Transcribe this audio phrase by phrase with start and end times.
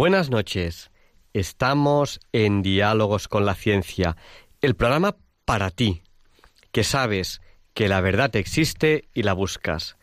[0.00, 0.90] Buenas noches.
[1.34, 4.16] Estamos en Diálogos con la Ciencia,
[4.62, 6.04] el programa para ti,
[6.72, 7.42] que sabes
[7.74, 9.98] que la verdad existe y la buscas.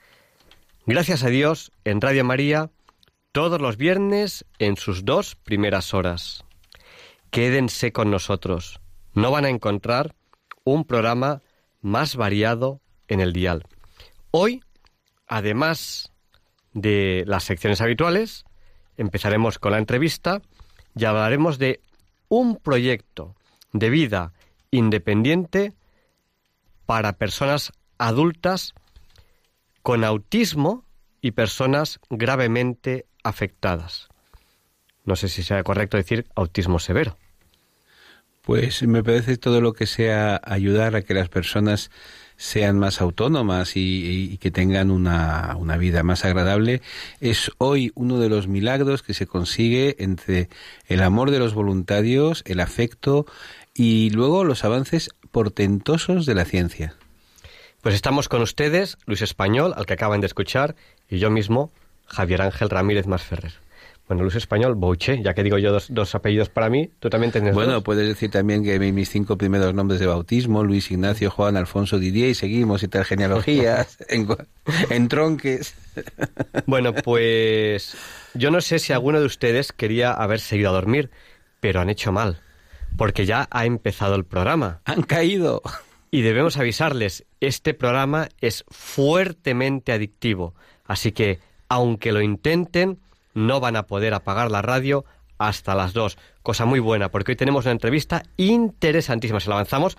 [0.85, 2.69] Gracias a Dios, en Radio María,
[3.31, 6.45] todos los viernes en sus dos primeras horas.
[7.31, 8.79] Quédense con nosotros.
[9.15, 10.13] No van a encontrar
[10.63, 11.41] un programa
[11.81, 13.65] más variado en el dial.
[14.29, 14.61] Hoy,
[15.25, 16.13] además
[16.73, 18.45] de las secciones habituales,
[18.97, 20.41] empezaremos con la entrevista
[20.95, 21.79] y hablaremos de
[22.29, 23.35] un proyecto
[23.71, 24.33] de vida
[24.71, 25.73] independiente
[26.85, 28.73] para personas adultas
[29.81, 30.83] con autismo
[31.21, 34.09] y personas gravemente afectadas.
[35.05, 37.17] No sé si sea correcto decir autismo severo.
[38.41, 41.91] Pues me parece todo lo que sea ayudar a que las personas
[42.37, 46.81] sean más autónomas y, que tengan una, una, vida más agradable,
[47.19, 50.49] es hoy uno de los milagros que se consigue entre
[50.87, 53.25] el amor de los voluntarios, el afecto
[53.73, 56.95] y luego los avances portentosos de la ciencia.
[57.81, 60.75] Pues estamos con ustedes, Luis Español, al que acaban de escuchar,
[61.09, 61.71] y yo mismo,
[62.05, 63.66] Javier Ángel Ramírez Masferrer.
[64.07, 67.53] Bueno, Luis Español, Bouche, ya que digo yo dos, apellidos para mí, tú también tienes
[67.53, 71.99] Bueno, puedes decir también que mis cinco primeros nombres de bautismo, Luis Ignacio, Juan, Alfonso,
[71.99, 73.97] Didier, y seguimos y tal genealogías,
[74.89, 75.75] en, tronques.
[76.67, 77.97] Bueno, pues
[78.33, 81.09] yo no sé si alguno de ustedes quería haber seguido a dormir,
[81.59, 82.39] pero han hecho mal,
[82.97, 84.79] porque ya ha empezado el programa.
[84.85, 85.61] Han caído.
[86.11, 90.53] Y debemos avisarles, este programa es fuertemente adictivo,
[90.85, 92.99] así que, aunque lo intenten,
[93.37, 95.05] no van a poder apagar la radio
[95.37, 96.17] hasta las dos.
[96.41, 99.39] Cosa muy buena, porque hoy tenemos una entrevista interesantísima.
[99.39, 99.95] Se la avanzamos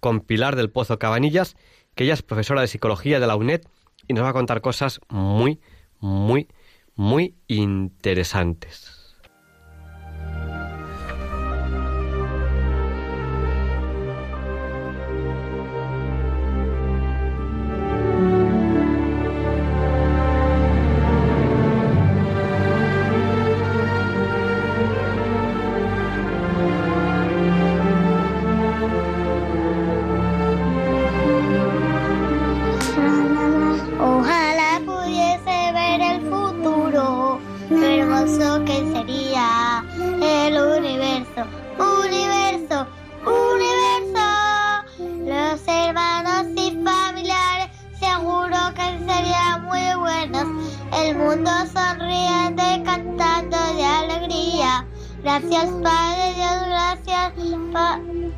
[0.00, 1.56] con Pilar del Pozo Cabanillas,
[1.94, 3.60] que ella es profesora de psicología de la UNED
[4.06, 5.60] y nos va a contar cosas muy,
[6.00, 6.48] muy,
[6.94, 8.87] muy interesantes.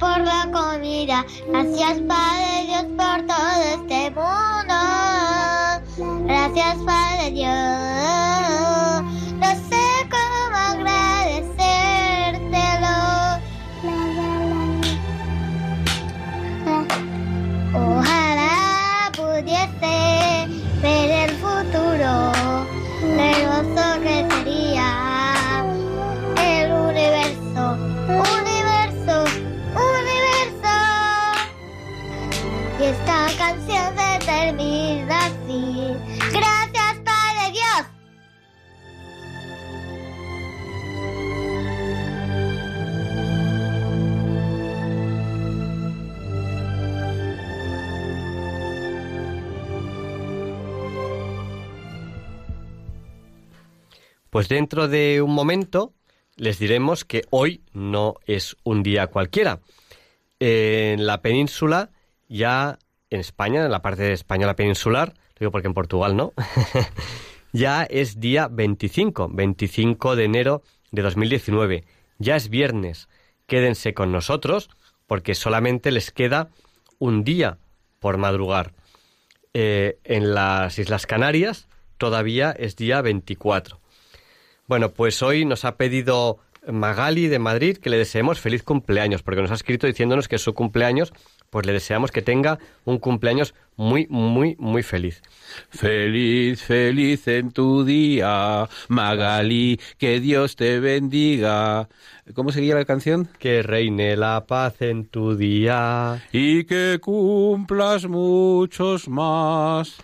[0.00, 1.24] por la comida.
[1.48, 4.74] Gracias Padre Dios por todo este mundo.
[6.26, 7.52] Gracias Padre Dios.
[54.30, 55.92] Pues dentro de un momento
[56.36, 59.60] les diremos que hoy no es un día cualquiera.
[60.38, 61.90] En la península,
[62.28, 62.78] ya
[63.10, 66.32] en España, en la parte española peninsular, digo porque en Portugal no,
[67.52, 70.62] ya es día 25, 25 de enero
[70.92, 71.84] de 2019.
[72.18, 73.08] Ya es viernes.
[73.46, 74.70] Quédense con nosotros
[75.06, 76.50] porque solamente les queda
[77.00, 77.58] un día
[77.98, 78.74] por madrugar.
[79.54, 81.66] Eh, en las Islas Canarias
[81.98, 83.79] todavía es día 24.
[84.70, 89.42] Bueno, pues hoy nos ha pedido Magali de Madrid que le deseemos feliz cumpleaños, porque
[89.42, 91.12] nos ha escrito diciéndonos que es su cumpleaños,
[91.50, 95.22] pues le deseamos que tenga un cumpleaños muy, muy, muy feliz.
[95.70, 101.88] Feliz, feliz en tu día, Magali, que Dios te bendiga.
[102.34, 103.28] ¿Cómo seguía la canción?
[103.40, 106.22] Que reine la paz en tu día.
[106.30, 109.96] Y que cumplas muchos más.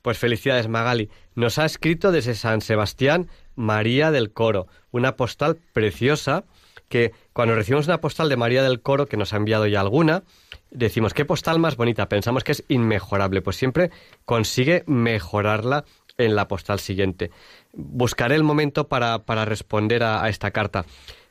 [0.00, 1.10] Pues felicidades, Magali.
[1.34, 3.28] Nos ha escrito desde San Sebastián
[3.58, 6.44] María del Coro, una postal preciosa
[6.88, 10.22] que cuando recibimos una postal de María del Coro, que nos ha enviado ya alguna,
[10.70, 13.90] decimos, qué postal más bonita, pensamos que es inmejorable, pues siempre
[14.24, 15.84] consigue mejorarla
[16.16, 17.32] en la postal siguiente.
[17.72, 20.84] Buscaré el momento para, para responder a, esta carta.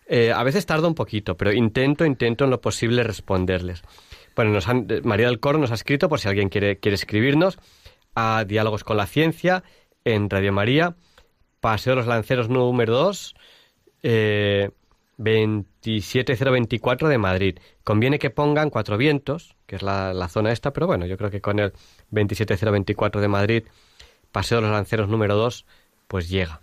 [0.06, 3.84] Eh, a veces tardo un poquito, pero intento, intento en lo posible responderles.
[4.36, 4.68] Bueno, nos
[5.04, 7.58] María del Coro nos ha escrito, por si alguien quiere, quiere escribirnos,
[8.16, 9.64] a Diálogos con la Ciencia
[10.04, 10.96] en Radio María,
[11.60, 13.36] Paseo de los Lanceros número 2,
[14.04, 14.70] eh,
[15.18, 17.60] 27024 de Madrid.
[17.84, 21.42] Conviene que pongan Cuatro Vientos, que es la, zona esta, pero bueno, yo creo que
[21.42, 21.74] con el
[22.12, 23.64] 27024 de Madrid,
[24.32, 25.66] Paseo de los Lanceros número 2,
[26.08, 26.62] pues llega.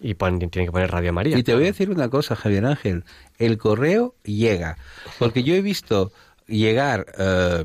[0.00, 1.38] Y tiene que poner Radio María.
[1.38, 3.04] Y te voy a decir una cosa, Javier Ángel.
[3.38, 4.76] El correo llega.
[5.18, 6.12] Porque yo he visto
[6.46, 7.64] llegar eh,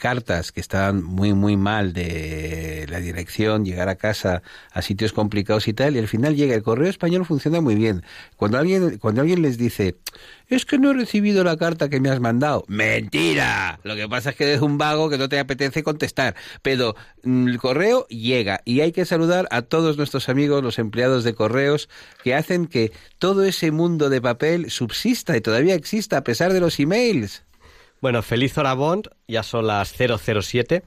[0.00, 4.42] cartas que estaban muy muy mal de la dirección, llegar a casa
[4.72, 8.02] a sitios complicados y tal, y al final llega el correo español funciona muy bien.
[8.36, 9.96] Cuando alguien cuando alguien les dice
[10.48, 13.78] es que no he recibido la carta que me has mandado, mentira.
[13.84, 17.48] Lo que pasa es que eres un vago que no te apetece contestar, pero mm,
[17.48, 21.88] el correo llega y hay que saludar a todos nuestros amigos, los empleados de correos
[22.24, 26.60] que hacen que todo ese mundo de papel subsista y todavía exista a pesar de
[26.60, 27.44] los emails.
[28.00, 30.82] Bueno, feliz hora Bond, ya son las 007.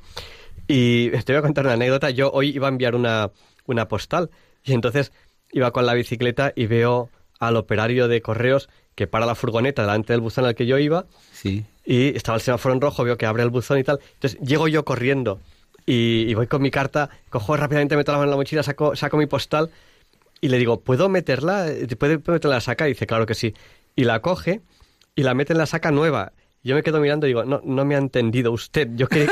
[0.68, 2.10] Y te voy a contar una anécdota.
[2.10, 3.32] Yo hoy iba a enviar una,
[3.66, 4.30] una postal
[4.64, 5.12] y entonces
[5.52, 7.10] iba con la bicicleta y veo
[7.40, 11.06] al operario de correos que para la furgoneta delante del buzón al que yo iba.
[11.32, 11.66] Sí.
[11.84, 14.00] Y estaba el semáforo en rojo, veo que abre el buzón y tal.
[14.14, 15.40] Entonces llego yo corriendo
[15.86, 19.18] y, voy con mi carta, cojo rápidamente, meto la mano en la mochila, saco, saco
[19.18, 19.72] mi postal
[20.40, 21.68] y le digo, ¿puedo meterla?
[21.98, 22.88] ¿Puede meterla en la saca?
[22.88, 23.54] Y dice, claro que sí.
[23.96, 24.62] Y la coge
[25.16, 26.34] y la mete en la saca nueva.
[26.64, 28.90] Yo me quedo mirando y digo, no, no me ha entendido usted.
[28.94, 29.28] Yo que...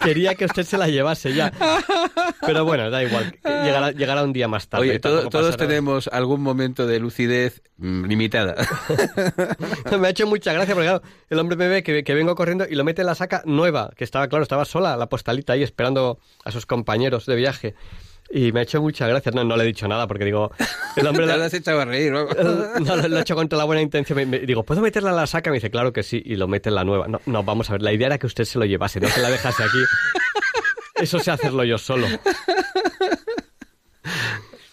[0.00, 1.52] quería que usted se la llevase ya.
[2.40, 3.38] Pero bueno, da igual.
[3.96, 4.88] Llegará, un día más tarde.
[4.88, 8.56] Oye, todos tenemos algún momento de lucidez limitada.
[10.00, 12.66] me ha hecho mucha gracia porque claro, el hombre me ve que, que vengo corriendo
[12.68, 15.62] y lo mete en la saca nueva, que estaba, claro, estaba sola la postalita ahí
[15.62, 17.74] esperando a sus compañeros de viaje.
[18.34, 19.30] Y me ha hecho mucha gracia.
[19.32, 20.50] No, no le he dicho nada porque digo,
[20.96, 21.26] el hombre...
[21.28, 22.26] Te lo has echado a reír, ¿no?
[22.26, 24.28] no, lo he hecho con toda la buena intención.
[24.28, 25.50] Me, digo, ¿puedo meterla en la saca?
[25.50, 27.08] Me dice, claro que sí, y lo mete en la nueva.
[27.08, 29.20] No, no, vamos a ver, la idea era que usted se lo llevase, no que
[29.20, 29.78] la dejase aquí.
[30.94, 32.06] Eso sé hacerlo yo solo.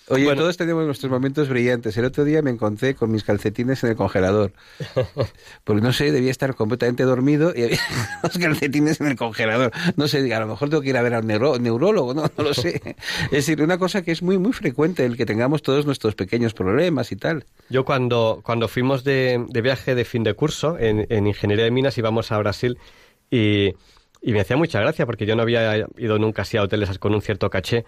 [0.09, 1.95] Oye, todos tenemos nuestros momentos brillantes.
[1.97, 4.53] El otro día me encontré con mis calcetines en el congelador.
[5.63, 7.79] Porque no sé, debía estar completamente dormido y había
[8.23, 9.71] los calcetines en el congelador.
[9.95, 12.23] No sé, a lo mejor tengo que ir a ver al neurólogo, ¿no?
[12.35, 12.81] no lo sé.
[13.25, 16.53] Es decir, una cosa que es muy, muy frecuente, el que tengamos todos nuestros pequeños
[16.53, 17.45] problemas y tal.
[17.69, 21.97] Yo cuando, cuando fuimos de, viaje de fin de curso en, en Ingeniería de Minas
[21.97, 22.77] íbamos a Brasil
[23.29, 23.73] y,
[24.21, 27.13] y me hacía mucha gracia porque yo no había ido nunca así a hoteles con
[27.13, 27.85] un cierto caché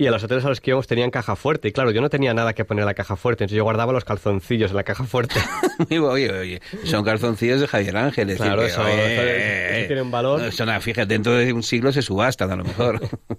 [0.00, 1.68] y a los hoteles a los que íbamos tenían caja fuerte.
[1.68, 3.92] Y claro, yo no tenía nada que poner en la caja fuerte, entonces yo guardaba
[3.92, 5.34] los calzoncillos en la caja fuerte.
[5.90, 8.38] oye, oye, son calzoncillos de Javier Ángeles.
[8.38, 10.50] Claro, eso, tiene un valor.
[10.52, 12.98] Son, fíjate, dentro de un siglo se subastan a lo mejor.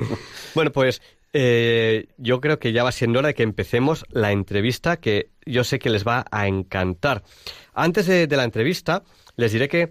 [0.54, 1.02] bueno, pues
[1.34, 5.64] eh, yo creo que ya va siendo hora de que empecemos la entrevista que yo
[5.64, 7.24] sé que les va a encantar.
[7.74, 9.02] Antes de la entrevista,
[9.36, 9.90] les diré que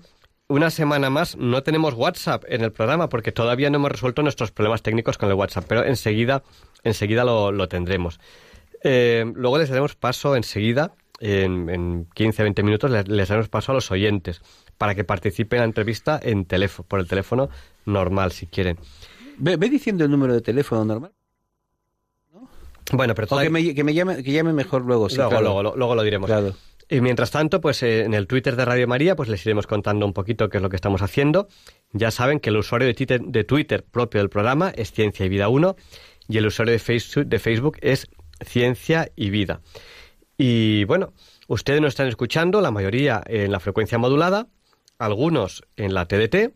[0.51, 4.51] una semana más no tenemos WhatsApp en el programa porque todavía no hemos resuelto nuestros
[4.51, 6.43] problemas técnicos con el WhatsApp, pero enseguida,
[6.83, 8.19] enseguida lo, tendremos.
[8.83, 13.93] Eh, luego les daremos paso enseguida, en, en 15-20 minutos, les, daremos paso a los
[13.93, 14.43] oyentes
[14.77, 17.49] para que participen en la entrevista en teléfono, por el teléfono
[17.85, 18.77] normal, si quieren.
[19.39, 21.13] Ve, diciendo el número de teléfono normal.
[22.93, 23.63] Bueno, pero que, me,
[23.95, 25.07] llame, que llame mejor luego.
[25.09, 26.27] luego, luego, luego, lo diremos.
[26.27, 26.57] Claro.
[26.93, 30.05] Y mientras tanto, pues eh, en el Twitter de Radio María, pues les iremos contando
[30.05, 31.47] un poquito qué es lo que estamos haciendo.
[31.93, 35.77] Ya saben que el usuario de Twitter, propio del programa es Ciencia y Vida 1
[36.29, 38.09] y el usuario de Facebook, de Facebook es
[38.45, 39.61] Ciencia y Vida.
[40.37, 41.13] Y bueno,
[41.47, 44.49] ustedes nos están escuchando, la mayoría en la frecuencia modulada,
[44.99, 46.53] algunos en la TDT.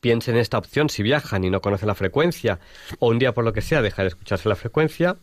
[0.00, 2.58] Piensen en esta opción si viajan y no conocen la frecuencia
[3.00, 5.18] o un día por lo que sea deja de escucharse la frecuencia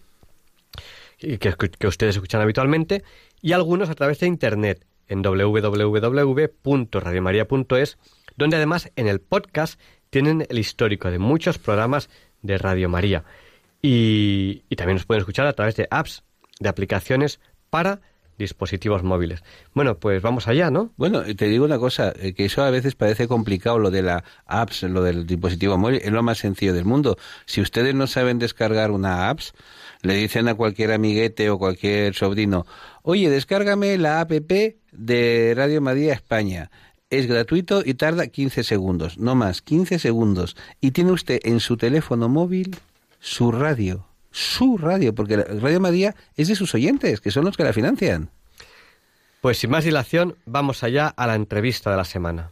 [1.18, 3.04] que, que ustedes escuchan habitualmente
[3.42, 7.98] y algunos a través de Internet en www.radiomaria.es,
[8.38, 9.80] donde además en el podcast
[10.10, 12.10] tienen el histórico de muchos programas
[12.42, 13.24] de Radio María.
[13.82, 16.24] Y, también nos pueden escuchar a través de apps,
[16.60, 18.02] de aplicaciones para
[18.38, 19.44] dispositivos móviles.
[19.74, 20.94] Bueno, pues vamos allá, ¿no?
[20.96, 24.24] Bueno, te digo una cosa, eh, que eso a veces parece complicado, lo de la
[24.46, 27.18] apps, lo del dispositivo móvil, es lo más sencillo del mundo.
[27.46, 29.54] Si ustedes no saben descargar una apps,
[30.02, 32.66] le dicen a cualquier amiguete o cualquier sobrino,
[33.04, 36.72] oye, descárgame la app de Radio María España.
[37.10, 40.56] Es gratuito y tarda 15 segundos, no más, 15 segundos.
[40.80, 42.76] Y tiene usted en su teléfono móvil
[43.20, 47.64] su radio su radio, porque Radio María es de sus oyentes, que son los que
[47.64, 48.30] la financian.
[49.42, 52.52] Pues sin más dilación, vamos allá a la entrevista de la semana.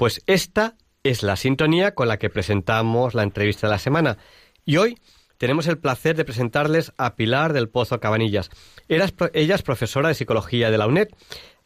[0.00, 4.16] Pues esta es la sintonía con la que presentamos la entrevista de la semana.
[4.64, 4.98] Y hoy
[5.36, 8.48] tenemos el placer de presentarles a Pilar del Pozo Cabanillas.
[8.88, 11.08] Ella es profesora de psicología de la UNED.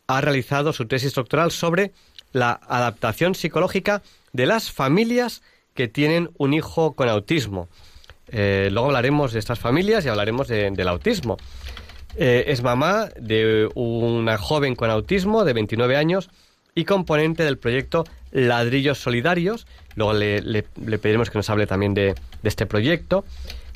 [0.09, 1.93] Ha realizado su tesis doctoral sobre
[2.33, 7.69] la adaptación psicológica de las familias que tienen un hijo con autismo.
[8.27, 11.37] Eh, luego hablaremos de estas familias y hablaremos del autismo.
[12.17, 16.31] Eh, es mamá de una joven con autismo de 29 años
[16.75, 19.67] y componente del proyecto Ladrillos Solidarios.
[19.95, 20.63] Luego le,
[20.99, 23.25] pediremos que nos hable también de, este proyecto.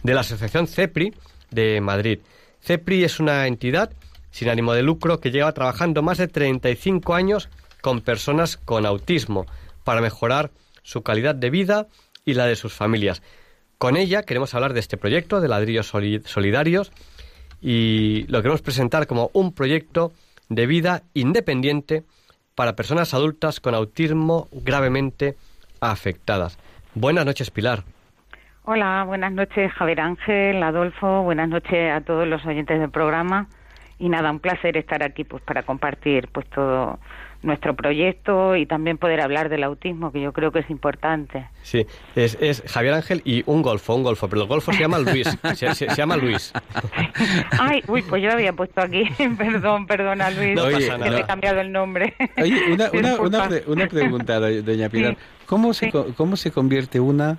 [0.02, 1.14] De la Asociación CEPRI
[1.50, 2.20] de Madrid.
[2.60, 3.90] CEPRI es una entidad
[4.30, 7.48] sin ánimo de lucro que lleva trabajando más de 35 años
[7.80, 9.46] con personas con autismo
[9.84, 10.50] para mejorar
[10.82, 11.86] su calidad de vida
[12.24, 13.22] y la de sus familias.
[13.78, 16.92] Con ella queremos hablar de este proyecto de ladrillos solidarios
[17.60, 20.12] y lo queremos presentar como un proyecto
[20.48, 22.04] de vida independiente
[22.58, 25.36] para personas adultas con autismo gravemente
[25.80, 26.58] afectadas.
[26.92, 27.84] Buenas noches, Pilar.
[28.64, 33.46] Hola, buenas noches, Javier Ángel, Adolfo, buenas noches a todos los oyentes del programa.
[34.00, 36.98] Y nada, un placer estar aquí pues para compartir pues todo
[37.42, 41.48] nuestro proyecto y también poder hablar del autismo, que yo creo que es importante.
[41.62, 44.98] Sí, es, es Javier Ángel y un golfo, un golfo, pero el golfo se llama
[44.98, 46.52] Luis, se, llama Luis.
[47.58, 49.04] Ay, uy, pues yo lo había puesto aquí,
[49.38, 51.20] perdón, perdona Luis, no pasa nada.
[51.20, 52.14] he cambiado el nombre.
[52.36, 52.90] Oye, una,
[53.20, 55.16] una, una, pregunta, doña Pilar,
[55.46, 57.38] ¿cómo, se, ¿cómo se convierte una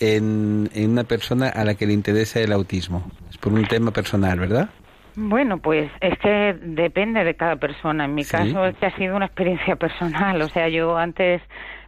[0.00, 3.10] en, en una persona a la que le interesa el autismo?
[3.30, 4.70] Es por un tema personal, ¿verdad?
[5.16, 8.06] Bueno, pues es que depende de cada persona.
[8.06, 10.40] En mi caso es que ha sido una experiencia personal.
[10.42, 11.40] O sea, yo antes,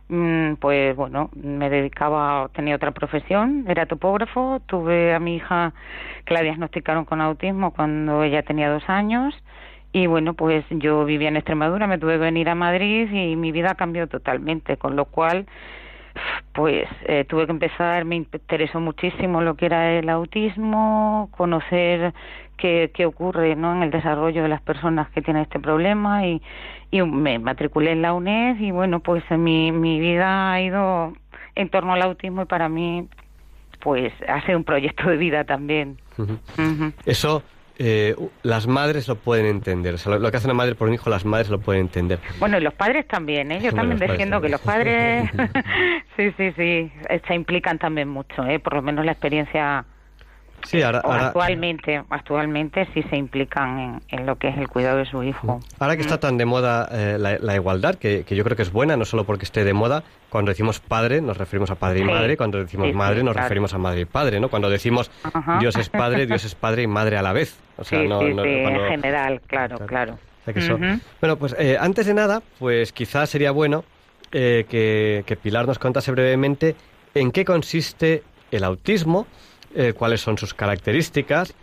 [0.09, 4.61] mm, pues bueno, me dedicaba, tenía otra profesión, era topógrafo.
[4.67, 5.73] Tuve a mi hija
[6.25, 9.35] que la diagnosticaron con autismo cuando ella tenía dos años.
[9.93, 13.51] Y bueno, pues yo vivía en Extremadura, me tuve que venir a Madrid y mi
[13.51, 15.47] vida cambió totalmente, con lo cual
[16.53, 22.15] pues eh, tuve que empezar, me interesó muchísimo lo que era el autismo, conocer
[22.57, 23.75] qué, qué ocurre ¿no?
[23.75, 26.43] en el desarrollo de las personas que tienen este problema y,
[26.91, 31.13] y me matriculé en la UNED y bueno, pues mi, mi vida ha ido
[31.55, 33.09] en torno al autismo y para mí
[33.81, 35.99] pues ha sido un proyecto de vida también.
[37.05, 37.43] Eso
[37.79, 39.95] eh, las madres lo pueden entender.
[39.95, 42.19] O sea, lo, que hace una madre por un hijo, las madres lo pueden entender.
[42.39, 43.61] Bueno, y los padres también, ¿eh?
[43.61, 45.31] Yo también defiendo que los padres,
[46.17, 46.93] sí, sí, sí,
[47.27, 48.59] se implican también mucho, ¿eh?
[48.59, 49.85] Por lo menos la experiencia
[50.65, 55.23] Sí, ahora, actualmente, actualmente sí se implican en, lo que es el cuidado de su
[55.23, 55.61] hijo.
[55.79, 58.97] Ahora que está tan de moda eh, la, igualdad, que, yo creo que es buena,
[58.97, 62.37] no solo porque esté de moda, cuando decimos padre nos referimos a padre y madre,
[62.37, 64.49] cuando decimos madre nos referimos a madre y padre, ¿no?
[64.49, 65.11] Cuando decimos
[65.61, 67.59] Dios es padre, Dios es padre y madre a la vez.
[67.77, 70.19] O sea, no, en general, claro, claro.
[71.21, 73.85] Bueno, pues eh, antes de nada, pues quizás sería bueno
[74.33, 76.77] eh, que, que Pilar nos contase brevemente
[77.15, 79.27] en qué consiste el autismo
[79.77, 81.55] eh, cuáles son sus características.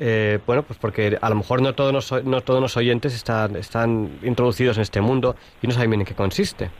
[0.00, 3.56] Eh, bueno, pues porque a lo mejor no todos los, no todos los oyentes están,
[3.56, 6.70] están introducidos en este mundo y no saben bien en qué consiste.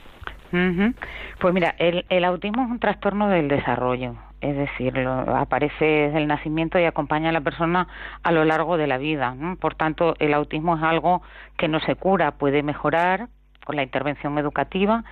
[0.51, 6.25] Pues mira, el, el, autismo es un trastorno del desarrollo, es decir, aparece desde el
[6.27, 7.87] nacimiento y acompaña a la persona
[8.23, 9.35] a lo largo de la vida.
[9.59, 11.21] Por tanto, el autismo es algo
[11.55, 13.27] que no se cura, puede mejorar
[13.63, 15.03] con la intervención educativa,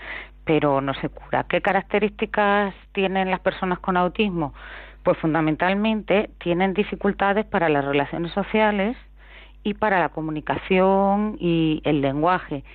[0.44, 1.46] pero no se cura.
[1.48, 4.56] ¿Qué características tienen las personas con autismo?
[5.08, 8.98] Pues fundamentalmente tienen dificultades para las relaciones sociales
[9.64, 12.66] y para la comunicación y el lenguaje.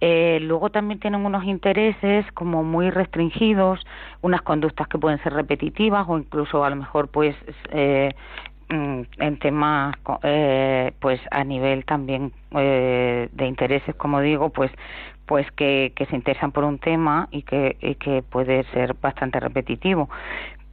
[0.00, 3.86] Eh, luego también tienen unos intereses como muy restringidos,
[4.22, 7.36] unas conductas que pueden ser repetitivas o incluso a lo mejor pues
[7.70, 8.14] eh,
[8.70, 14.70] mm, en temas eh, pues a nivel también de intereses como digo pues
[15.26, 19.40] pues que, que se interesan por un tema y que, y que puede ser bastante
[19.40, 20.08] repetitivo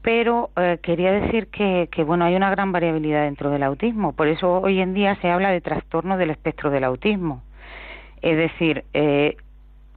[0.01, 4.13] pero eh, quería decir que, que, bueno hay una gran variabilidad dentro del autismo.
[4.13, 7.43] Por eso hoy en día se habla de trastorno del espectro del autismo.
[8.21, 9.37] Es decir eh,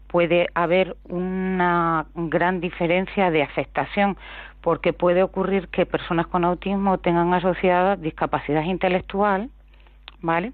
[0.08, 4.16] puede haber una gran diferencia de afectación
[4.60, 9.50] porque puede ocurrir que personas con autismo tengan asociada discapacidad intelectual
[10.22, 10.52] vale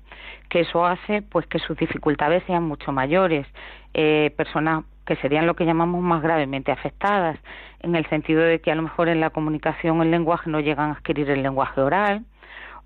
[0.49, 3.47] que eso hace pues que sus dificultades sean mucho mayores.
[3.95, 7.38] Eh, personas que serían lo que llamamos más gravemente afectadas,
[7.80, 10.90] en el sentido de que a lo mejor en la comunicación el lenguaje no llegan
[10.90, 12.25] a adquirir el lenguaje oral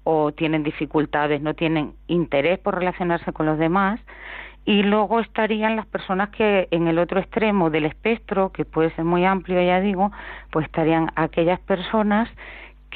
[0.05, 4.01] o tienen dificultades, no tienen interés por relacionarse con los demás.
[4.67, 9.05] Y luego estarían las personas que en el otro extremo del espectro, que puede ser
[9.05, 10.11] muy amplio, ya digo,
[10.51, 12.31] pues estarían aquellas personas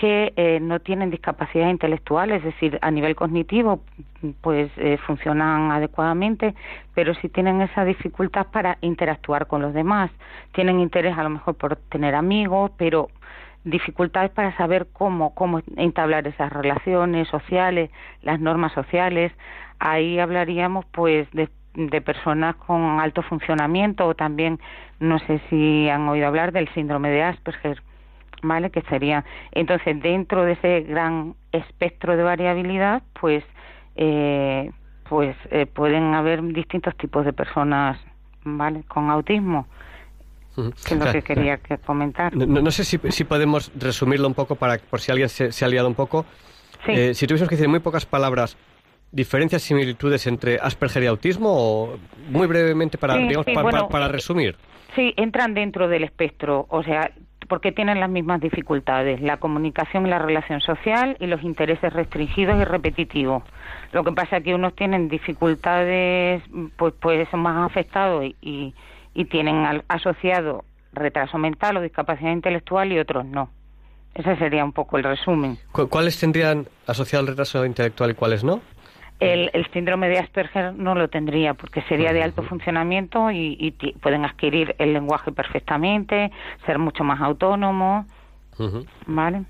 [0.01, 3.81] que eh, no tienen discapacidad intelectual, es decir, a nivel cognitivo,
[4.41, 6.55] pues eh, funcionan adecuadamente,
[6.95, 10.11] pero sí tienen esa dificultad para interactuar con los demás.
[10.53, 13.09] Tienen interés a lo mejor por tener amigos, pero
[13.65, 17.91] dificultades para saber cómo, cómo entablar esas relaciones sociales,
[18.23, 19.33] las normas sociales.
[19.81, 24.61] Ahí hablaríamos pues de, de personas con alto funcionamiento o también,
[25.01, 27.83] no sé si han oído hablar del síndrome de Asperger
[28.43, 28.71] ¿vale?
[28.71, 33.45] Que sería, entonces, dentro de ese gran espectro de variabilidad, pues,
[33.97, 34.71] eh,
[35.09, 37.99] pues eh, pueden haber distintos tipos de personas,
[38.45, 38.83] ¿vale?
[38.89, 39.67] Con autismo.
[40.55, 42.35] Que es lo que quería comentar.
[42.35, 45.87] No, sé si, si, podemos resumirlo un poco para por si alguien se, ha liado
[45.87, 46.27] un poco.
[46.89, 48.57] Eh, si tuviésemos que decir en muy pocas palabras,
[49.13, 51.99] diferencias, similitudes entre Asperger y autismo, o
[52.29, 53.47] muy brevemente para, digamos,
[53.89, 54.57] para resumir.
[54.97, 57.13] Sí, entran dentro del espectro, o sea,
[57.49, 62.61] porque tienen las mismas dificultades, la comunicación y la relación social y los intereses restringidos
[62.61, 63.43] y repetitivos.
[63.93, 66.43] Lo que pasa es que unos tienen dificultades,
[66.77, 68.75] pues, pues son más afectados y,
[69.15, 73.51] y tienen asociado retraso mental o discapacidad intelectual y otros no.
[74.15, 75.59] Ese sería un poco el resumen.
[75.73, 78.61] ¿Cuáles tendrían asociado el retraso intelectual y cuáles no?
[79.21, 84.75] El, síndrome de Asperger no lo tendría porque sería de alto funcionamiento y, pueden adquirir
[84.79, 86.31] el lenguaje perfectamente,
[86.65, 88.07] ser mucho más autónomos.
[89.07, 89.45] ¿Vale?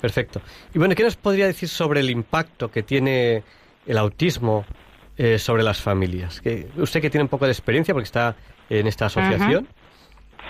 [0.00, 0.40] Perfecto.
[0.74, 3.42] Y bueno, ¿qué nos podría decir sobre el impacto que tiene
[3.86, 4.64] el autismo
[5.16, 6.40] eh, sobre las familias?
[6.40, 8.36] Que, usted que tiene un poco de experiencia porque está
[8.68, 9.66] en esta asociación.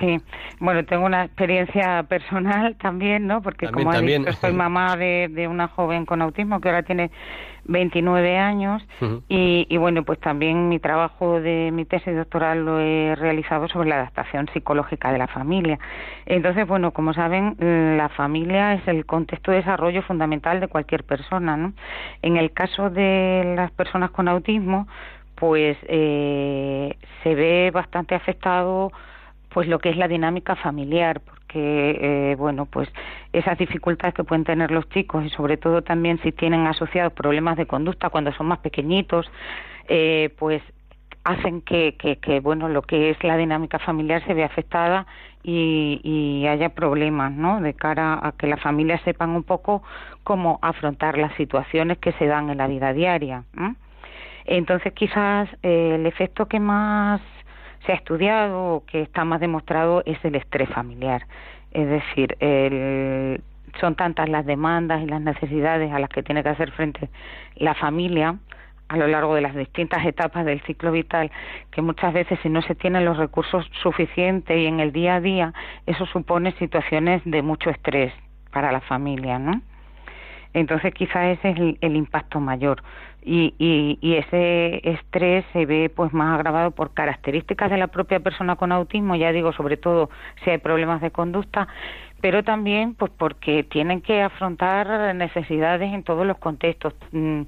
[0.00, 0.18] Sí,
[0.60, 3.42] bueno, tengo una experiencia personal también, ¿no?
[3.42, 4.24] Porque como también.
[4.32, 7.10] soy mamá de, de, una joven con autismo que ahora tiene
[7.64, 8.82] 29 años
[9.28, 13.90] y, y, bueno, pues también mi trabajo de mi tesis doctoral lo he realizado sobre
[13.90, 15.78] la adaptación psicológica de la familia.
[16.24, 21.58] Entonces, bueno, como saben, la familia es el contexto de desarrollo fundamental de cualquier persona,
[21.58, 21.74] ¿no?
[22.22, 24.88] En el caso de las personas con autismo,
[25.34, 28.92] pues eh, se ve bastante afectado
[29.52, 32.88] pues lo que es la dinámica familiar, porque eh, bueno, pues
[33.32, 37.56] esas dificultades que pueden tener los chicos y sobre todo también si tienen asociados problemas
[37.56, 39.30] de conducta cuando son más pequeñitos,
[39.88, 40.62] eh, pues
[41.24, 45.06] hacen que, que, bueno lo que es la dinámica familiar se vea afectada
[45.42, 49.82] y, y, haya problemas no de cara a que las familias sepan un poco
[50.24, 53.44] cómo afrontar las situaciones que se dan en la vida diaria
[54.46, 57.20] entonces quizás eh, el efecto que más
[57.86, 61.26] se ha estudiado o que está más demostrado es el estrés familiar.
[61.72, 62.36] Es decir,
[63.80, 67.08] son tantas las demandas y las necesidades a las que tiene que hacer frente
[67.56, 68.36] la familia
[68.88, 71.30] a lo largo de las distintas etapas del ciclo vital,
[71.70, 75.20] que muchas veces si no se tienen los recursos suficientes y en el día a
[75.20, 75.54] día,
[75.86, 78.12] eso supone situaciones de mucho estrés
[78.50, 79.62] para la familia, ¿no?
[80.54, 82.82] Entonces quizá ese es el, impacto mayor.
[83.22, 88.20] Y, y, y, ese estrés se ve pues más agravado por características de la propia
[88.20, 90.08] persona con autismo, ya digo sobre todo
[90.42, 91.68] si hay problemas de conducta,
[92.20, 97.42] pero también pues porque tienen que afrontar necesidades en todos los contextos mm,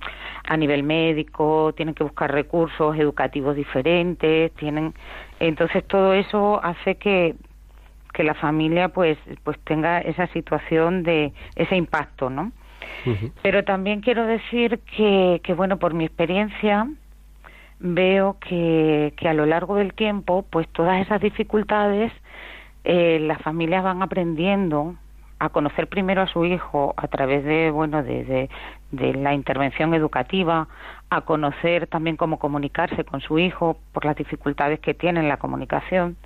[0.49, 4.95] a nivel médico tienen que buscar recursos educativos diferentes tienen
[5.41, 7.35] entonces todo eso hace que
[8.12, 12.53] que la familia pues pues tenga esa situación de ese impacto no
[13.42, 16.88] pero también quiero decir que, que bueno por mi experiencia
[17.81, 22.12] veo que, que a lo largo del tiempo pues todas esas dificultades
[22.85, 24.97] eh, las familias van aprendiendo
[25.42, 28.49] a conocer primero a su hijo a través de bueno de,
[28.92, 30.68] de, la intervención educativa
[31.11, 35.38] a conocer también cómo comunicarse con su hijo por las dificultades que tiene en la
[35.38, 36.16] comunicación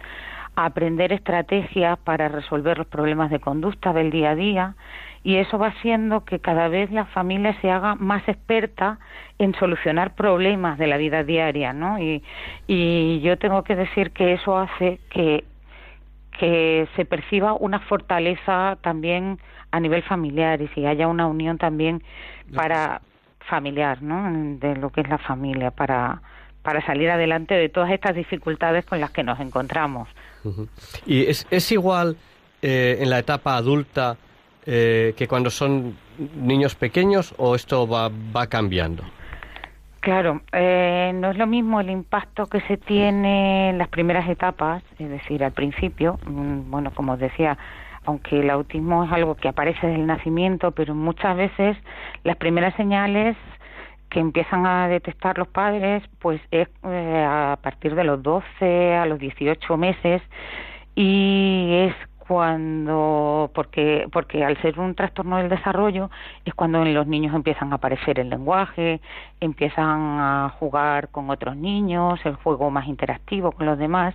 [0.55, 4.75] a aprender estrategias para resolver los problemas de conducta del día a día
[5.27, 9.01] y eso va haciendo que cada vez la familia se haga más experta
[9.41, 11.99] en solucionar problemas de la vida diaria, ¿no?
[11.99, 12.23] Y,
[12.69, 15.43] y yo tengo que decir que eso hace que
[16.39, 19.41] que se perciba una fortaleza también
[19.73, 22.05] a nivel familiar y si haya una unión también
[22.55, 23.01] para
[23.49, 24.31] familiar, ¿no?
[24.61, 26.23] De lo que es la familia para
[26.63, 30.09] para salir adelante de todas estas dificultades con las que nos encontramos.
[31.05, 32.17] Y es, es igual
[32.63, 34.17] eh, en la etapa adulta
[34.67, 35.97] eh, que cuando son
[36.37, 39.05] niños pequeños o esto va, va cambiando?
[40.01, 44.83] Claro, eh, no es lo mismo el impacto que se tiene en las primeras etapas,
[45.01, 47.59] es decir, al principio, mm, bueno, como os decía,
[48.05, 51.77] aunque el autismo es algo que aparece desde el nacimiento, pero muchas veces
[52.23, 53.37] las primeras señales
[54.09, 59.07] que empiezan a detectar los padres, pues es eh, a partir de los 12 a
[59.07, 60.23] los 18 meses
[60.95, 61.95] y es
[62.27, 66.11] cuando porque porque al ser un trastorno del desarrollo
[66.45, 69.01] es cuando en los niños empiezan a aparecer el lenguaje,
[69.41, 74.15] empiezan a jugar con otros niños, el juego más interactivo con los demás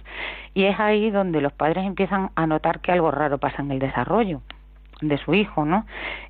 [0.53, 3.79] y es ahí donde los padres empiezan a notar que algo raro pasa en el
[3.79, 4.41] desarrollo
[5.01, 5.85] de su hijo, ¿no?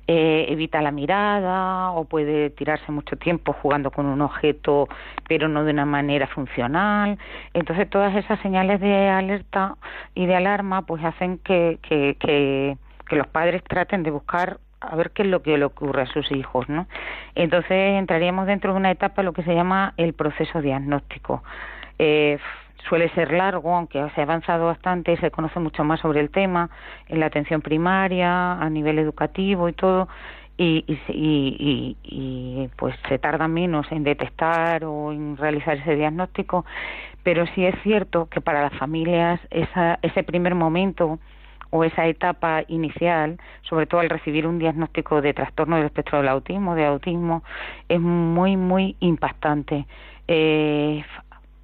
[0.06, 4.88] Eh, evita la mirada o puede tirarse mucho tiempo jugando con un objeto,
[5.28, 7.18] pero no de una manera funcional.
[7.54, 9.76] Entonces, todas esas señales de alerta
[10.14, 12.76] y de alarma, pues hacen que, que, que,
[13.08, 16.06] que los padres traten de buscar a ver qué es lo que le ocurre a
[16.06, 16.86] sus hijos, ¿no?
[17.34, 21.42] Entonces entraríamos dentro de una etapa lo que se llama el proceso diagnóstico.
[21.98, 22.38] Eh,
[22.88, 26.30] suele ser largo, aunque se ha avanzado bastante y se conoce mucho más sobre el
[26.30, 26.70] tema
[27.08, 30.08] en la atención primaria, a nivel educativo y todo,
[30.56, 36.64] y, y, y, pues se tarda menos en detectar o en realizar ese diagnóstico,
[37.22, 41.18] pero sí es cierto que para las familias esa, ese primer momento
[41.70, 46.28] o esa etapa inicial, sobre todo al recibir un diagnóstico de trastorno del espectro del
[46.28, 47.42] autismo, de autismo,
[47.88, 49.86] es muy, muy impactante.
[50.28, 51.02] Eh,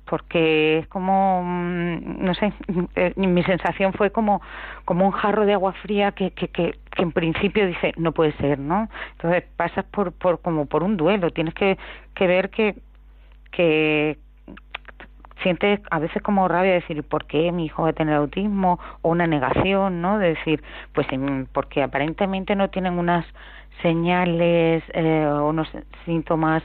[0.09, 2.53] porque es como mm, no sé
[2.97, 4.41] eh, mi sensación fue como
[4.85, 8.59] como un jarro de agua fría que, que, que, en principio dice no puede ser
[8.59, 11.31] no entonces pasas por por como por un duelo.
[11.31, 11.79] Tienes que,
[12.15, 12.77] que ver que
[13.51, 14.19] que
[15.43, 18.79] sientes a veces como rabia de decir por qué mi hijo va a tener autismo
[19.03, 21.07] o una negación no de decir pues
[21.53, 23.25] porque aparentemente no tienen unas
[23.83, 25.69] señales eh, o unos
[26.05, 26.63] síntomas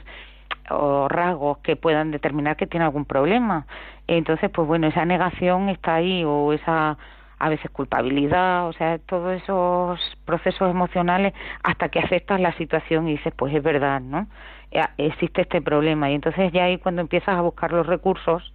[0.70, 3.66] o rasgos que puedan determinar que tiene algún problema.
[4.06, 6.96] Entonces, pues bueno, esa negación está ahí o esa
[7.38, 13.12] a veces culpabilidad, o sea, todos esos procesos emocionales hasta que aceptas la situación y
[13.12, 14.26] dices, pues es verdad, ¿no?
[14.70, 18.54] Eh, existe este problema y entonces ya ahí cuando empiezas a buscar los recursos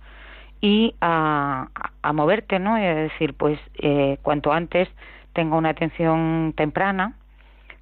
[0.61, 1.67] y a,
[2.01, 2.75] a moverte, ¿no?
[2.75, 4.89] A decir, pues eh, cuanto antes
[5.33, 7.13] tenga una atención temprana,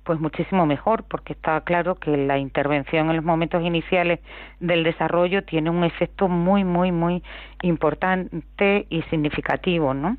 [0.08, 4.22] pues muchísimo mejor, porque está claro que la intervención en los momentos iniciales
[4.62, 7.22] del desarrollo tiene un efecto muy, muy, muy
[7.62, 10.16] importante y significativo, ¿no?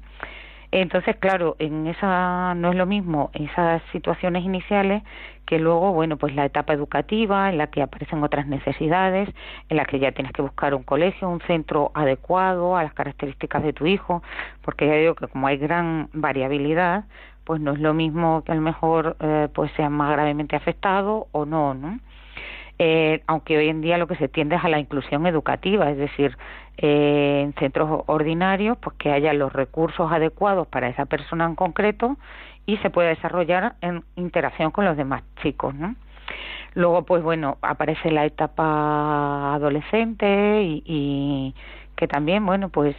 [0.72, 5.02] Entonces, claro, en esa no es lo mismo esas situaciones iniciales
[5.46, 9.30] que luego, bueno, pues la etapa educativa en la que aparecen otras necesidades,
[9.70, 13.62] en la que ya tienes que buscar un colegio, un centro adecuado a las características
[13.62, 14.22] de tu hijo,
[14.60, 17.04] porque ya digo que como hay gran variabilidad,
[17.48, 21.28] pues no es lo mismo que a lo mejor eh, pues sean más gravemente afectados
[21.32, 21.98] o no, ¿no?
[22.78, 25.96] Eh, aunque hoy en día lo que se tiende es a la inclusión educativa, es
[25.96, 26.36] decir,
[26.76, 32.18] eh, en centros ordinarios, pues que haya los recursos adecuados para esa persona en concreto
[32.66, 35.94] y se pueda desarrollar en interacción con los demás chicos, ¿no?
[36.74, 41.54] Luego, pues bueno, aparece la etapa adolescente y,
[41.96, 42.94] que también, bueno, pues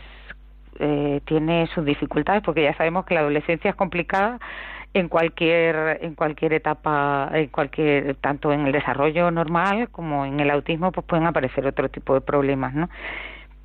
[0.80, 4.40] eh, tiene sus dificultades porque ya sabemos que la adolescencia es complicada
[4.94, 10.50] en cualquier en cualquier etapa en cualquier tanto en el desarrollo normal como en el
[10.50, 12.90] autismo pues pueden aparecer otro tipo de problemas no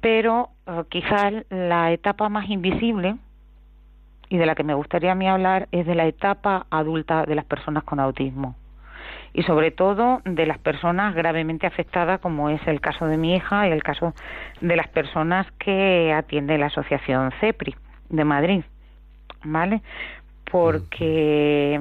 [0.01, 3.17] pero eh, quizás la etapa más invisible
[4.29, 7.35] y de la que me gustaría a mí hablar es de la etapa adulta de
[7.35, 8.55] las personas con autismo
[9.35, 13.69] y sobre todo de las personas gravemente afectadas como es el caso de mi hija
[13.69, 14.15] y el caso
[14.61, 17.75] de las personas que atiende la asociación CEPRI
[18.09, 18.63] de Madrid
[19.43, 19.83] ¿vale?
[20.51, 21.79] porque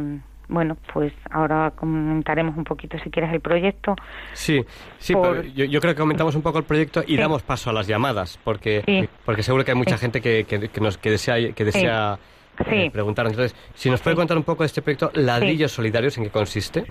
[0.49, 3.95] bueno, pues ahora comentaremos un poquito si quieres el proyecto.
[4.33, 4.63] Sí,
[4.97, 8.39] sí, yo, creo que comentamos un poco el proyecto y damos paso a las llamadas,
[8.43, 12.19] porque porque seguro que hay mucha gente que, que, nos que desea que desea
[12.67, 13.25] eh, preguntar.
[13.27, 16.85] Entonces, si nos puede contar un poco de este proyecto Ladrillos Solidarios, ¿en qué consiste?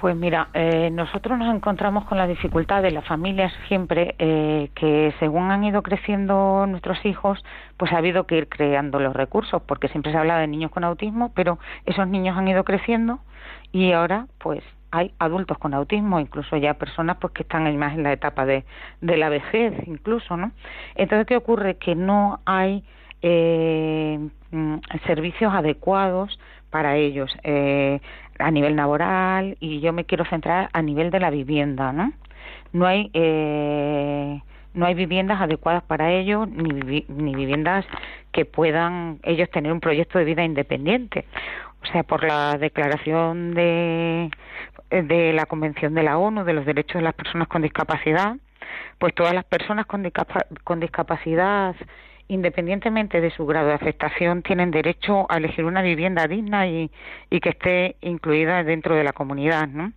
[0.00, 5.12] Pues mira, eh, nosotros nos encontramos con la dificultad de las familias siempre eh, que
[5.18, 7.44] según han ido creciendo nuestros hijos,
[7.76, 10.84] pues ha habido que ir creando los recursos, porque siempre se habla de niños con
[10.84, 13.18] autismo, pero esos niños han ido creciendo
[13.72, 18.02] y ahora pues hay adultos con autismo, incluso ya personas pues que están más en
[18.02, 18.64] la etapa de,
[19.02, 20.52] de la vejez, incluso, ¿no?
[20.94, 21.76] Entonces, ¿qué ocurre?
[21.76, 22.84] Que no hay
[23.20, 24.18] eh,
[24.50, 26.38] mm, servicios adecuados
[26.70, 27.30] para ellos.
[27.42, 28.00] Eh,
[28.38, 32.12] a nivel laboral y yo me quiero centrar a nivel de la vivienda, ¿no?
[32.72, 34.40] No hay eh,
[34.72, 37.84] no hay viviendas adecuadas para ellos ni, ni viviendas
[38.32, 41.26] que puedan ellos tener un proyecto de vida independiente.
[41.82, 44.30] O sea, por la declaración de,
[44.90, 48.36] de la Convención de la ONU de los Derechos de las Personas con Discapacidad,
[48.98, 50.08] pues todas las personas con,
[50.62, 51.74] con discapacidad
[52.30, 56.88] independientemente de su grado de afectación, tienen derecho a elegir una vivienda digna y,
[57.28, 59.92] que esté incluida dentro de la comunidad, ¿no?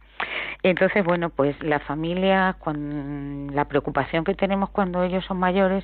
[0.64, 5.84] Entonces, bueno, pues la familia, con la preocupación que tenemos cuando ellos son mayores,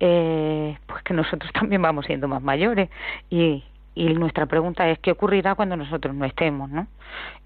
[0.00, 2.90] eh, pues que nosotros también vamos siendo más mayores
[3.30, 6.86] y, y nuestra pregunta es qué ocurrirá cuando nosotros no estemos, ¿no?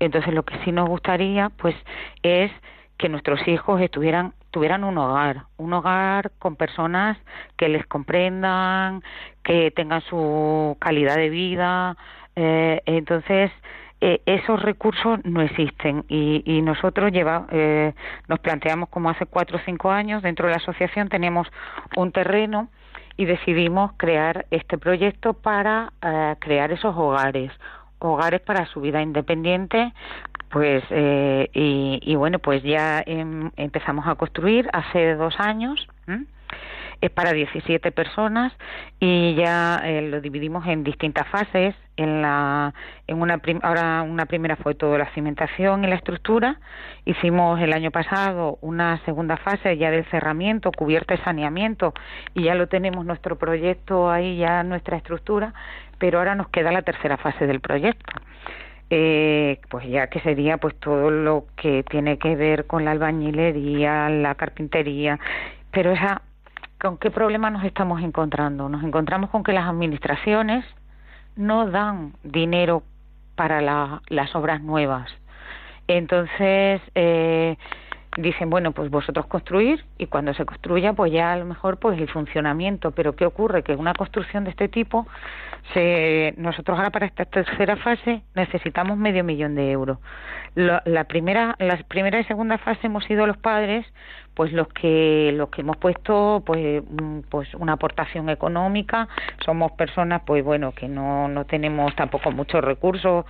[0.01, 1.77] Entonces, lo que sí nos gustaría, pues,
[2.25, 2.51] es
[3.03, 7.19] que nuestros hijos estuvieran tuvieran un hogar, un hogar con personas
[7.57, 9.03] que les comprendan,
[9.43, 11.97] que tengan su calidad de vida.
[12.37, 13.51] Eh, entonces,
[14.01, 17.93] eh, esos recursos no existen y, y nosotros lleva, eh,
[18.29, 21.49] nos planteamos como hace cuatro o cinco años dentro de la asociación tenemos
[21.97, 22.69] un terreno
[23.17, 25.93] y decidimos crear este proyecto para
[26.38, 27.51] crear esos hogares
[28.11, 29.93] hogares para su vida independiente
[30.51, 35.88] pues eh, y, bueno pues ya em, empezamos a construir hace dos años
[37.03, 38.53] es para 17 personas
[39.01, 41.75] y ya eh, lo dividimos en distintas fases.
[41.97, 42.73] En la
[43.07, 46.59] en una ahora una primera fue toda la cimentación y la estructura.
[47.05, 51.93] Hicimos el año pasado una segunda fase ya del cerramiento cubierta y saneamiento
[52.35, 55.53] y ya lo tenemos nuestro proyecto ahí ya nuestra estructura
[56.03, 58.12] pero ahora nos queda la tercera fase del proyecto
[58.91, 64.11] eh, pues ya que sería pues todo lo que tiene que ver con la albañilería,
[64.11, 65.21] la carpintería,
[65.71, 66.23] pero esa,
[66.81, 68.69] ¿con qué problema nos estamos encontrando?
[68.69, 70.65] Nos encontramos con que las administraciones
[71.37, 72.83] no dan dinero
[73.37, 75.09] para las obras nuevas.
[75.87, 77.57] Entonces, eh,
[78.16, 81.98] dicen, bueno, pues vosotros construir y cuando se construya, pues ya a lo mejor pues
[81.98, 82.90] el funcionamiento.
[82.90, 83.62] Pero ¿qué ocurre?
[83.62, 85.07] Que una construcción de este tipo,
[85.72, 89.98] se, nosotros ahora para esta tercera fase necesitamos medio millón de euros.
[90.55, 93.87] La, primera, la primera y segunda fase hemos sido los padres
[94.35, 99.09] pues los que los que hemos puesto pues mm, pues una aportación económica.
[99.45, 103.25] Somos personas pues bueno que no no tenemos tampoco muchos recursos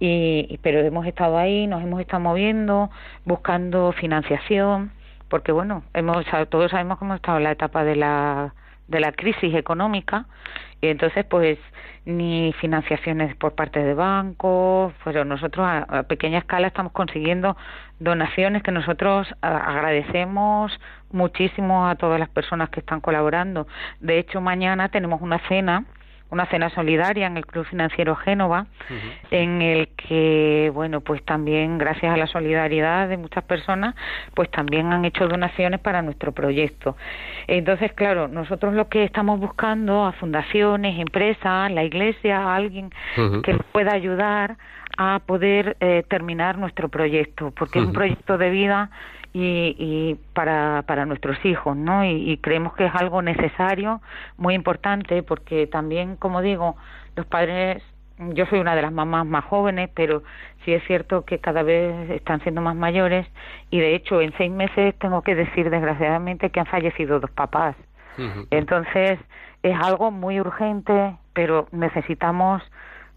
[0.00, 2.90] y pero hemos estado ahí nos hemos estado moviendo
[3.24, 4.92] buscando financiación
[5.28, 8.54] porque bueno hemos todos sabemos cómo hemos estado la etapa de la
[8.88, 10.26] de la crisis económica
[10.80, 11.58] y entonces pues
[12.04, 17.56] ni financiaciones por parte de bancos, pero nosotros a, pequeña escala estamos consiguiendo
[17.98, 20.72] donaciones que nosotros agradecemos
[21.10, 23.66] muchísimo a todas las personas que están colaborando.
[24.00, 25.84] De hecho, mañana tenemos una cena
[26.30, 28.66] una cena solidaria en el Club Financiero Génova,
[29.30, 33.94] en el que, bueno, pues también gracias a la solidaridad de muchas personas,
[34.34, 36.96] pues también han hecho donaciones para nuestro proyecto.
[37.46, 42.90] Entonces, claro, nosotros lo que estamos buscando a fundaciones, empresas, la iglesia, alguien
[43.42, 44.56] que nos pueda ayudar
[44.98, 48.90] a poder eh, terminar nuestro proyecto, porque es un proyecto de vida
[49.38, 52.04] y, para, para nuestros hijos, ¿no?
[52.04, 54.00] Y, creemos que es algo necesario,
[54.38, 56.76] muy importante, porque también, como digo,
[57.16, 57.82] los padres
[58.18, 60.22] yo soy una de las mamás más jóvenes, pero
[60.64, 63.26] sí es cierto que cada vez están siendo más mayores
[63.70, 67.76] y de hecho en seis meses tengo que decir desgraciadamente que han fallecido dos papás.
[68.50, 69.18] Entonces
[69.62, 72.62] es algo muy urgente, pero necesitamos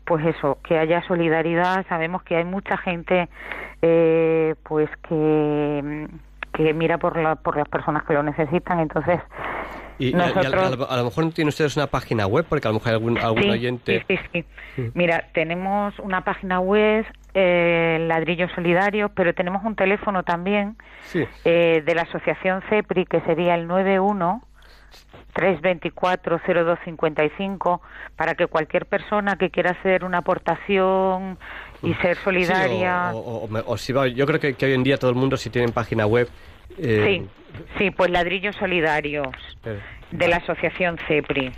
[0.09, 1.85] pues eso, que haya solidaridad.
[1.87, 3.29] Sabemos que hay mucha gente
[3.83, 6.07] eh, pues que,
[6.51, 8.79] que mira por, la, por las personas que lo necesitan.
[8.79, 9.19] Entonces,
[9.99, 12.93] y, a, lo mejor no tienen ustedes una página web, porque a lo mejor hay
[12.95, 14.03] algún, algún oyente.
[14.07, 14.45] Sí, sí,
[14.75, 14.91] sí.
[14.95, 20.75] Mira, tenemos una página web, eh, Ladrillo Solidario, pero tenemos un teléfono también
[21.45, 24.41] eh, de la asociación CEPRI, que sería el 91
[25.39, 27.79] 324-0255
[28.15, 31.37] para que cualquier persona que quiera hacer una aportación
[31.81, 33.11] y ser solidaria.
[33.13, 36.05] o, si va, yo creo que, hoy en día todo el mundo, si tienen página
[36.05, 36.27] web.
[36.77, 37.25] Eh, sí,
[37.77, 39.29] sí, pues Ladrillos Solidarios
[40.11, 41.53] de la Asociación CEPRI.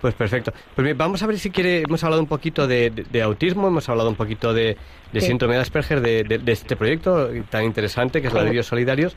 [0.00, 0.52] Pues perfecto.
[0.76, 1.82] Pues vamos a ver si quiere.
[1.82, 4.76] Hemos hablado un poquito de, autismo, hemos hablado un poquito de,
[5.12, 9.16] síndrome de Asperger, de, este proyecto tan interesante que es Ladrillos Solidarios.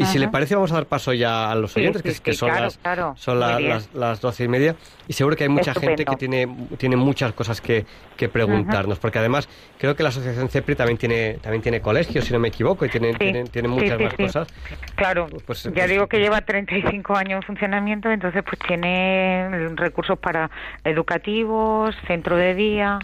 [0.00, 2.78] Y si le parece, vamos a dar paso ya a los oyentes, que, son, las,
[3.16, 4.74] son las, doce y media.
[5.06, 7.84] Y seguro que hay mucha gente que tiene, tiene muchas cosas que,
[8.16, 12.32] que preguntarnos, porque además creo que la Asociación CEPRI también tiene, también tiene colegios, si
[12.32, 14.48] no me equivoco, y tiene, tiene, muchas más cosas.
[14.94, 19.48] Claro, pues, pues, ya pues digo que lleva 35 años en funcionamiento, entonces pues tiene
[19.76, 20.50] recursos para
[20.84, 22.98] educativos, centro de día,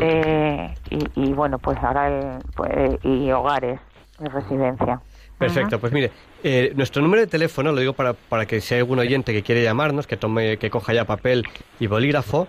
[0.00, 0.74] eh,
[1.14, 3.80] y, bueno, pues ahora el, pues, y hogares
[4.18, 5.00] de residencia.
[5.38, 6.12] Perfecto, pues mire,
[6.44, 9.42] eh, nuestro número de teléfono, lo digo para, para que si hay algún oyente que
[9.42, 11.44] quiere llamarnos, que tome, que coja ya papel
[11.80, 12.46] y bolígrafo,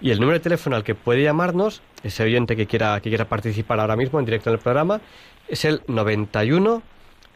[0.00, 3.24] y el número de teléfono al que puede llamarnos, ese oyente que quiera, que quiera
[3.24, 5.00] participar ahora mismo en directo en el programa,
[5.48, 6.82] es el 91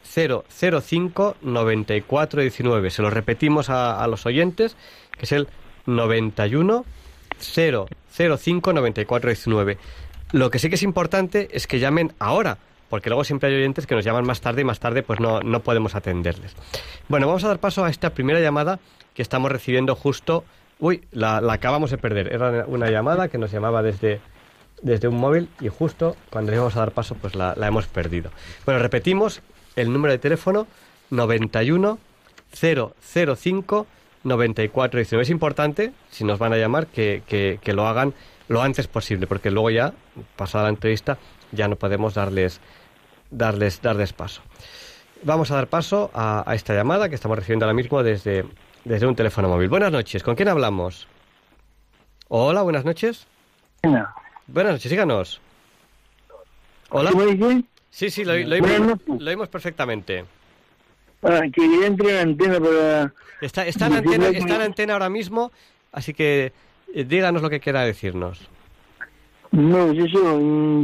[0.05, 2.91] 005 94 19.
[2.91, 4.77] Se lo repetimos a, a los oyentes,
[5.19, 5.49] que es el
[5.87, 6.85] 91
[7.41, 9.79] 005 94 19.
[10.33, 12.59] Lo que sí que es importante es que llamen ahora,
[12.92, 15.40] porque luego siempre hay oyentes que nos llaman más tarde y más tarde pues no,
[15.40, 16.55] no podemos atenderles.
[17.09, 18.81] Bueno, vamos a dar paso a esta primera llamada
[19.14, 20.44] que estamos recibiendo justo...
[20.78, 22.31] Uy, la, acabamos de perder.
[22.31, 24.20] Era una llamada que nos llamaba desde,
[24.83, 28.31] desde un móvil y justo cuando íbamos a dar paso pues la, hemos perdido.
[28.66, 29.40] Bueno, repetimos
[29.74, 30.66] el número de teléfono
[31.09, 31.98] 91
[32.52, 33.87] 005
[34.22, 38.12] 94 Es importante, si nos van a llamar, que, que, que, lo hagan
[38.48, 39.94] lo antes posible, porque luego ya,
[40.37, 41.16] pasada la entrevista,
[41.52, 42.61] ya no podemos darles
[43.33, 44.42] darles, darles paso.
[45.25, 48.45] Vamos a dar paso a, esta llamada que estamos recibiendo ahora mismo desde,
[48.85, 49.68] desde un teléfono móvil.
[49.68, 51.09] Buenas noches, ¿con quién hablamos?
[52.29, 53.27] Hola, buenas noches.
[53.83, 55.40] Buenas noches, síganos.
[56.90, 57.11] Hola.
[57.90, 58.57] Sí, sí, lo, lo,
[59.27, 60.25] oímos, perfectamente.
[61.23, 63.14] Ah, que entre la antena para...
[63.40, 65.53] Está, está, en antena, está en antena ahora mismo,
[65.92, 66.53] así que
[66.95, 68.49] eh, díganos lo que quiera decirnos.
[69.53, 70.23] No, yo, yo,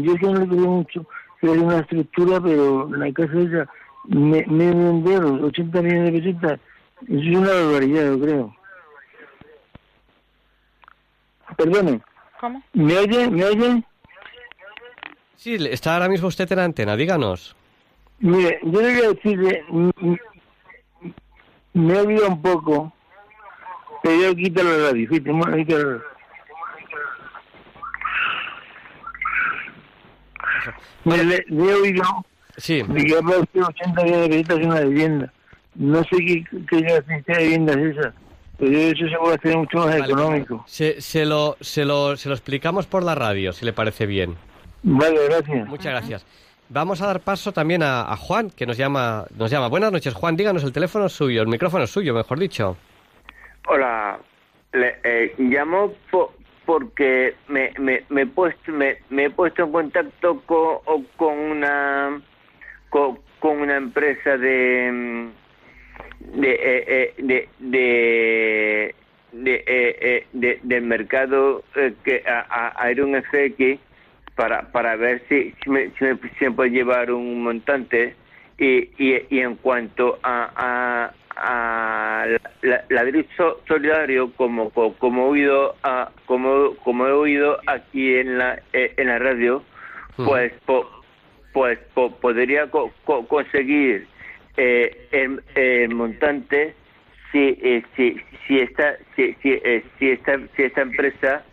[0.03, 1.07] yo no le mucho
[1.40, 3.70] que hay una estructura, pero la casa esa,
[4.05, 6.61] me, me vendieron 80 millones de pesetas.
[7.03, 8.57] Eso es una barbaridad, yo creo.
[11.57, 12.01] Perdone.
[12.40, 12.62] ¿Cómo?
[12.72, 13.31] ¿Me oye?
[13.31, 13.83] ¿Me oye?
[15.37, 17.57] Sí, está ahora mismo usted en la antena, díganos.
[18.20, 19.64] Mire, yo le voy a decirle,
[21.72, 22.92] me oído un poco,
[24.03, 25.33] pero yo quito la radio, fíjate,
[31.05, 32.03] Me le, he oído
[32.57, 32.83] sí.
[32.83, 35.33] que habla usted 80 días de en una vivienda.
[35.75, 38.12] No sé qué, qué clase de vivienda es esa,
[38.59, 40.64] pero eso se puede hacer mucho más económico.
[40.67, 44.37] Se, se, lo, se, lo, se lo explicamos por la radio, si le parece bien.
[44.83, 45.69] Vale, gracias.
[45.69, 46.27] Muchas gracias.
[46.71, 49.69] Vamos a dar paso también a, Juan, que nos llama, nos llama.
[49.69, 50.37] Buenas noches, Juan.
[50.37, 52.77] Díganos, el teléfono es suyo, el micrófono es suyo, mejor dicho.
[53.67, 54.19] Hola,
[54.73, 56.33] le, eh, llamo por,
[56.69, 60.81] porque me, me, me, he puesto me, me he puesto en contacto con,
[61.17, 62.21] con una
[62.91, 68.95] con, una empresa de mm, de eh, eh, de de,
[69.33, 71.64] de, eh, de, del mercado
[72.05, 73.81] que a, a, un FX
[74.37, 78.14] para para ver si si me, si me, puede llevar un montante.
[78.59, 86.11] Y, y, y en cuanto a, a la, ladrillo solidario como como he oído a,
[86.26, 89.62] como como he oído aquí en la eh, en la radio
[90.16, 90.53] pues
[91.53, 91.78] pues
[92.20, 92.68] podría
[93.28, 94.07] conseguir
[94.57, 96.74] eh, el, montante
[97.30, 98.16] si eh, si
[98.47, 99.61] si esta si si,
[99.99, 101.45] si esta si esta empresa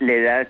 [0.00, 0.48] le da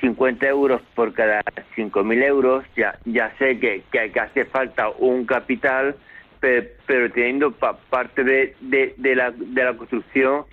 [0.00, 1.42] 50 euros por cada
[1.76, 2.64] 5.000 euros.
[2.74, 5.94] Ya ya sé que, que, que hace falta un capital
[6.40, 10.44] pero, teniendo parte de, de, la, de la construcción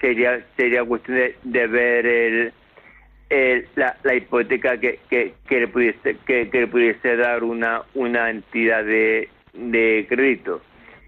[0.00, 2.52] sería sería cuestión de, ver el
[3.30, 7.82] eh, la, la, hipoteca que, que, que le pudiese que, que, le pudiese dar una
[7.94, 10.60] una entidad de, de crédito.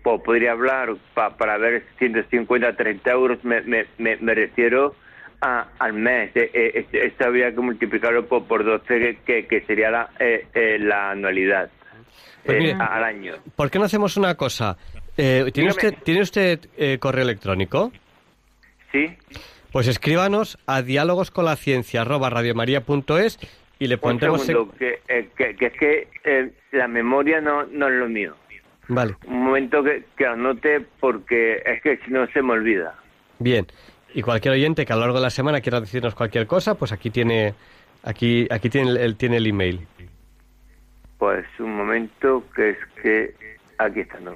[0.04, 4.94] Pues podría hablar para ver 150 30 euros me, me, me, refiero
[5.40, 6.30] a, al mes.
[6.36, 10.10] Eh, eh, esto habría que multiplicarlo por, por 12 que, que sería la,
[10.54, 11.70] la anualidad
[12.44, 14.76] pues al año ¿por qué no hacemos una cosa?
[15.14, 17.92] ¿tiene, usted, ¿tiene usted correo electrónico?
[18.90, 19.16] sí
[19.72, 22.04] pues escríbanos a diálogos con la ciencia
[23.82, 24.48] y le pondremos...
[24.48, 28.36] Un que, eh, que, que, es que eh, la memoria no, no es lo mío.
[28.86, 29.16] Vale.
[29.26, 32.94] Un momento que, que anote porque es que si no se me olvida.
[33.40, 33.66] Bien.
[34.14, 36.92] Y cualquier oyente que a lo largo de la semana quiera decirnos cualquier cosa, pues
[36.92, 37.54] aquí tiene
[38.04, 39.80] aquí aquí tiene el, tiene el email.
[41.22, 43.36] Pues un momento que es que
[43.78, 44.34] aquí está, ¿no?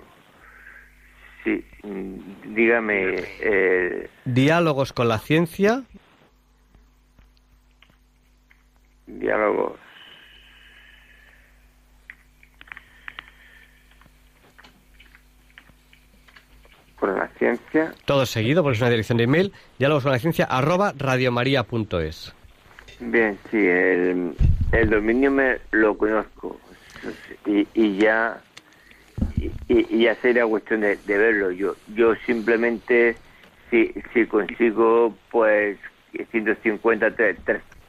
[1.43, 3.25] Sí, mm, dígame.
[3.41, 4.09] Eh...
[4.25, 5.83] Diálogos con la ciencia.
[9.09, 9.81] Diálogos.
[17.01, 17.95] Con la ciencia.
[18.05, 19.53] Todo seguido, porque es una dirección de email.
[19.81, 22.33] Diálogos con la ciencia, arroba radiomaria.es.
[23.01, 24.37] Bien, sí, el,
[24.71, 26.61] el dominio me lo conozco.
[27.47, 28.43] Y, y ya
[29.69, 31.51] y, ya sería cuestión de, verlo.
[31.51, 33.17] Yo yo simplemente,
[33.71, 35.79] si, si consigo pues
[36.31, 37.15] 150,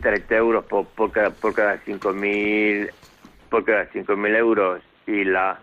[0.01, 2.91] 30 euros por, por cada, por cada 5.000
[3.49, 5.59] por cada 5.000 euros y la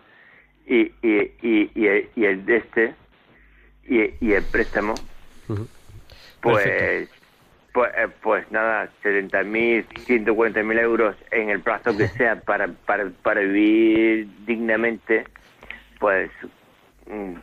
[0.65, 2.95] y, y, y, y, el, de este
[3.87, 4.99] y, y el préstamo
[6.41, 7.09] pues
[7.75, 13.41] pues, eh, pues nada, 70.000, 140.000 euros en el plazo que sea para, para, para
[13.41, 15.25] vivir dignamente,
[15.99, 16.31] pues,
[17.05, 17.41] mm, pues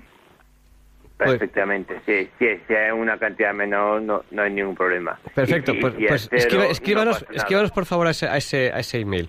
[1.18, 2.00] perfectamente.
[2.06, 5.20] Si, si, si, hay una cantidad menor, no, no hay ningún problema.
[5.34, 9.28] Perfecto, pues, pues escríbanos, por favor a ese, a ese, a ese email.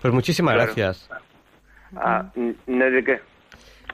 [0.00, 1.10] Pues muchísimas gracias.
[1.96, 3.20] Ah, ¿No de qué?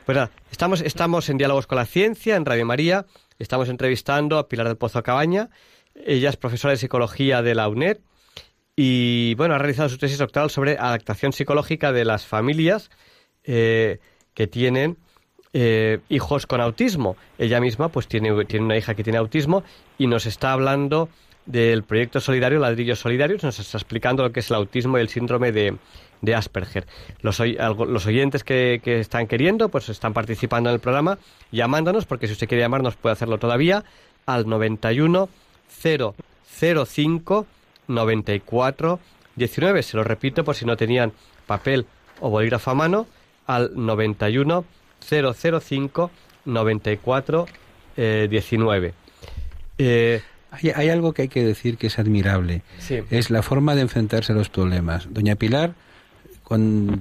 [0.05, 3.07] Pues nada, estamos, estamos en Diálogos con la Ciencia, en Radio María.
[3.39, 5.49] Estamos entrevistando a Pilar del Pozo Cabaña.
[5.95, 7.99] Ella es profesora de psicología de la UNED
[8.77, 12.91] y, bueno, ha realizado su tesis doctoral sobre adaptación psicológica de las familias
[13.45, 13.99] eh,
[14.35, 14.97] que tienen
[15.53, 17.17] eh, hijos con autismo.
[17.39, 19.65] Ella misma pues tiene, tiene una hija que tiene autismo
[19.99, 21.09] y nos está hablando
[21.47, 25.09] del proyecto solidario Ladrillos Solidarios, nos está explicando lo que es el autismo y el
[25.09, 25.77] síndrome de,
[26.21, 26.87] de Asperger.
[27.23, 31.19] Los, oyentes que, que, están queriendo pues están participando en el programa
[31.51, 33.85] llamándonos, porque si usted quiere llamarnos puede hacerlo todavía
[34.27, 35.29] al 91
[35.83, 37.47] 005
[37.89, 39.01] 94
[39.37, 39.83] 19.
[39.83, 41.13] Se lo repito por si no tenían
[41.47, 41.87] papel
[42.21, 43.07] o bolígrafo a mano
[43.47, 44.65] al 91
[45.09, 46.11] 005
[46.45, 47.47] 94
[47.97, 48.95] 19.
[49.79, 52.63] hay, hay, algo que hay que decir que es admirable.
[53.11, 55.07] Es la forma de enfrentarse a los problemas.
[55.11, 55.75] Doña Pilar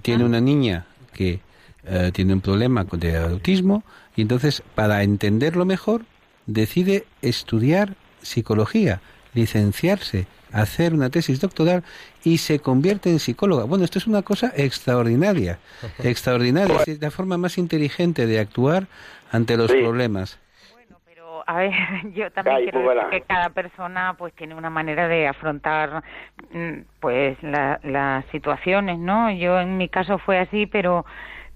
[0.02, 1.40] tiene una niña que
[1.86, 3.84] eh, tiene un problema de autismo
[4.16, 6.04] y entonces para entenderlo mejor
[6.46, 9.02] decide estudiar psicología,
[9.34, 11.84] licenciarse, hacer una tesis doctoral
[12.24, 13.66] y se convierte en psicóloga.
[13.66, 15.60] Bueno, esto es una cosa extraordinaria,
[16.04, 18.88] extraordinaria, es la forma más inteligente de actuar
[19.32, 20.40] ante los problemas.
[20.74, 21.72] Bueno, pero a ver,
[22.14, 26.04] yo también quiero decir que cada persona pues tiene una manera de afrontar
[26.52, 29.32] mm, pues las situaciones, ¿no?
[29.32, 31.06] Yo en mi caso fue así, pero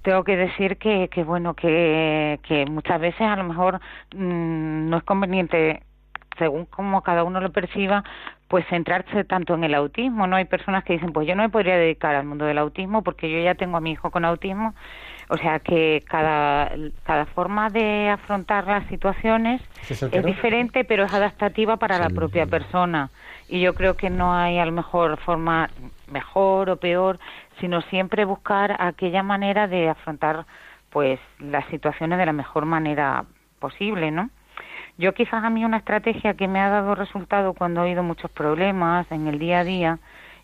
[0.03, 3.79] tengo que decir que, que bueno que, que muchas veces a lo mejor
[4.15, 5.81] mm, no es conveniente
[6.37, 8.03] según como cada uno lo perciba,
[8.47, 10.35] pues centrarse tanto en el autismo, ¿no?
[10.35, 13.31] Hay personas que dicen, pues yo no me podría dedicar al mundo del autismo porque
[13.31, 14.75] yo ya tengo a mi hijo con autismo.
[15.29, 16.71] O sea que cada,
[17.03, 23.09] cada forma de afrontar las situaciones es diferente, pero es adaptativa para la propia persona.
[23.47, 25.69] Y yo creo que no hay a lo mejor forma
[26.11, 27.19] mejor o peor,
[27.59, 30.45] sino siempre buscar aquella manera de afrontar
[30.89, 33.25] pues las situaciones de la mejor manera
[33.59, 34.29] posible, ¿no?
[34.97, 38.29] Yo quizás a mí una estrategia que me ha dado resultado cuando ha habido muchos
[38.29, 39.99] problemas en el día a día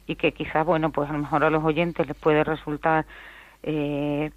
[0.08, 3.06] y que quizás, bueno, pues a lo mejor a los oyentes les puede resultar
[3.62, 4.32] eh,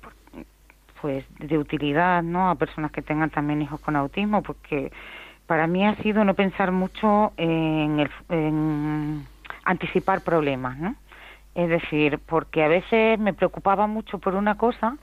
[1.01, 2.51] pues de utilidad, ¿no?
[2.51, 4.93] A personas que tengan también hijos con autismo, porque
[5.47, 9.27] para mí ha sido no pensar mucho en, el, en
[9.65, 10.95] anticipar problemas, ¿no?
[11.55, 14.97] Es decir, porque a veces me preocupaba mucho por una cosa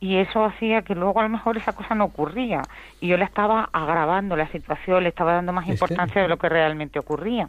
[0.00, 2.62] y eso hacía que luego a lo mejor esa cosa no ocurría
[3.00, 6.48] y yo le estaba agravando la situación, le estaba dando más importancia de lo que
[6.48, 7.48] realmente ocurría.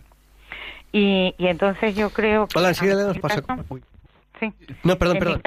[0.91, 2.59] Y, y entonces yo creo que...
[2.59, 3.41] Hola, enseguida le nos pasa...
[4.39, 4.51] Sí.
[4.83, 5.41] No, perdón, perdón.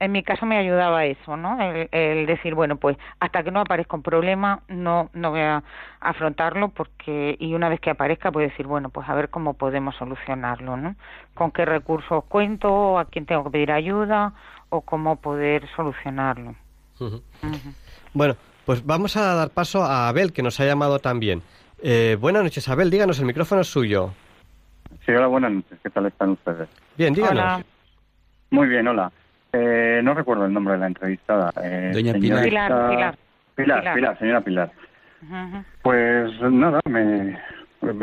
[0.00, 1.58] en mi caso me ayudaba eso, ¿no?
[1.62, 5.62] El, decir, bueno, pues hasta que no aparezca un problema, no, no voy a
[6.00, 9.94] afrontarlo porque, y una vez que aparezca, pues decir, bueno, pues a ver cómo podemos
[9.94, 10.96] solucionarlo, ¿no?
[11.34, 14.34] Con qué recursos cuento, a quién tengo que pedir ayuda
[14.72, 16.54] o cómo poder solucionarlo.
[18.14, 21.42] Bueno, pues vamos a dar paso a Abel, que nos ha llamado también.
[21.82, 24.14] Eh, buenas noches, Abel, díganos, el micrófono es suyo.
[25.04, 26.68] Sí, hola, buenas noches, ¿qué tal están ustedes?
[26.96, 27.64] Bien, díganos.
[28.50, 29.12] Muy bien, hola.
[29.52, 31.52] Eh, no recuerdo el nombre de la entrevistada.
[31.62, 32.44] Eh, Doña Pilar.
[32.44, 33.18] Pilar,
[33.54, 33.94] Pilar.
[33.94, 34.72] Pilar, señora Pilar.
[35.82, 37.38] Pues nada, me,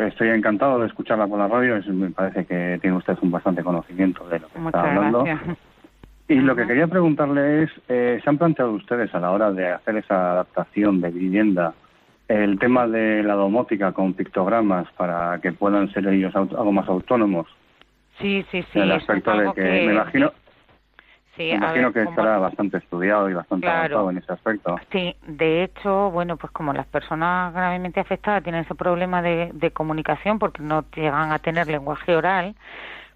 [0.06, 1.80] estoy encantado de escucharla por la radio.
[1.92, 5.24] me parece que tiene usted un bastante conocimiento de lo que está hablando.
[6.30, 9.72] Y lo que quería preguntarle es, eh, ¿se han planteado ustedes a la hora de
[9.72, 11.74] hacer esa adaptación de vivienda
[12.28, 17.48] el tema de la domótica con pictogramas para que puedan ser ellos algo más autónomos?
[18.20, 18.78] Sí, sí, sí.
[18.78, 20.32] el aspecto de que, me imagino...
[21.36, 24.76] me imagino que estará bastante estudiado y bastante avanzado en ese aspecto.
[24.92, 29.72] Sí, de hecho, bueno, pues como las personas gravemente afectadas tienen ese problema de, de
[29.72, 32.54] comunicación porque no llegan a tener lenguaje oral,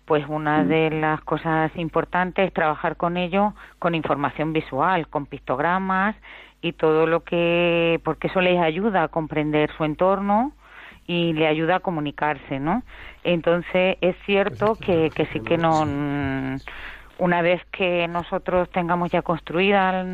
[0.04, 0.68] pues una mm.
[0.68, 6.16] de las cosas importantes es trabajar con ellos con información visual, con pictogramas
[6.60, 10.52] y todo lo que, porque eso les ayuda a comprender su entorno
[11.06, 12.82] y le ayuda a comunicarse, ¿no?
[13.22, 15.84] Entonces es cierto que, que sí que no,
[17.18, 20.04] una vez que nosotros tengamos ya construida,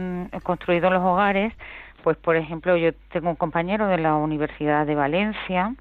[0.43, 1.53] construidos los hogares,
[2.03, 5.75] pues por ejemplo yo tengo un compañero de la Universidad de Valencia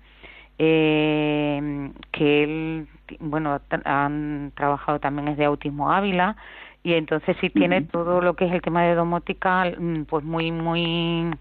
[0.60, 2.88] eh, que él
[3.20, 6.36] bueno, han trabajado también es de autismo Ávila
[6.84, 10.52] y entonces sí tiene todo lo que es el tema de domótica mm, pues muy
[10.52, 11.32] muy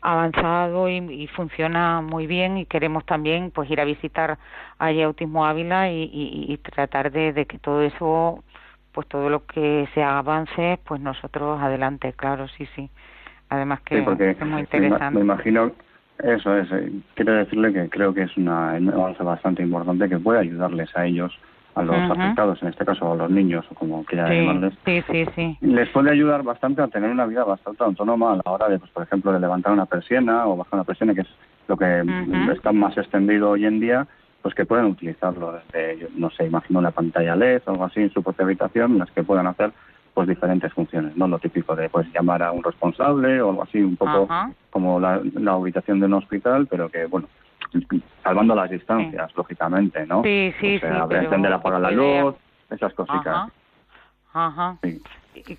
[0.00, 4.38] avanzado y, funciona muy bien y queremos también pues ir a visitar
[4.78, 8.44] allí Autismo Ávila y, tratar de, que todo eso
[8.92, 12.90] pues todo lo que se avance pues nosotros adelante claro sí sí.
[13.50, 15.72] Además que es muy interesante me imagino
[16.22, 20.40] eso es, eh, quiero decirle que creo que es una avance bastante importante que puede
[20.40, 21.32] ayudarles a ellos,
[21.74, 24.74] a los afectados, en este caso a los niños, o como quiera llamarles.
[24.84, 25.56] Sí, sí, sí.
[25.60, 28.90] Les puede ayudar bastante a tener una vida bastante autónoma a la hora de, pues,
[28.90, 31.28] por ejemplo, de levantar una persiana o bajar una persiana, que es
[31.68, 32.02] lo que
[32.52, 34.06] está más extendido hoy en día,
[34.42, 38.12] pues que pueden utilizarlo desde, no sé, imagino una pantalla LED o algo así en
[38.12, 39.72] su propia habitación, las que puedan hacer
[40.18, 43.80] pues diferentes funciones, no lo típico de pues llamar a un responsable o algo así,
[43.80, 44.26] un poco
[44.68, 47.28] como la, la, ubicación de un hospital, pero que bueno,
[48.24, 50.24] salvando las distancias, lógicamente, ¿no?
[50.24, 50.86] Sí, sí, sí.
[51.14, 52.34] entender apagar la luz,
[52.68, 53.52] esas cositas.
[54.32, 54.78] Ajá.
[54.82, 55.00] Sí.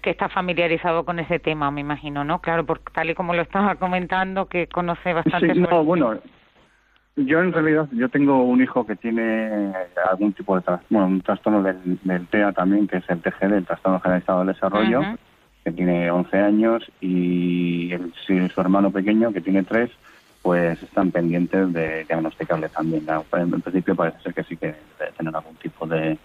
[0.01, 2.41] Que está familiarizado con ese tema, me imagino, ¿no?
[2.41, 5.53] Claro, porque tal y como lo estaba comentando, que conoce bastante.
[5.53, 6.20] Sí, no, bueno,
[7.16, 9.74] yo en realidad, yo tengo un hijo que tiene
[10.10, 13.66] algún tipo de, bueno, un trastorno del, del TEA también, que es el TGD, el
[13.66, 15.01] trastorno generalizado del desarrollo,
[15.64, 19.89] que tiene 11 años, y el, su hermano pequeño, que tiene 3,
[20.41, 23.05] pues están pendientes de diagnosticarle también.
[23.34, 26.18] En principio parece ser que sí que debe tener algún tipo de,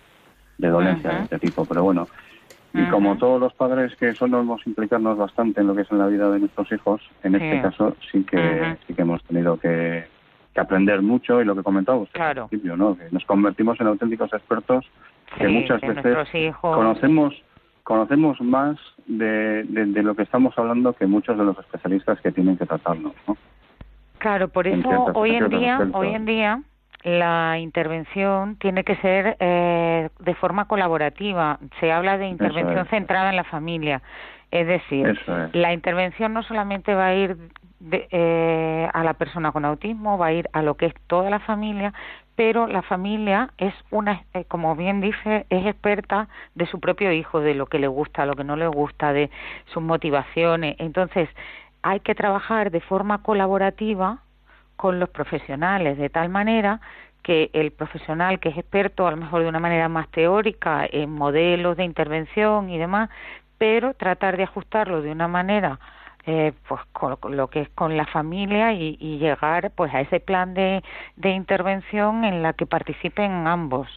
[0.59, 2.07] de dolencia de este tipo, pero bueno.
[2.77, 6.09] Y como todos los padres que solemos implicarnos bastante en lo que es en la
[6.09, 10.07] vida de nuestros hijos, en este caso sí que sí que hemos tenido que,
[10.55, 12.45] que aprender mucho y lo que comentábamos claro.
[12.45, 12.97] al principio, ¿no?
[12.97, 14.87] Que nos convertimos en auténticos expertos
[15.37, 17.35] que muchas veces conocemos
[17.83, 22.57] conocemos más de, de, lo que estamos hablando que muchos de los especialistas que tienen
[22.57, 23.37] que tratarnos, ¿no?
[24.19, 26.63] Claro, por eso hoy en día, hoy en día
[27.03, 31.59] la intervención tiene que ser eh, de forma colaborativa.
[31.79, 34.01] Se habla de intervención centrada en la familia.
[34.55, 35.19] Es decir,
[35.53, 37.37] la intervención no solamente va a ir
[37.81, 41.29] de, eh, a la persona con autismo, va a ir a lo que es toda
[41.29, 41.93] la familia,
[42.37, 47.41] pero la familia es una, eh, como bien dice, es experta de su propio hijo,
[47.41, 49.29] de lo que le gusta, lo que no le gusta, de
[49.73, 50.77] sus motivaciones.
[50.79, 51.29] Entonces,
[51.83, 54.19] hay que trabajar de forma colaborativa
[54.77, 56.81] con los profesionales, de tal manera
[57.25, 61.11] que el profesional que es experto, a lo mejor de una manera más teórica, en
[61.11, 63.09] modelos de intervención y demás,
[63.59, 65.79] pero tratar de ajustarlo de una manera
[66.27, 70.55] eh, pues con lo que es con la familia y, llegar pues a ese plan
[70.55, 70.83] de,
[71.17, 73.89] de intervención en la que participen ambos.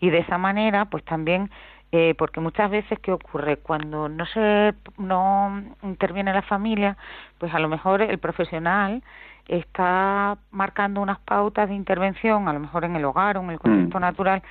[0.00, 1.50] Y de esa manera pues también
[1.90, 6.96] eh, porque muchas veces qué ocurre cuando no se no interviene la familia
[7.38, 9.02] pues a lo mejor el profesional
[9.48, 13.58] está marcando unas pautas de intervención a lo mejor en el hogar o en el
[13.58, 14.00] contexto mm.
[14.00, 14.42] natural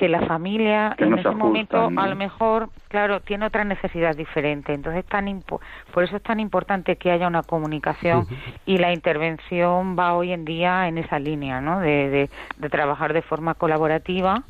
[0.00, 4.72] que la familia en ese momento a lo mejor, claro, tiene otra necesidad diferente.
[4.72, 8.26] Entonces, tan por eso es tan importante que haya una comunicación
[8.64, 11.80] y la intervención va hoy en día en esa línea, ¿no?
[11.80, 14.42] De, de, trabajar de forma colaborativa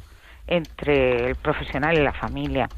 [0.47, 2.69] entre el profesional y la familia.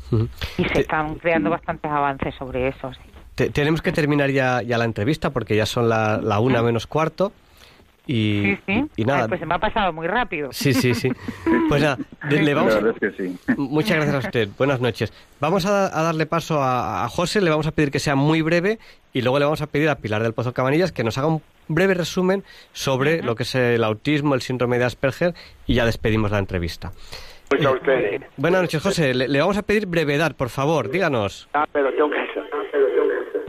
[0.57, 2.91] Y se están creando bastantes avances sobre eso.
[3.35, 7.33] Tenemos que terminar ya, ya la entrevista porque ya son la, la una menos cuarto.
[8.05, 8.59] Y,
[8.97, 9.29] y, nada.
[9.29, 10.49] pues se me ha pasado muy rápido.
[10.53, 11.09] Sí, sí, sí.
[11.69, 12.77] Pues nada, le vamos
[13.57, 14.49] Muchas gracias a usted.
[14.59, 15.13] Buenas noches.
[15.41, 18.79] Vamos a, darle paso a, José, le vamos a pedir que sea muy breve
[19.13, 21.43] y luego le vamos a pedir a Pilar del Pozo Cabanillas que nos haga un
[21.69, 25.35] breve resumen sobre lo que es el autismo, el síndrome de Asperger
[25.67, 26.91] y ya despedimos la entrevista.
[27.49, 28.23] Pues a usted.
[28.37, 29.15] Buenas noches, José.
[29.15, 30.91] Le, vamos a pedir brevedad, por favor.
[30.91, 31.49] Díganos.
[31.53, 32.17] Ah, pero tengo que...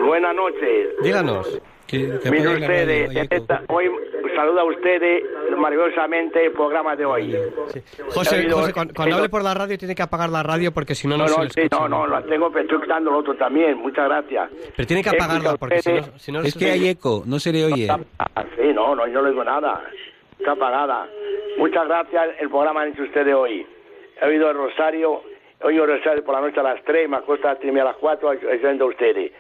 [0.05, 0.89] Buenas noches.
[1.01, 1.61] Díganos.
[1.91, 3.11] Mire ustedes,
[3.67, 3.85] hoy
[4.35, 5.23] saluda a ustedes
[5.55, 7.37] maravillosamente el programa de hoy.
[8.09, 11.25] José, cuando, hable por la radio tiene que apagar la radio porque si no, no,
[11.25, 13.77] no, se no, no, lo tengo, pero estoy escuchando lo otro también.
[13.77, 14.49] Muchas gracias.
[14.75, 15.81] Pero tiene que apagarla porque
[16.17, 17.87] si no, Es que hay eco, no se le oye.
[18.55, 19.83] Sí, no, no, yo no oigo nada.
[20.39, 21.07] Está apagada.
[21.57, 23.65] Muchas gracias el programa han hecho ustedes hoy.
[24.19, 25.21] He oído el Rosario,
[25.61, 28.29] he oído el Rosario por la noche a las 3, me acuesto a las 4
[28.29, 29.31] ayudando a ustedes.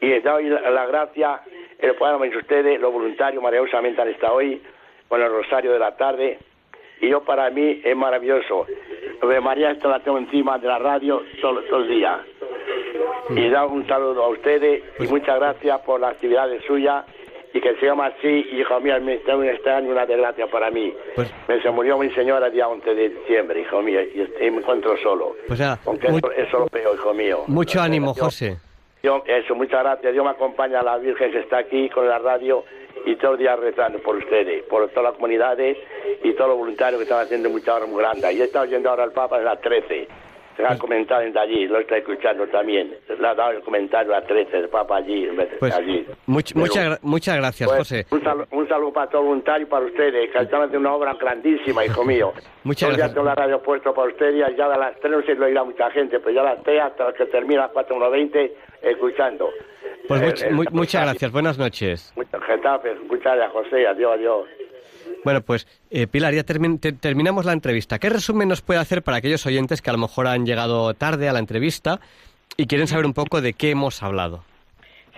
[0.00, 1.42] Y les doy la gracia
[1.82, 4.62] el programa de ustedes, los voluntarios maravillosamente han estado hoy
[5.08, 6.38] con el rosario de la tarde
[7.00, 8.66] y yo para mí es maravilloso.
[9.20, 12.20] de María esto la tengo encima de la radio todo, el día.
[13.30, 17.04] Y da un saludo a ustedes y muchas gracias por la actividad suya
[17.52, 20.94] y que se llama así, hijo mío, este, este año una desgracia para mí.
[21.16, 24.58] Pues, me se murió mi señora el día 11 de diciembre, hijo mío, y, me
[24.58, 25.36] encuentro solo.
[25.48, 25.78] Pues ya,
[26.36, 27.42] eso, lo peor, hijo mío.
[27.48, 28.56] Mucho ánimo, José
[29.02, 30.12] eso, muchas gracias.
[30.12, 32.64] Dios me acompaña a la Virgen que está aquí con la radio
[33.04, 35.76] y todos los días rezando por ustedes, por todas las comunidades
[36.22, 38.32] y todos los voluntarios que están haciendo mucha obra muy grande.
[38.32, 40.08] Y he estado oyendo ahora al Papa de las 13.
[40.56, 42.94] Se ha comentado desde allí, lo está escuchando también.
[43.18, 45.26] Le ha dado el comentario a 13 del Papa allí.
[45.58, 46.06] Pues, allí.
[46.26, 48.06] muchas, muchas gracias, pues, José.
[48.50, 51.84] Un saludo, para todos los voluntarios y para ustedes, que están haciendo una obra grandísima,
[51.86, 52.34] hijo mío.
[52.64, 53.08] muchas gracias.
[53.08, 55.48] Ya tengo la radio puesto para ustedes y ya a las 3 no se lo
[55.48, 59.50] irá mucha gente, pero ya a las 3 hasta que termina a las 4.20 escuchando.
[60.08, 62.12] Pues eh, muchas gracias, buenas noches.
[62.16, 64.46] Muchas gracias, muchas gracias, José, adiós, adiós.
[65.24, 67.98] Bueno, pues eh, Pilar, ya terminamos la entrevista.
[67.98, 71.28] ¿Qué resumen nos puede hacer para aquellos oyentes que a lo mejor han llegado tarde
[71.28, 72.00] a la entrevista
[72.56, 74.44] y quieren saber un poco de qué hemos hablado?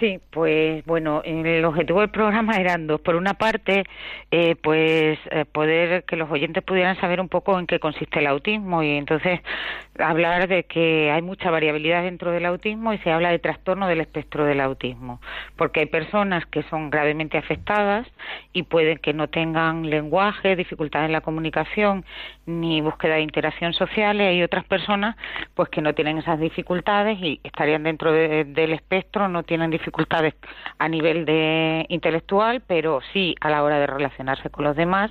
[0.01, 3.01] Sí, pues bueno, el objetivo del programa eran dos.
[3.01, 3.84] Por una parte,
[4.32, 8.26] eh, pues eh, poder que los oyentes pudieran saber un poco en qué consiste el
[8.26, 9.40] autismo y entonces
[10.01, 14.01] hablar de que hay mucha variabilidad dentro del autismo y se habla de trastorno del
[14.01, 15.20] espectro del autismo,
[15.57, 18.09] porque hay personas que son gravemente afectadas
[18.53, 22.05] y pueden que no tengan lenguaje, dificultades en la comunicación
[22.47, 25.16] ni búsqueda de interacción social hay otras personas
[25.55, 30.34] pues que no tienen esas dificultades y estarían dentro del espectro, no tienen dificultades dificultades
[30.78, 35.11] a nivel de intelectual, pero sí a la hora de relacionarse con los demás.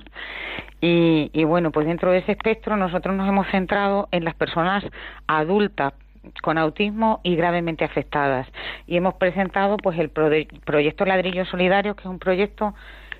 [0.80, 4.84] Y, y bueno, pues dentro de ese espectro nosotros nos hemos centrado en las personas
[5.26, 5.94] adultas
[6.42, 8.46] con autismo y gravemente afectadas.
[8.86, 12.74] Y hemos presentado pues el proyecto Ladrillo Solidario, que es un proyecto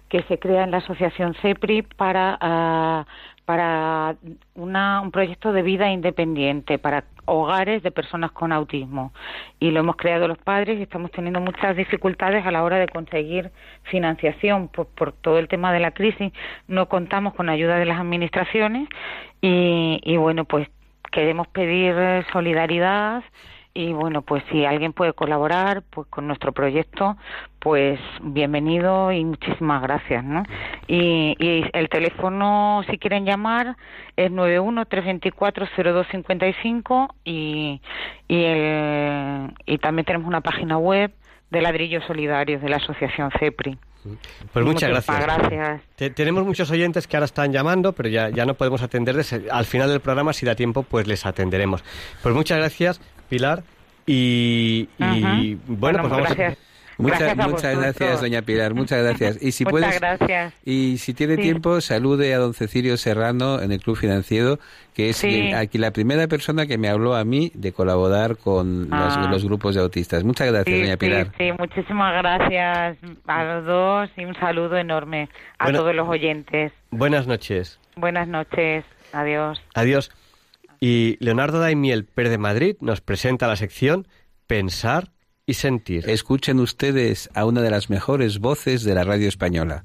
[0.09, 3.07] que se crea en la asociación CEPRI para ah,
[3.45, 4.17] para
[4.55, 9.13] un proyecto de vida independiente para hogares de personas con autismo.
[9.61, 12.89] Y lo hemos creado los padres y estamos teniendo muchas dificultades a la hora de
[12.89, 13.51] conseguir
[13.85, 16.33] financiación por, por todo el tema de la crisis.
[16.69, 18.89] No contamos con ayuda de las administraciones
[19.41, 20.69] y, y bueno pues
[21.13, 21.95] queremos pedir
[22.33, 23.23] solidaridad
[23.75, 27.17] y bueno, pues si alguien puede colaborar pues con nuestro proyecto,
[27.59, 30.45] pues bienvenido y muchísimas gracias, ¿no?
[30.87, 33.77] Y, y el teléfono, si quieren llamar,
[34.17, 37.81] es 91-324-0255 y,
[38.29, 41.13] y, el, y también tenemos una página web
[41.51, 43.77] de ladrillos solidarios de la Asociación CEPRI.
[44.53, 45.21] Pues muchas gracias.
[45.21, 46.15] gracias.
[46.15, 49.35] tenemos muchos oyentes que ahora están llamando, pero ya, ya no podemos atenderles.
[49.51, 51.83] Al final del programa, si da tiempo, pues les atenderemos.
[52.23, 53.01] Pues muchas gracias,
[53.35, 53.65] Pilar.
[54.07, 54.87] Y,
[55.67, 56.59] bueno, pues vamos gracias.
[56.97, 59.43] Muchas, muchas gracias, doña Pilar, muchas gracias.
[59.43, 60.55] Y si muchas gracias.
[60.65, 64.61] Y si tiene tiempo, salude a don Cecilio Serrano en el Club Financiero,
[64.95, 65.25] que es
[65.57, 69.29] aquí la primera persona que me habló a mí de colaborar con ah.
[69.29, 70.23] los, grupos de autistas.
[70.23, 71.33] Muchas gracias, doña Pilar.
[71.37, 75.29] Sí, muchísimas gracias a los dos y un saludo enorme
[75.59, 76.71] a todos los oyentes.
[76.93, 77.81] Buenas noches.
[77.97, 78.85] Buenas noches.
[79.13, 79.61] Adiós.
[79.75, 80.13] Adiós.
[80.81, 84.07] Y Leonardo Daimiel Pérez de Madrid nos presenta la sección
[84.47, 85.13] Pensar
[85.47, 86.09] y sentir.
[86.09, 89.85] Escuchen ustedes a una de las mejores voces de la radio española.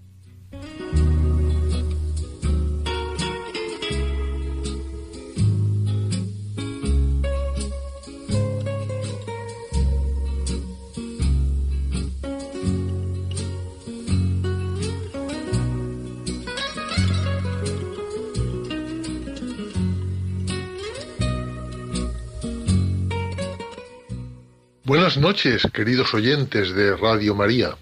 [24.90, 27.78] Buenas noches, queridos oyentes de Radio María.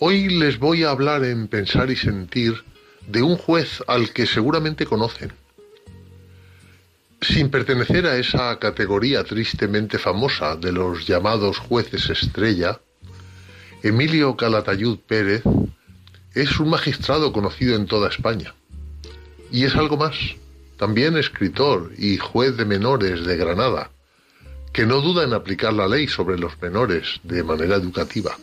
[0.00, 2.64] Hoy les voy a hablar en Pensar y Sentir
[3.06, 5.32] de un juez al que seguramente conocen.
[7.20, 12.80] Sin pertenecer a esa categoría tristemente famosa de los llamados jueces estrella,
[13.84, 15.44] Emilio Calatayud Pérez
[16.34, 18.56] es un magistrado conocido en toda España.
[19.52, 20.16] Y es algo más,
[20.78, 23.92] también escritor y juez de menores de Granada,
[24.72, 28.36] que no duda en aplicar la ley sobre los menores de manera educativa.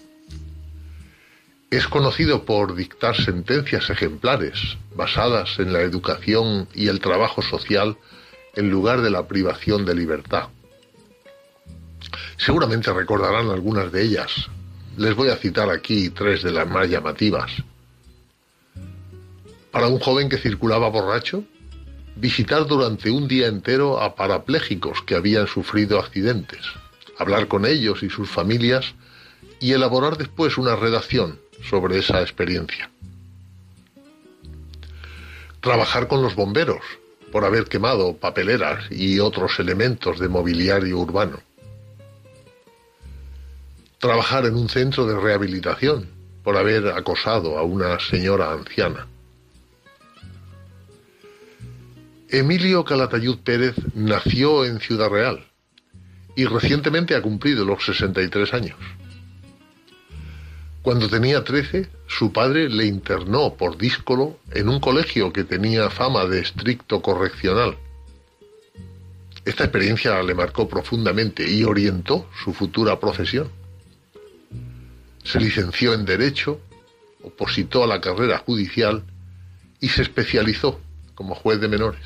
[1.72, 7.98] Es conocido por dictar sentencias ejemplares basadas en la educación y el trabajo social
[8.56, 10.50] en lugar de la privación de libertad.
[12.38, 14.48] Seguramente recordarán algunas de ellas.
[14.98, 17.52] Les voy a citar aquí tres de las más llamativas.
[19.72, 21.44] Para un joven que circulaba borracho,
[22.20, 26.60] visitar durante un día entero a parapléjicos que habían sufrido accidentes,
[27.18, 28.94] hablar con ellos y sus familias
[29.62, 31.40] y elaborar después una redacción
[31.70, 32.92] sobre esa experiencia.
[35.62, 36.82] Trabajar con los bomberos
[37.32, 41.40] por haber quemado papeleras y otros elementos de mobiliario urbano.
[44.00, 46.10] Trabajar en un centro de rehabilitación
[46.44, 49.08] por haber acosado a una señora anciana
[52.32, 55.48] Emilio Calatayud Pérez nació en Ciudad Real
[56.36, 58.78] y recientemente ha cumplido los 63 años.
[60.84, 66.26] Cuando tenía 13, su padre le internó por díscolo en un colegio que tenía fama
[66.26, 67.76] de estricto correccional.
[69.44, 73.50] Esta experiencia le marcó profundamente y orientó su futura profesión.
[75.24, 76.62] Se licenció en Derecho,
[77.24, 79.04] opositó a la carrera judicial
[79.82, 80.80] y se especializó
[81.20, 82.00] como juez de menores.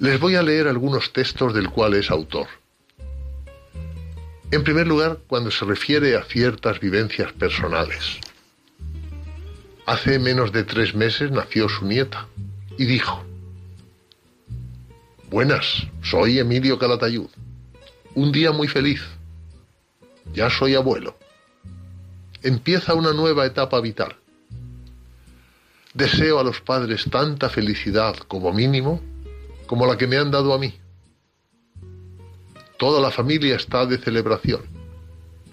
[0.00, 2.48] Les voy a leer algunos textos del cual es autor.
[4.50, 8.18] En primer lugar, cuando se refiere a ciertas vivencias personales.
[9.86, 12.26] Hace menos de tres meses nació su nieta
[12.76, 13.22] y dijo,
[15.30, 17.28] Buenas, soy Emilio Calatayud.
[18.16, 19.00] Un día muy feliz.
[20.32, 21.16] Ya soy abuelo.
[22.42, 24.16] Empieza una nueva etapa vital.
[25.94, 29.00] Deseo a los padres tanta felicidad como mínimo
[29.66, 30.74] como la que me han dado a mí.
[32.76, 34.62] Toda la familia está de celebración.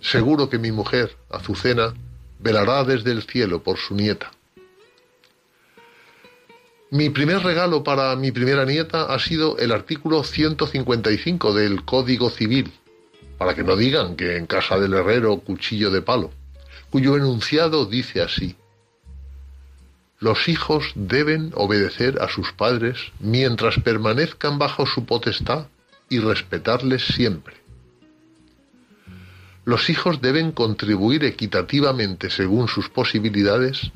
[0.02, 1.94] Seguro que mi mujer, Azucena,
[2.40, 4.32] velará desde el cielo por su nieta.
[6.90, 12.74] Mi primer regalo para mi primera nieta ha sido el artículo 155 del Código Civil,
[13.38, 16.32] para que no digan que en casa del herrero cuchillo de palo,
[16.90, 18.56] cuyo enunciado dice así.
[20.22, 25.66] Los hijos deben obedecer a sus padres mientras permanezcan bajo su potestad
[26.10, 27.56] y respetarles siempre.
[29.66, 33.92] Los hijos deben contribuir equitativamente según sus posibilidades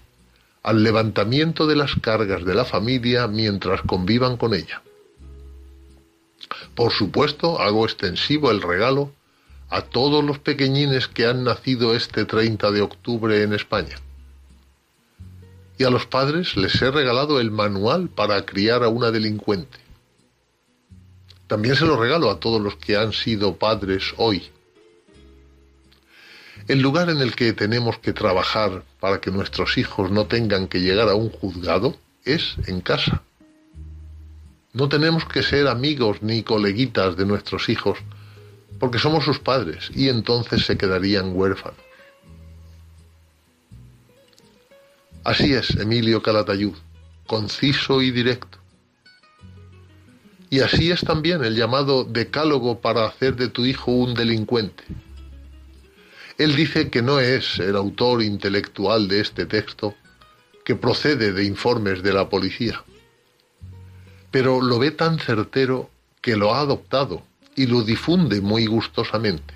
[0.63, 4.81] al levantamiento de las cargas de la familia mientras convivan con ella.
[6.73, 9.11] Por supuesto, hago extensivo el regalo
[9.69, 13.97] a todos los pequeñines que han nacido este 30 de octubre en España
[15.77, 19.77] y a los padres les he regalado el manual para criar a una delincuente.
[21.47, 24.43] También se lo regalo a todos los que han sido padres hoy.
[26.67, 30.79] El lugar en el que tenemos que trabajar para que nuestros hijos no tengan que
[30.79, 33.21] llegar a un juzgado es en casa.
[34.73, 37.99] No tenemos que ser amigos ni coleguitas de nuestros hijos,
[38.79, 41.79] porque somos sus padres y entonces se quedarían huérfanos.
[45.25, 46.75] Así es, Emilio Calatayud,
[47.25, 48.59] conciso y directo.
[50.51, 54.83] Y así es también el llamado decálogo para hacer de tu hijo un delincuente.
[56.37, 59.95] Él dice que no es el autor intelectual de este texto,
[60.63, 62.83] que procede de informes de la policía,
[64.29, 65.89] pero lo ve tan certero
[66.21, 67.23] que lo ha adoptado
[67.55, 69.55] y lo difunde muy gustosamente.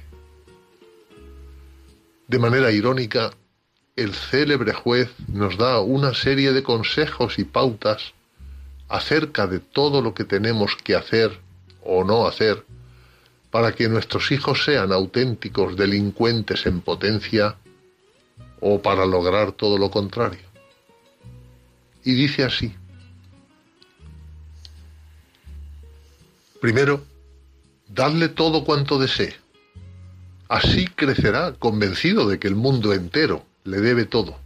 [2.27, 3.29] De manera irónica,
[3.99, 8.13] el célebre juez nos da una serie de consejos y pautas
[8.87, 11.37] acerca de todo lo que tenemos que hacer
[11.83, 12.63] o no hacer
[13.51, 17.57] para que nuestros hijos sean auténticos delincuentes en potencia
[18.61, 20.47] o para lograr todo lo contrario.
[22.05, 22.73] Y dice así.
[26.61, 27.03] Primero,
[27.89, 29.35] dadle todo cuanto desee.
[30.47, 34.37] Así crecerá convencido de que el mundo entero le debe todo.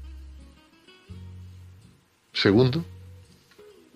[2.33, 2.83] Segundo,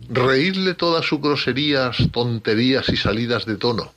[0.09, 3.91] reírle todas sus groserías, tonterías y salidas de tono.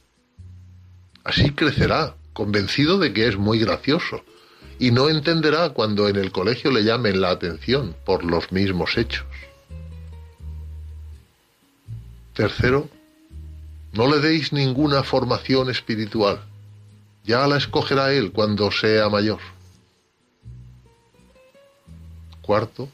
[1.25, 4.25] Así crecerá, convencido de que es muy gracioso,
[4.79, 9.27] y no entenderá cuando en el colegio le llamen la atención por los mismos hechos.
[12.35, 12.89] Tercero,
[13.93, 16.41] no le deis ninguna formación espiritual.
[17.25, 19.41] Ya la escogerá él cuando sea mayor.
[22.51, 22.89] Cuarto,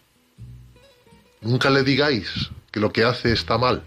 [1.40, 3.82] nunca le digáis que lo que hace está mal.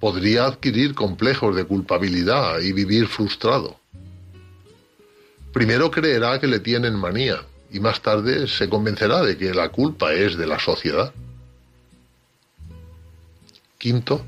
[0.00, 3.78] Podría adquirir complejos de culpabilidad y vivir frustrado.
[5.52, 10.14] Primero creerá que le tienen manía y más tarde se convencerá de que la culpa
[10.14, 11.14] es de la sociedad.
[13.78, 14.26] Quinto,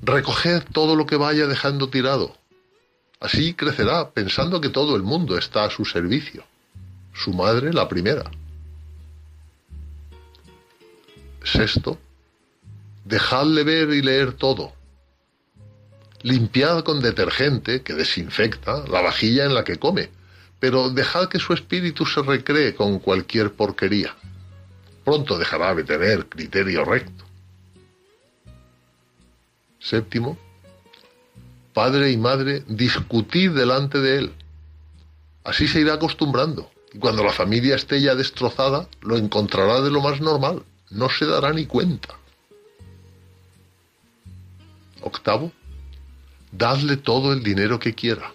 [0.00, 2.34] Recoged todo lo que vaya dejando tirado.
[3.20, 6.44] Así crecerá pensando que todo el mundo está a su servicio.
[7.12, 8.30] Su madre la primera.
[11.46, 11.96] Sexto,
[13.04, 14.72] dejadle ver y leer todo.
[16.22, 20.10] Limpiad con detergente que desinfecta la vajilla en la que come,
[20.58, 24.16] pero dejad que su espíritu se recree con cualquier porquería.
[25.04, 27.24] Pronto dejará de tener criterio recto.
[29.78, 30.36] Séptimo,
[31.72, 34.32] padre y madre, discutid delante de él.
[35.44, 36.72] Así se irá acostumbrando.
[36.92, 40.64] Y cuando la familia esté ya destrozada, lo encontrará de lo más normal.
[40.96, 42.14] No se dará ni cuenta.
[45.02, 45.52] Octavo,
[46.50, 48.32] dadle todo el dinero que quiera.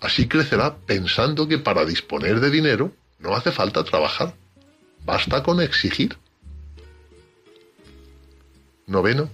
[0.00, 4.34] Así crecerá pensando que para disponer de dinero no hace falta trabajar.
[5.04, 6.16] Basta con exigir.
[8.86, 9.28] Noveno,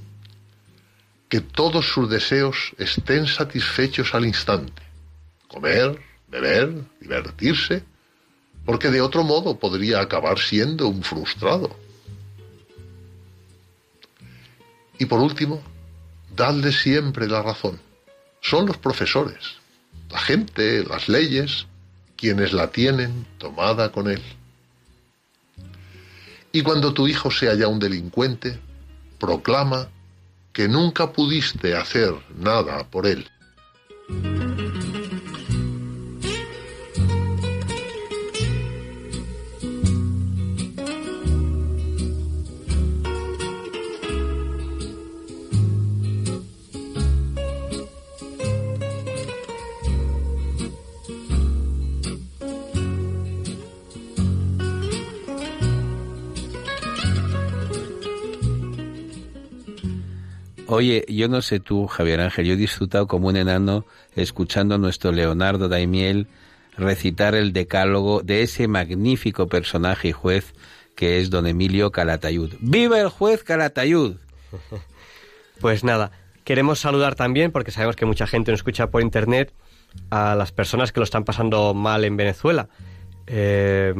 [1.29, 4.83] que todos sus deseos estén satisfechos al instante.
[5.47, 7.85] Comer, beber, divertirse,
[8.65, 11.77] porque de otro modo podría acabar siendo un frustrado.
[15.03, 15.61] Y por último,
[16.37, 17.81] dadle siempre la razón.
[18.41, 19.57] Son los profesores,
[20.09, 21.67] la gente, las leyes,
[22.17, 24.23] quienes la tienen tomada con él.
[26.53, 28.61] Y cuando tu hijo sea ya un delincuente,
[29.19, 29.89] proclama
[30.53, 33.29] que nunca pudiste hacer nada por él.
[60.75, 63.85] Oye, yo no sé tú, Javier Ángel, yo he disfrutado como un enano
[64.17, 66.29] escuchando a nuestro Leonardo Daimiel
[66.79, 70.55] recitar el decálogo de ese magnífico personaje y juez
[70.97, 72.55] que es don Emilio Calatayud.
[72.61, 74.17] ¡Viva el juez Calatayud!
[75.61, 76.11] Pues nada,
[76.43, 79.53] queremos saludar también, porque sabemos que mucha gente nos escucha por internet,
[80.09, 82.71] a las personas que lo están pasando mal en Venezuela.
[83.27, 83.95] Eh,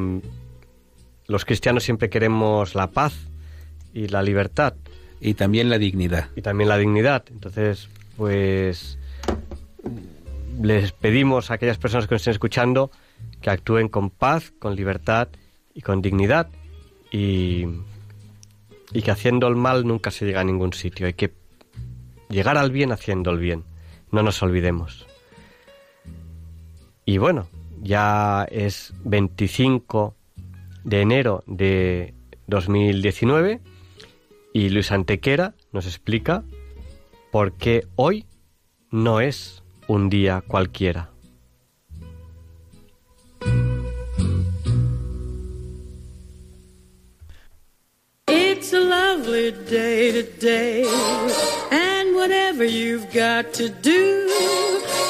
[1.27, 3.13] los cristianos siempre queremos la paz
[3.93, 4.75] y la libertad.
[5.25, 6.31] Y también la dignidad.
[6.35, 7.25] Y también la dignidad.
[7.31, 8.99] Entonces, pues
[10.61, 12.91] les pedimos a aquellas personas que nos estén escuchando
[13.41, 15.29] que actúen con paz, con libertad
[15.75, 16.49] y con dignidad
[17.13, 17.67] y,
[18.93, 21.07] y que haciendo el mal nunca se llega a ningún sitio.
[21.07, 21.33] Hay que
[22.29, 23.63] llegar al bien haciendo el bien.
[24.11, 25.07] No nos olvidemos.
[27.05, 27.47] Y bueno,
[27.81, 30.17] ya es 25
[30.83, 32.13] de enero de
[32.49, 33.61] 2019
[34.53, 36.45] y Luis Antequera nos explica
[37.31, 38.27] por qué hoy
[38.91, 41.09] no es un día cualquiera.
[48.29, 50.85] It's a lovely day today,
[51.71, 54.29] and whatever you've got to do,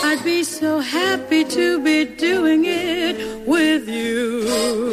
[0.04, 4.92] I'd be so happy to be doing it with you.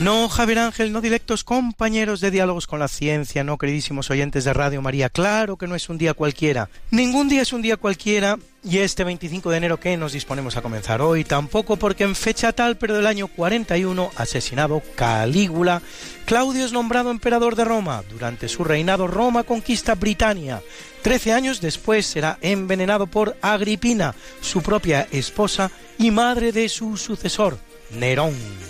[0.00, 4.54] No, Javier Ángel, no directos compañeros de diálogos con la ciencia, no queridísimos oyentes de
[4.54, 6.70] Radio María, claro que no es un día cualquiera.
[6.90, 10.62] Ningún día es un día cualquiera y este 25 de enero que nos disponemos a
[10.62, 15.82] comenzar hoy tampoco porque en fecha tal, pero del año 41, asesinado Calígula,
[16.24, 18.02] Claudio es nombrado emperador de Roma.
[18.08, 20.62] Durante su reinado Roma conquista Britania.
[21.02, 27.58] Trece años después será envenenado por Agripina, su propia esposa y madre de su sucesor,
[27.90, 28.69] Nerón.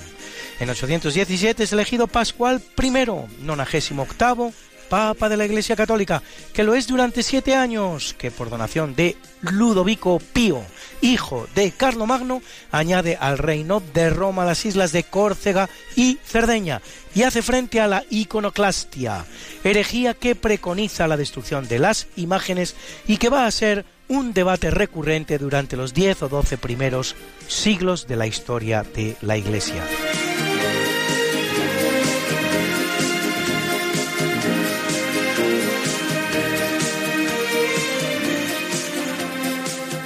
[0.61, 2.91] En 817 es elegido Pascual I,
[3.43, 4.53] 98
[4.91, 6.21] Papa de la Iglesia Católica,
[6.53, 10.63] que lo es durante siete años, que por donación de Ludovico Pío,
[11.01, 12.43] hijo de Carlomagno,
[12.73, 16.83] añade al reino de Roma las islas de Córcega y Cerdeña,
[17.15, 19.25] y hace frente a la iconoclastia,
[19.63, 22.75] herejía que preconiza la destrucción de las imágenes
[23.07, 27.15] y que va a ser un debate recurrente durante los diez o doce primeros
[27.47, 29.85] siglos de la historia de la Iglesia.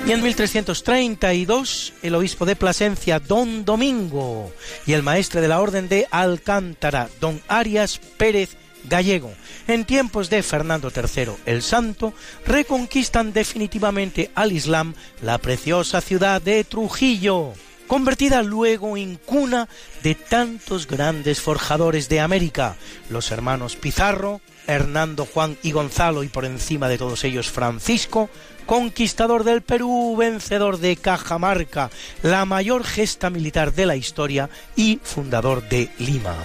[0.07, 4.53] Y en 1332, el obispo de Plasencia, don Domingo,
[4.87, 8.51] y el maestre de la Orden de Alcántara, don Arias Pérez
[8.85, 9.33] Gallego,
[9.67, 12.13] en tiempos de Fernando III el Santo,
[12.45, 17.55] reconquistan definitivamente al Islam la preciosa ciudad de Trujillo,
[17.87, 19.71] convertida luego en cuna
[20.03, 22.77] de tantos grandes forjadores de América,
[23.09, 28.29] los hermanos Pizarro, Hernando, Juan y Gonzalo, y por encima de todos ellos Francisco,
[28.67, 31.91] conquistador del Perú, vencedor de Cajamarca,
[32.23, 36.37] la mayor gesta militar de la historia y fundador de Lima.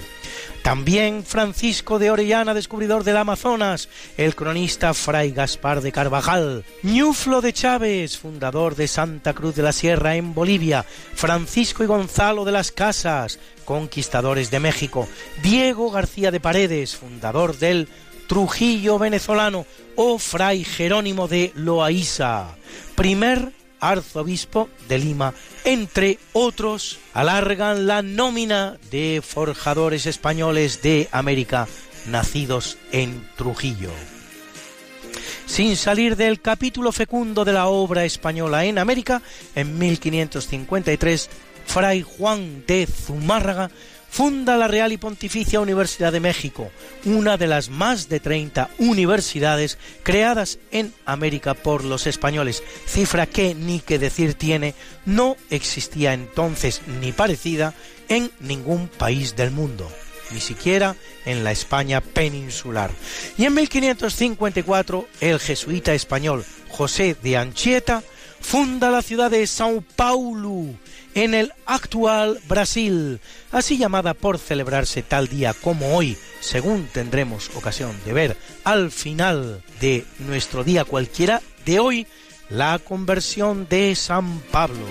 [0.62, 7.54] También Francisco de Orellana, descubridor del Amazonas, el cronista Fray Gaspar de Carvajal, Ñuflo de
[7.54, 12.72] Chávez, fundador de Santa Cruz de la Sierra en Bolivia, Francisco y Gonzalo de las
[12.72, 15.08] Casas, conquistadores de México,
[15.42, 17.88] Diego García de Paredes, fundador del
[18.30, 19.66] Trujillo venezolano
[19.96, 22.54] o Fray Jerónimo de Loaiza,
[22.94, 23.50] primer
[23.80, 31.66] arzobispo de Lima, entre otros, alargan la nómina de forjadores españoles de América
[32.06, 33.90] nacidos en Trujillo.
[35.46, 39.22] Sin salir del capítulo fecundo de la obra española en América,
[39.56, 41.28] en 1553,
[41.66, 43.72] Fray Juan de Zumárraga
[44.10, 46.70] funda la Real y Pontificia Universidad de México,
[47.04, 53.54] una de las más de 30 universidades creadas en América por los españoles, cifra que
[53.54, 54.74] ni que decir tiene,
[55.06, 57.74] no existía entonces ni parecida
[58.08, 59.90] en ningún país del mundo,
[60.32, 62.90] ni siquiera en la España peninsular.
[63.38, 68.02] Y en 1554 el jesuita español José de Anchieta
[68.40, 70.74] funda la ciudad de São Paulo,
[71.14, 73.20] en el actual Brasil,
[73.52, 79.62] así llamada por celebrarse tal día como hoy, según tendremos ocasión de ver al final
[79.80, 82.06] de nuestro día cualquiera de hoy,
[82.48, 84.86] la conversión de San Pablo.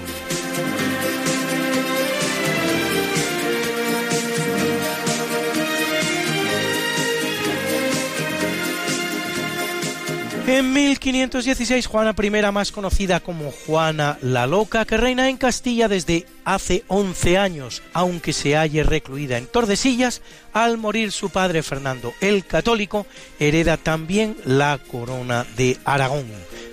[10.51, 16.25] En 1516, Juana I, más conocida como Juana la Loca, que reina en Castilla desde
[16.43, 22.47] hace 11 años, aunque se halle recluida en Tordesillas, al morir su padre Fernando el
[22.47, 23.05] Católico,
[23.39, 26.25] hereda también la corona de Aragón.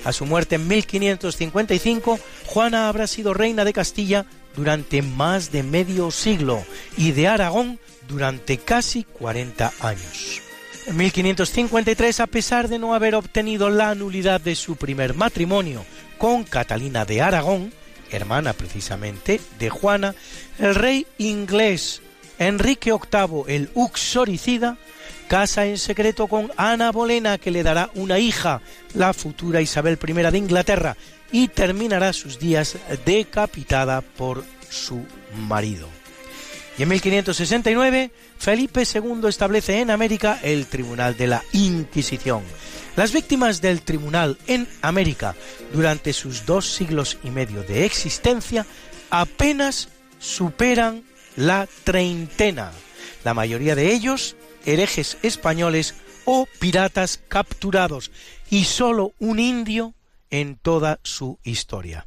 [0.06, 4.24] A su muerte en 1555, Juana habrá sido reina de Castilla
[4.56, 6.64] durante más de medio siglo
[6.96, 10.45] y de Aragón durante casi 40 años.
[10.86, 15.84] En 1553, a pesar de no haber obtenido la nulidad de su primer matrimonio
[16.16, 17.72] con Catalina de Aragón,
[18.12, 20.14] hermana precisamente de Juana,
[20.60, 22.02] el rey inglés
[22.38, 24.76] Enrique VIII el Uxoricida
[25.26, 28.60] casa en secreto con Ana Bolena que le dará una hija,
[28.94, 30.96] la futura Isabel I de Inglaterra,
[31.32, 35.04] y terminará sus días decapitada por su
[35.48, 35.95] marido.
[36.78, 42.42] Y en 1569, Felipe II establece en América el Tribunal de la Inquisición.
[42.96, 45.34] Las víctimas del tribunal en América
[45.72, 48.66] durante sus dos siglos y medio de existencia
[49.10, 51.04] apenas superan
[51.36, 52.72] la treintena,
[53.24, 58.10] la mayoría de ellos herejes españoles o piratas capturados,
[58.50, 59.94] y solo un indio
[60.30, 62.06] en toda su historia.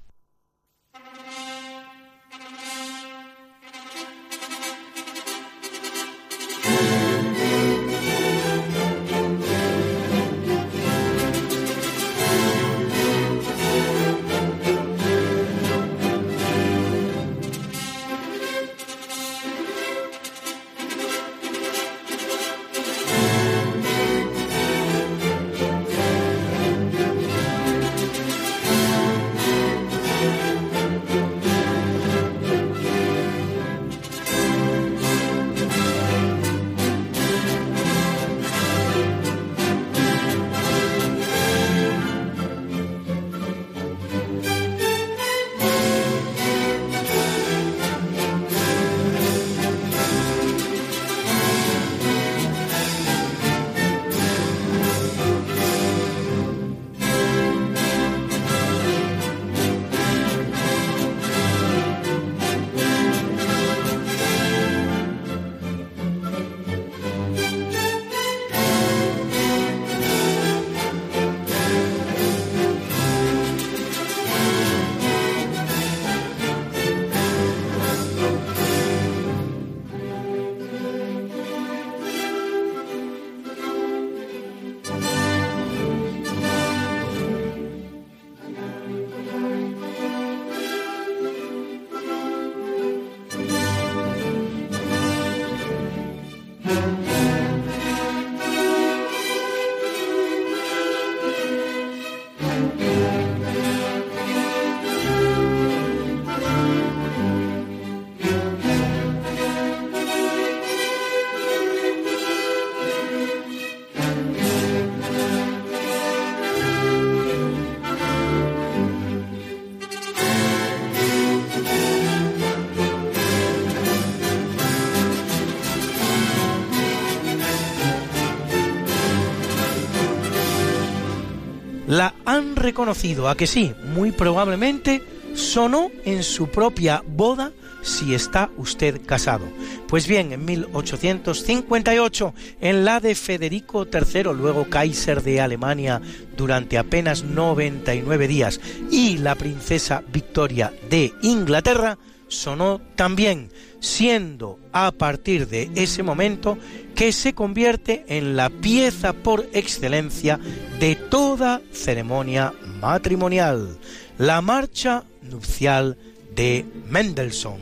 [132.70, 135.02] Reconocido, a que sí, muy probablemente
[135.34, 137.52] sonó en su propia boda
[137.82, 139.46] si está usted casado.
[139.88, 146.00] Pues bien, en 1858, en la de Federico III, luego Kaiser de Alemania
[146.38, 148.60] durante apenas 99 días,
[148.92, 151.98] y la princesa Victoria de Inglaterra,
[152.30, 153.50] sonó también,
[153.80, 156.58] siendo a partir de ese momento
[156.96, 160.40] que se convierte en la pieza por excelencia
[160.80, 163.78] de toda ceremonia matrimonial,
[164.18, 165.98] la marcha nupcial
[166.36, 167.60] de Mendelssohn,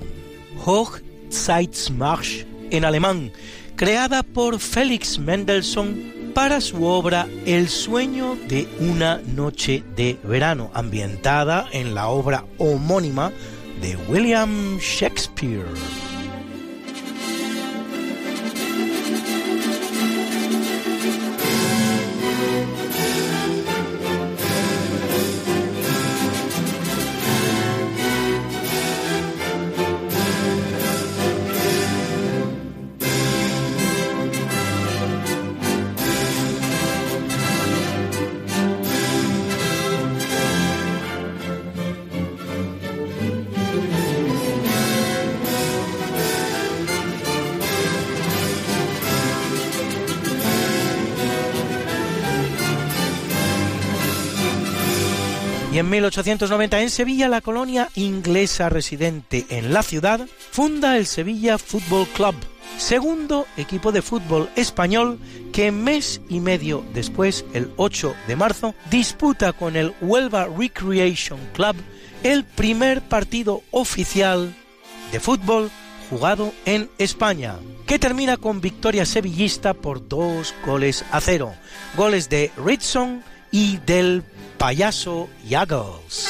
[0.63, 3.31] Hochzeitsmarsch en alemán,
[3.75, 11.67] creada por Felix Mendelssohn para su obra El sueño de una noche de verano, ambientada
[11.71, 13.31] en la obra homónima
[13.81, 15.67] de William Shakespeare.
[55.87, 62.07] En 1890 en Sevilla, la colonia inglesa residente en la ciudad funda el Sevilla Football
[62.07, 62.35] Club,
[62.77, 65.17] segundo equipo de fútbol español
[65.53, 71.77] que mes y medio después, el 8 de marzo, disputa con el Huelva Recreation Club
[72.21, 74.53] el primer partido oficial
[75.13, 75.71] de fútbol
[76.09, 81.53] jugado en España, que termina con victoria sevillista por dos goles a cero,
[81.95, 84.23] goles de Ritson y del
[84.57, 86.27] payaso Yaggles.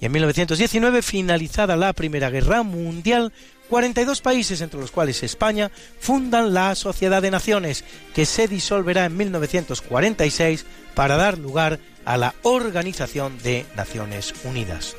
[0.00, 3.32] Y en 1919, finalizada la Primera Guerra Mundial,
[3.68, 7.84] 42 países, entre los cuales España, fundan la Sociedad de Naciones,
[8.14, 14.96] que se disolverá en 1946 para dar lugar a la Organización de Naciones Unidas.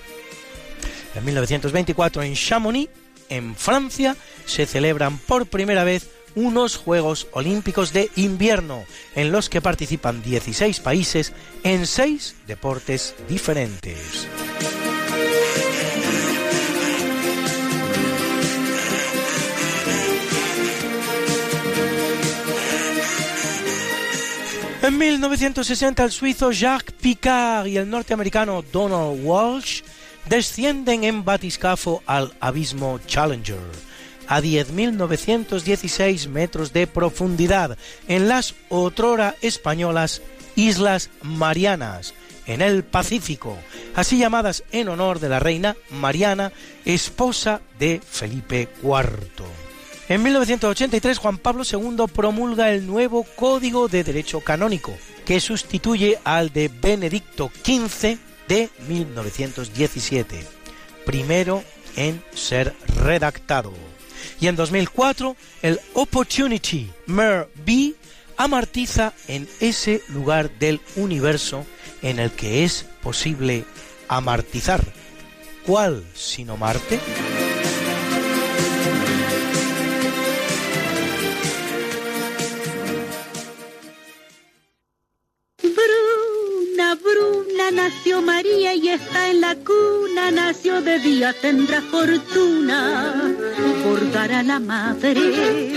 [1.15, 2.89] En 1924, en Chamonix,
[3.29, 4.15] en Francia,
[4.45, 8.83] se celebran por primera vez unos Juegos Olímpicos de Invierno,
[9.15, 11.33] en los que participan 16 países
[11.63, 14.27] en 6 deportes diferentes.
[24.85, 29.81] En 1960 el suizo Jacques Picard y el norteamericano Donald Walsh
[30.29, 33.57] descienden en batiscafo al abismo Challenger
[34.27, 40.21] a 10.916 metros de profundidad en las otrora españolas
[40.55, 42.13] Islas Marianas,
[42.45, 43.57] en el Pacífico,
[43.95, 46.51] así llamadas en honor de la reina Mariana,
[46.85, 49.64] esposa de Felipe IV.
[50.07, 54.95] En 1983 Juan Pablo II promulga el nuevo Código de Derecho Canónico,
[55.25, 60.45] que sustituye al de Benedicto XV de 1917,
[61.05, 61.63] primero
[61.95, 63.73] en ser redactado.
[64.39, 67.95] Y en 2004 el Opportunity Mer B
[68.37, 71.65] amartiza en ese lugar del universo
[72.03, 73.65] en el que es posible
[74.07, 74.83] amartizar.
[75.65, 76.99] ¿Cuál sino Marte?
[90.31, 93.33] Nació de día, tendrá fortuna,
[93.83, 95.73] bordará la madre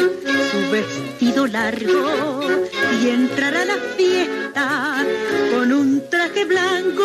[0.51, 2.41] su vestido largo
[3.03, 5.05] y entrará a la fiesta
[5.53, 7.05] con un traje blanco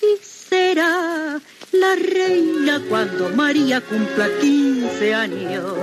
[0.00, 1.40] y será
[1.72, 5.74] la reina cuando María cumpla 15 años.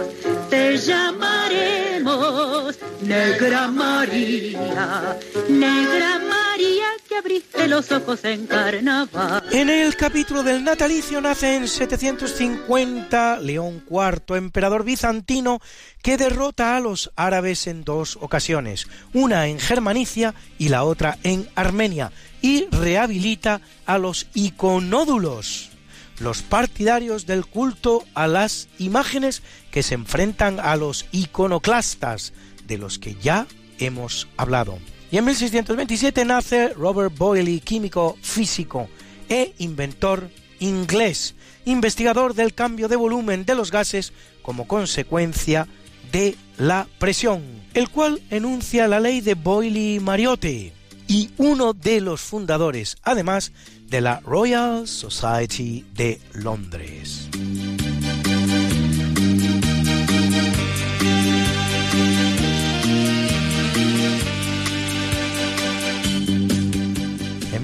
[0.49, 5.18] Te llamaremos Negra María,
[5.48, 6.88] Negra María
[7.18, 9.44] abriste los ojos en carnaval.
[9.52, 15.60] En el capítulo del natalicio nace en 750 León IV, emperador bizantino,
[16.02, 21.48] que derrota a los árabes en dos ocasiones, una en Germanicia y la otra en
[21.56, 22.12] Armenia,
[22.42, 25.72] y rehabilita a los iconódulos
[26.20, 32.34] los partidarios del culto a las imágenes que se enfrentan a los iconoclastas,
[32.66, 33.48] de los que ya
[33.80, 34.80] hemos hablado.
[35.11, 38.90] Y en 1627 nace Robert Boyle, químico físico
[39.30, 40.30] e inventor
[40.60, 45.68] inglés, investigador del cambio de volumen de los gases como consecuencia
[46.11, 50.73] de la presión, el cual enuncia la ley de Boyle-Mariotte
[51.07, 53.52] y uno de los fundadores, además,
[53.88, 57.30] de la Royal Society de Londres.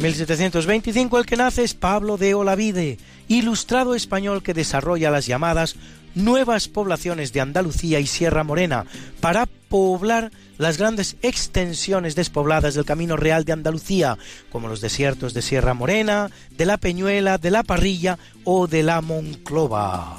[0.02, 2.98] 1725 el que nace es Pablo de Olavide,
[3.28, 5.76] ilustrado español que desarrolla las llamadas
[6.16, 8.88] nuevas poblaciones de Andalucía y Sierra Morena
[9.20, 14.18] para poblar las grandes extensiones despobladas del Camino Real de Andalucía,
[14.52, 19.02] como los desiertos de Sierra Morena, de la Peñuela, de la Parrilla o de la
[19.02, 20.18] Monclova.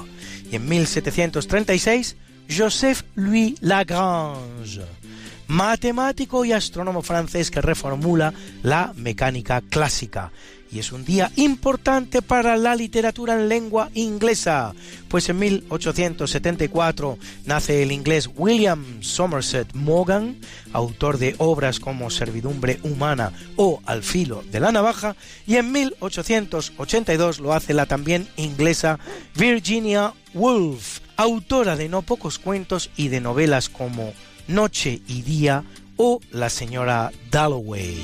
[0.49, 2.15] Y en 1736,
[2.49, 4.85] Joseph Louis Lagrange,
[5.53, 10.31] matemático y astrónomo francés que reformula la mecánica clásica.
[10.71, 14.73] Y es un día importante para la literatura en lengua inglesa,
[15.09, 20.37] pues en 1874 nace el inglés William Somerset Maugham,
[20.71, 25.15] autor de obras como Servidumbre Humana o Al filo de la navaja,
[25.45, 28.97] y en 1882 lo hace la también inglesa
[29.35, 34.13] Virginia Woolf, autora de no pocos cuentos y de novelas como
[34.47, 35.63] Noche y Día
[35.97, 38.01] o La señora Dalloway.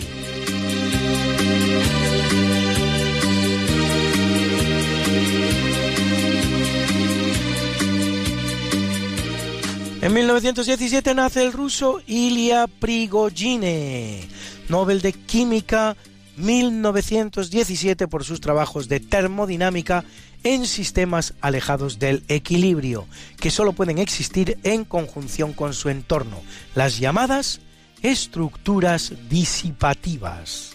[10.01, 14.27] En 1917 nace el ruso Ilya Prigogine,
[14.69, 15.97] Nobel de Química
[16.37, 20.05] 1917 por sus trabajos de termodinámica
[20.43, 23.07] en sistemas alejados del equilibrio,
[23.39, 26.41] que solo pueden existir en conjunción con su entorno,
[26.75, 27.61] las llamadas
[28.01, 30.71] estructuras disipativas.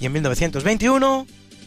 [0.00, 1.26] Y en 1921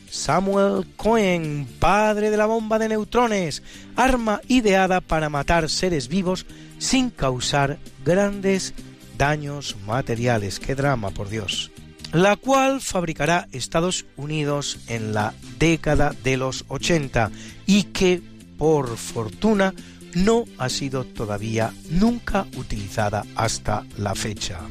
[0.10, 3.64] Samuel Cohen, padre de la bomba de neutrones,
[3.96, 6.46] arma ideada para matar seres vivos
[6.78, 8.74] sin causar grandes
[9.18, 10.60] daños materiales.
[10.60, 11.72] ¡Qué drama, por Dios!
[12.16, 17.30] La cual fabricará Estados Unidos en la década de los 80
[17.66, 18.22] y que,
[18.58, 19.74] por fortuna,
[20.14, 24.62] no ha sido todavía nunca utilizada hasta la fecha.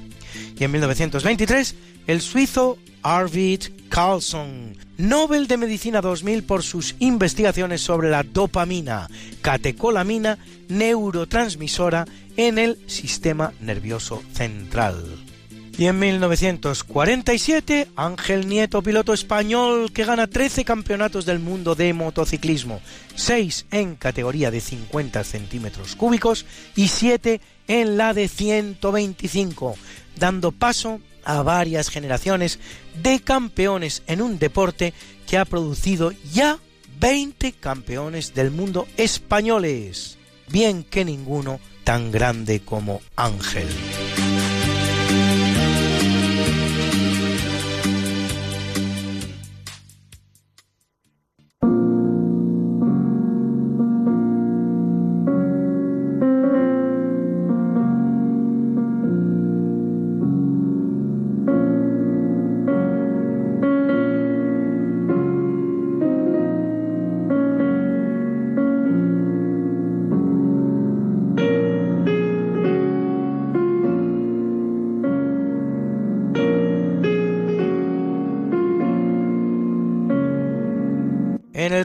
[0.59, 1.75] Y en 1923,
[2.07, 9.07] el suizo Arvid Carlson, Nobel de Medicina 2000 por sus investigaciones sobre la dopamina,
[9.43, 10.39] catecolamina
[10.69, 12.07] neurotransmisora
[12.39, 15.24] en el sistema nervioso central.
[15.77, 22.81] Y en 1947, Ángel Nieto, piloto español que gana 13 campeonatos del mundo de motociclismo,
[23.17, 26.47] 6 en categoría de 50 centímetros cúbicos
[26.77, 29.75] y 7 en la de 125,
[30.17, 32.61] dando paso a varias generaciones
[33.03, 34.95] de campeones en un deporte
[35.27, 36.59] que ha producido ya
[37.01, 40.19] 20 campeones del mundo españoles,
[40.49, 43.67] bien que ninguno tan grande como Ángel.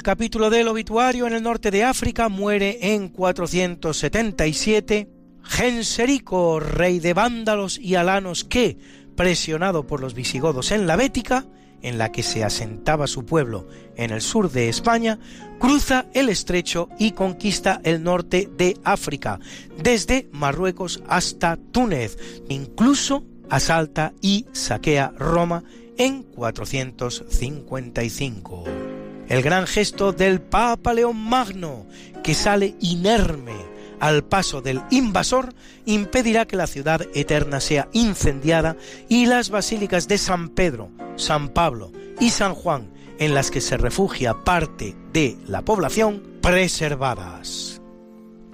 [0.09, 5.07] Capítulo del obituario en el norte de África muere en 477
[5.43, 8.75] Genserico, rey de vándalos y alanos que,
[9.15, 11.45] presionado por los visigodos en la Bética,
[11.83, 13.67] en la que se asentaba su pueblo
[13.97, 15.19] en el sur de España,
[15.59, 19.39] cruza el estrecho y conquista el norte de África,
[19.77, 22.17] desde Marruecos hasta Túnez,
[22.49, 25.63] incluso asalta y saquea Roma
[25.99, 28.88] en 455
[29.29, 31.85] el gran gesto del Papa León Magno,
[32.23, 33.53] que sale inerme
[33.99, 35.53] al paso del invasor,
[35.85, 38.75] impedirá que la ciudad eterna sea incendiada
[39.07, 42.89] y las basílicas de San Pedro, San Pablo y San Juan,
[43.19, 47.81] en las que se refugia parte de la población, preservadas.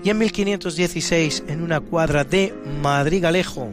[0.03, 3.71] Y en 1516, en una cuadra de Madrigalejo,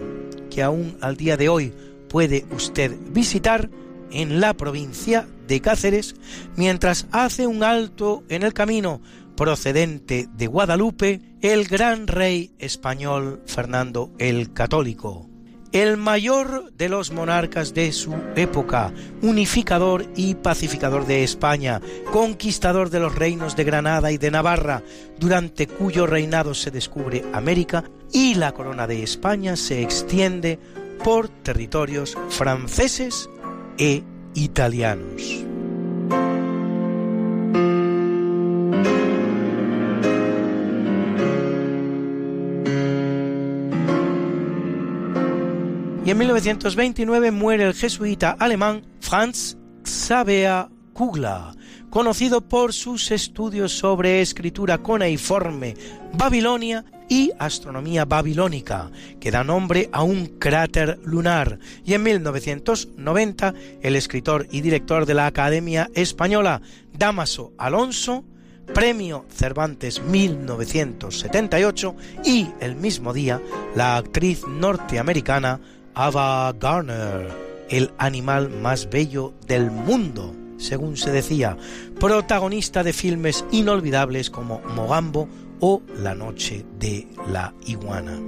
[0.51, 1.73] que aún al día de hoy
[2.09, 3.71] puede usted visitar,
[4.13, 6.15] en la provincia de Cáceres,
[6.57, 9.01] mientras hace un alto en el camino
[9.37, 15.29] procedente de Guadalupe el gran rey español Fernando el Católico,
[15.73, 21.81] el mayor de los monarcas de su época, unificador y pacificador de España,
[22.13, 24.83] conquistador de los reinos de Granada y de Navarra,
[25.19, 30.59] durante cuyo reinado se descubre América y la corona de España se extiende
[31.03, 33.29] por territorios franceses
[33.79, 34.03] e
[34.35, 35.43] italianos.
[46.05, 51.57] y en 1929 muere el jesuita alemán Franz Xaver Kugler,
[51.91, 55.75] conocido por sus estudios sobre escritura cuneiforme
[56.13, 58.91] babilonia y astronomía babilónica,
[59.21, 63.53] que da nombre a un cráter lunar, y en 1990
[63.83, 66.63] el escritor y director de la Academia Española,
[66.97, 68.25] Damaso Alonso,
[68.73, 73.43] Premio Cervantes 1978 y el mismo día
[73.77, 75.61] la actriz norteamericana
[75.93, 77.29] Ava Garner,
[77.69, 81.59] el animal más bello del mundo, según se decía,
[82.01, 85.29] protagonista de filmes inolvidables como Mogambo
[85.63, 88.19] o La noche de la iguana.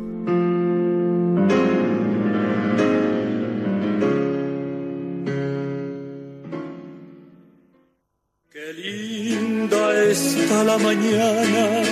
[8.53, 11.83] Qué linda está la mañana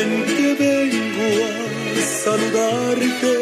[0.00, 1.30] en que vengo
[1.98, 3.32] a saludarte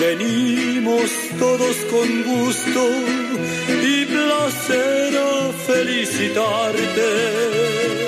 [0.00, 2.82] Venimos todos con gusto
[3.82, 8.07] y placer a felicitarte.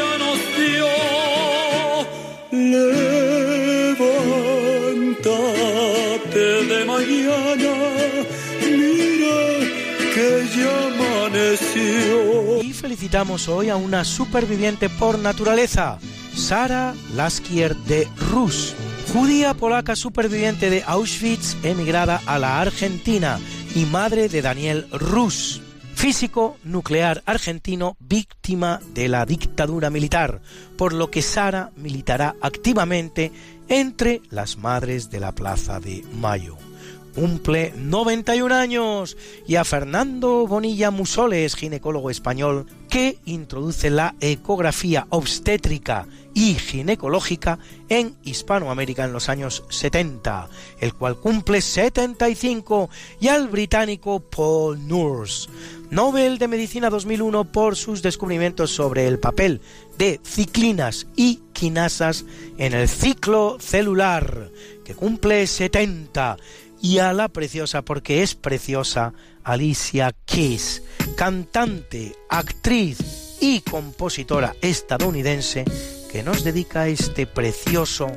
[13.13, 15.99] Hoy a una superviviente por naturaleza,
[16.33, 18.73] Sara Laskier de Rus,
[19.11, 23.37] judía polaca superviviente de Auschwitz emigrada a la Argentina
[23.75, 25.61] y madre de Daniel Rus,
[25.93, 30.41] físico nuclear argentino víctima de la dictadura militar,
[30.77, 33.33] por lo que Sara militará activamente
[33.67, 36.70] entre las madres de la Plaza de Mayo.
[37.15, 39.17] Cumple 91 años.
[39.47, 47.59] Y a Fernando Bonilla Musoles, ginecólogo español, que introduce la ecografía obstétrica y ginecológica
[47.89, 52.89] en Hispanoamérica en los años 70, el cual cumple 75,
[53.19, 55.49] y al británico Paul Nurse,
[55.89, 59.61] Nobel de Medicina 2001 por sus descubrimientos sobre el papel
[59.97, 62.25] de ciclinas y quinasas
[62.57, 64.49] en el ciclo celular,
[64.85, 66.37] que cumple 70,
[66.81, 69.13] y a la preciosa, porque es preciosa,
[69.43, 70.83] Alicia Keys,
[71.15, 75.65] cantante, actriz y compositora estadounidense
[76.11, 78.07] que nos dedica este precioso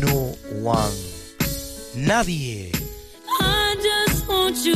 [0.00, 0.94] No One.
[1.94, 2.70] Nadie.
[3.40, 4.74] I just want you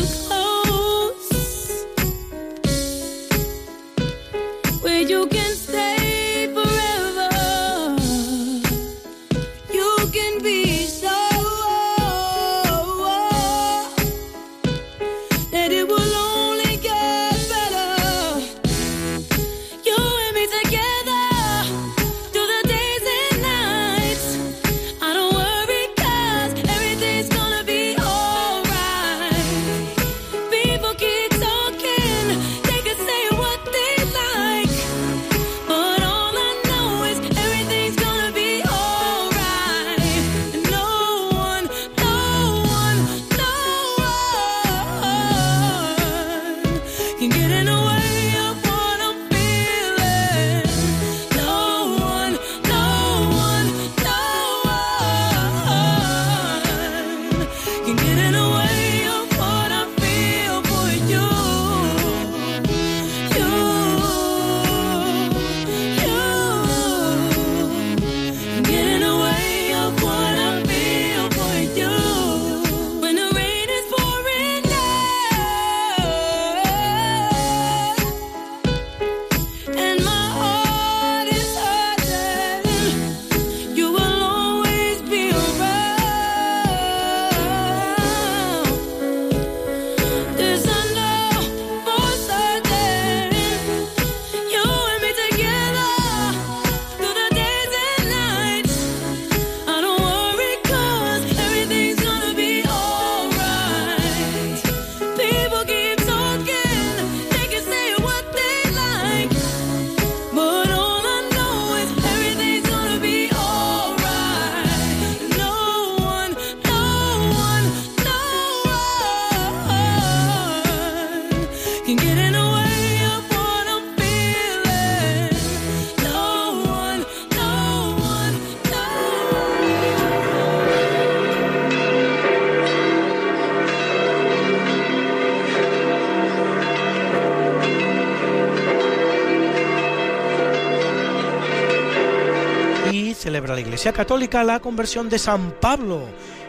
[143.83, 146.03] Iglesia Católica la conversión de San Pablo,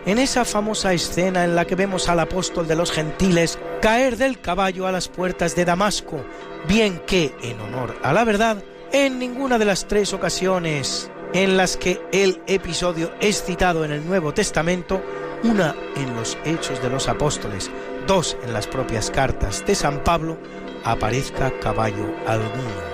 [0.06, 4.40] en esa famosa escena en la que vemos al apóstol de los gentiles caer del
[4.40, 6.24] caballo a las puertas de Damasco,
[6.68, 11.76] bien que, en honor a la verdad, en ninguna de las tres ocasiones en las
[11.76, 15.02] que el episodio es citado en el Nuevo Testamento,
[15.44, 17.72] una en los Hechos de los Apóstoles,
[18.06, 20.38] dos en las propias cartas de San Pablo,
[20.84, 22.94] aparezca caballo alguno.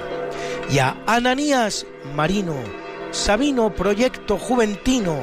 [0.71, 1.85] Y a Ananías
[2.15, 2.55] Marino,
[3.11, 5.17] Sabino Proyecto Juventino,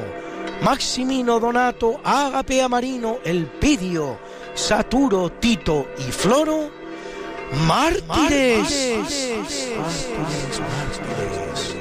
[0.61, 4.19] Maximino Donato, Agape Marino, Elpidio,
[4.53, 6.69] Saturo, Tito y Floro,
[7.67, 8.93] mártires,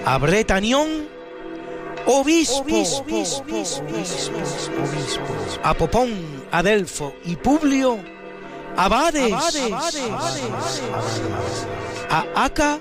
[0.05, 1.09] a Bretanión,
[2.07, 3.03] obispos,
[5.63, 6.11] a Popón,
[6.53, 7.99] Adelfo y Publio,
[8.77, 9.35] abades,
[12.11, 12.81] a Aca,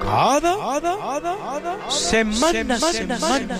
[0.00, 0.56] cada,
[1.88, 3.56] semana, semana, semana,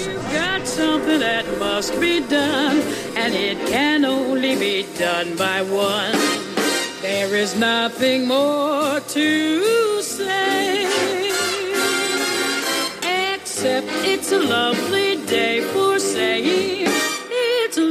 [0.00, 2.80] You've got something that must be done,
[3.16, 6.12] and it can only be done by one.
[7.02, 10.86] There is nothing more to say,
[13.34, 16.88] except it's a lovely day for saying
[17.30, 17.84] it's a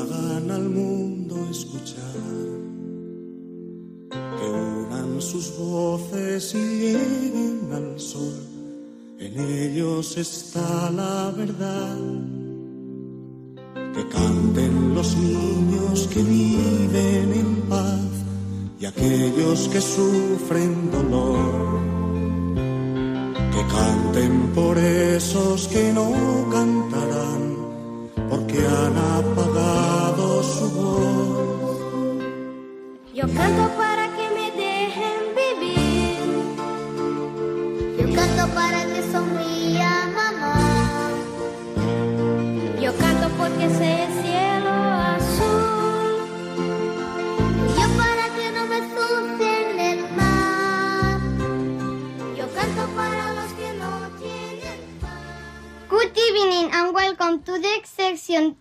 [0.00, 2.20] hagan al mundo escuchar.
[4.10, 8.34] Que unan sus voces y lleguen al sol,
[9.18, 11.98] en ellos está la verdad.
[13.94, 18.10] Que canten los niños que viven en paz
[18.80, 21.80] y aquellos que sufren dolor.
[23.54, 26.10] Que canten por esos que no
[26.50, 27.49] cantarán,
[28.50, 31.78] porque han apagado su voz.
[33.14, 36.18] Yo canto para que me dejen vivir.
[37.98, 40.54] Yo canto para que sonría mamá.
[42.80, 44.70] Yo canto porque sé el cielo
[45.16, 46.16] azul.
[47.78, 51.20] Yo para que no me asusten el mar.
[52.36, 54.50] Yo canto para los que no tienen
[55.90, 56.70] Good evening
[57.38, 58.56] to the section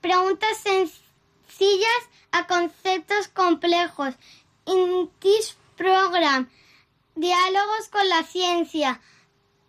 [0.00, 4.14] Preguntas sencillas a conceptos complejos.
[4.66, 6.48] In this program,
[7.16, 9.00] Diálogos con la ciencia.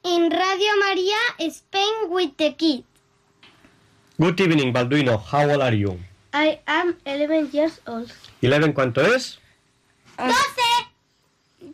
[0.03, 2.83] In Radio María, Spain with the Kid.
[4.19, 5.17] Good evening, Balduino.
[5.17, 5.97] How old are you?
[6.31, 8.11] I am 11 years old.
[8.41, 9.39] ¿11 cuánto es?
[10.17, 10.31] 12.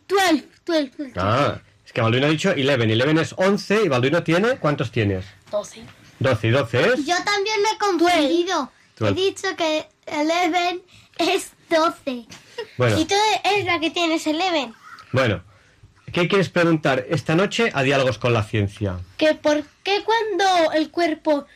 [0.08, 0.48] 12.
[0.64, 1.12] 12.
[1.16, 2.62] Ah, es que Balduino ha dicho 11.
[2.62, 4.56] 11 es 11 y Balduino tiene...
[4.56, 5.26] ¿Cuántos tienes?
[5.50, 5.84] 12.
[6.20, 7.06] 12 y 12 es...
[7.06, 8.70] Yo también me he confundido.
[8.94, 9.20] He Twelve.
[9.20, 10.80] dicho que 11
[11.18, 12.26] es 12.
[12.78, 12.98] Bueno.
[12.98, 13.14] Y tú
[13.44, 14.72] eres la que tienes 11.
[15.12, 15.42] Bueno,
[16.12, 18.98] ¿qué quieres preguntar esta noche a Diálogos con la Ciencia?
[19.18, 21.46] que por qué cuando el cuerpo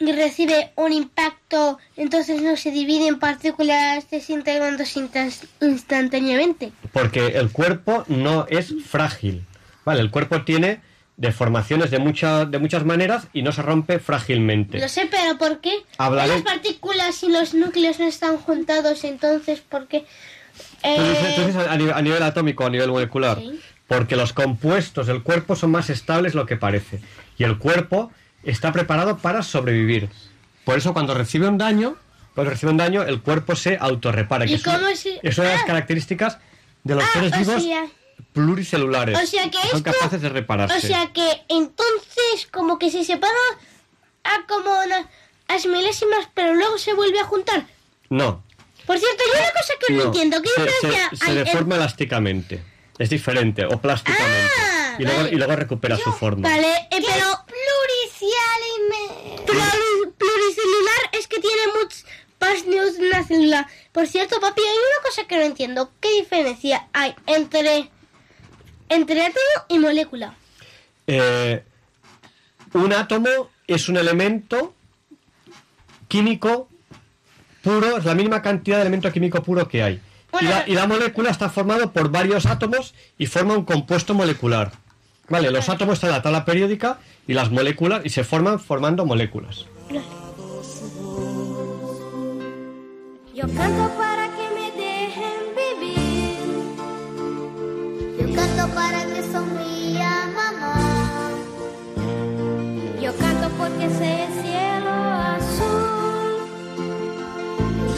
[0.00, 6.72] recibe un impacto, entonces no se divide en partículas desintegrándose instan- instantáneamente.
[6.92, 9.44] Porque el cuerpo no es frágil.
[9.84, 10.80] Vale, el cuerpo tiene
[11.20, 14.78] deformaciones de, mucha- de muchas maneras y no se rompe frágilmente.
[14.80, 19.04] Lo sé, pero ¿por qué Hablaré- las partículas y los núcleos no están juntados?
[19.04, 20.06] Entonces, ¿por qué?
[20.82, 23.38] ¿Tú dices, tú Eh, a, nivel, a nivel atómico o a nivel molecular?
[23.38, 23.60] Sí.
[23.86, 27.00] Porque los compuestos del cuerpo son más estables de lo que parece.
[27.36, 28.10] Y el cuerpo
[28.42, 30.08] está preparado para sobrevivir.
[30.64, 31.96] Por eso cuando recibe un daño,
[32.34, 34.46] cuando recibe un daño, el cuerpo se autorrepara.
[34.46, 35.66] ¿Y que es, cómo una- se- es una de las Ah.
[35.66, 36.38] características
[36.82, 37.84] de los ah, seres o vivos sea,
[38.32, 39.18] pluricelulares.
[39.18, 40.76] o sea que son esto- capaces de repararse.
[40.76, 43.32] o sea que entonces como que se separa
[44.24, 45.08] a como una-
[45.48, 47.66] las milésimas, pero luego se vuelve a juntar.
[48.08, 48.42] No.
[48.86, 50.04] Por cierto, hay una cosa que no, no.
[50.06, 50.42] entiendo.
[50.42, 52.62] ¿Qué se, diferencia se- se hay deforma elásticamente.
[52.98, 54.50] Es diferente, o plásticamente.
[54.60, 55.30] Ah, y, luego, vale.
[55.32, 56.48] y luego recupera su forma.
[56.48, 58.60] Vale, eh, pero pluricial
[60.18, 62.04] pluricelular es que tiene muchas
[62.40, 62.66] más
[62.96, 63.68] de una célula.
[63.92, 65.90] Por cierto, papi, hay una cosa que no entiendo.
[66.00, 67.90] ¿Qué diferencia hay entre,
[68.90, 70.34] entre átomo y molécula?
[71.06, 71.62] Eh,
[72.74, 73.28] un átomo
[73.66, 74.74] es un elemento
[76.08, 76.68] químico
[77.62, 80.00] puro, es la mínima cantidad de elemento químico puro que hay.
[80.40, 84.72] Y la, y la molécula está formado por varios átomos y forma un compuesto molecular.
[85.28, 89.06] Vale, los átomos están en la tabla periódica y las moléculas y se forman formando
[89.06, 89.66] moléculas.
[93.34, 94.19] Yo canto para
[98.40, 100.74] canto para que sonría mamá.
[103.02, 104.92] Yo canto porque sé el cielo
[105.36, 106.32] azul.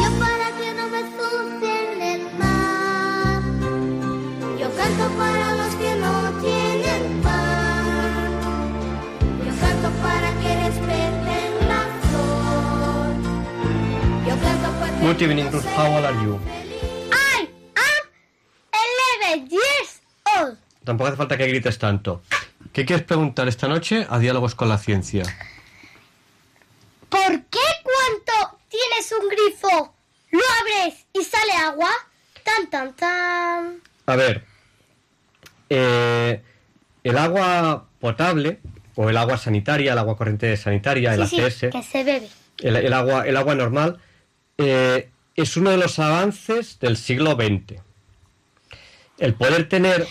[0.00, 3.42] Yo para que no me ensucien el mar.
[4.60, 6.14] Yo canto para los que no
[6.46, 8.30] tienen pan.
[9.46, 13.10] Yo canto para que respeten la flor.
[14.28, 15.66] Yo canto porque Good evening, Ruth.
[15.76, 16.32] How old are you?
[17.12, 17.48] I
[17.90, 18.02] am
[19.36, 19.91] 11 years
[20.84, 22.22] Tampoco hace falta que grites tanto.
[22.72, 25.22] ¿Qué quieres preguntar esta noche a Diálogos con la Ciencia?
[27.08, 29.94] ¿Por qué cuando tienes un grifo
[30.30, 31.90] lo abres y sale agua?
[32.42, 33.80] Tan, tan, tan.
[34.06, 34.44] A ver,
[35.68, 36.42] eh,
[37.04, 38.60] el agua potable
[38.96, 42.28] o el agua sanitaria, el agua corriente sanitaria, el Sí, sí, ACS, que se bebe.
[42.58, 43.98] el, el agua, el agua normal,
[44.58, 47.80] eh, es uno de los avances del siglo XX.
[49.18, 50.06] El poder tener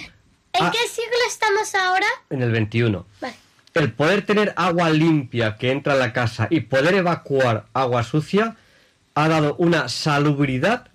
[0.54, 2.06] ¿En qué siglo estamos ahora?
[2.30, 2.82] en el XXI,
[3.22, 3.36] Vale.
[3.74, 8.56] el poder tener agua limpia que entra a la casa y poder evacuar agua sucia
[9.16, 10.88] ha dado una salubridad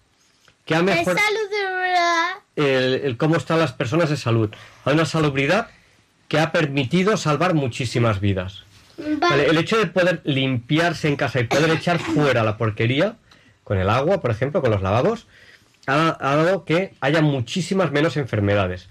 [0.65, 2.31] que ha mejorado salud de verdad.
[2.57, 4.51] el, el cómo están las personas de salud.
[4.85, 5.69] Hay una salubridad
[6.29, 8.65] que ha permitido salvar muchísimas vidas.
[8.99, 9.17] Vale.
[9.17, 13.17] Vale, el hecho de poder limpiarse en casa y poder echar fuera la porquería
[13.63, 15.27] con el agua, por ejemplo, con los lavabos,
[15.87, 18.89] ha, dado que haya muchísimas menos enfermedades.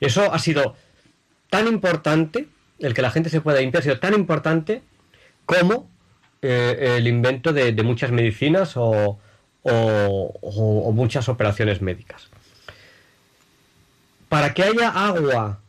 [0.00, 0.74] Eso ha sido
[1.50, 2.48] tan importante,
[2.78, 4.82] el que la gente se pueda limpiar ha sido tan importante
[5.46, 5.90] como
[6.42, 9.18] eh, el invento de, muchas medicinas o-
[9.62, 12.28] o muchas operaciones médicas.
[14.28, 15.60] Para que haya agua,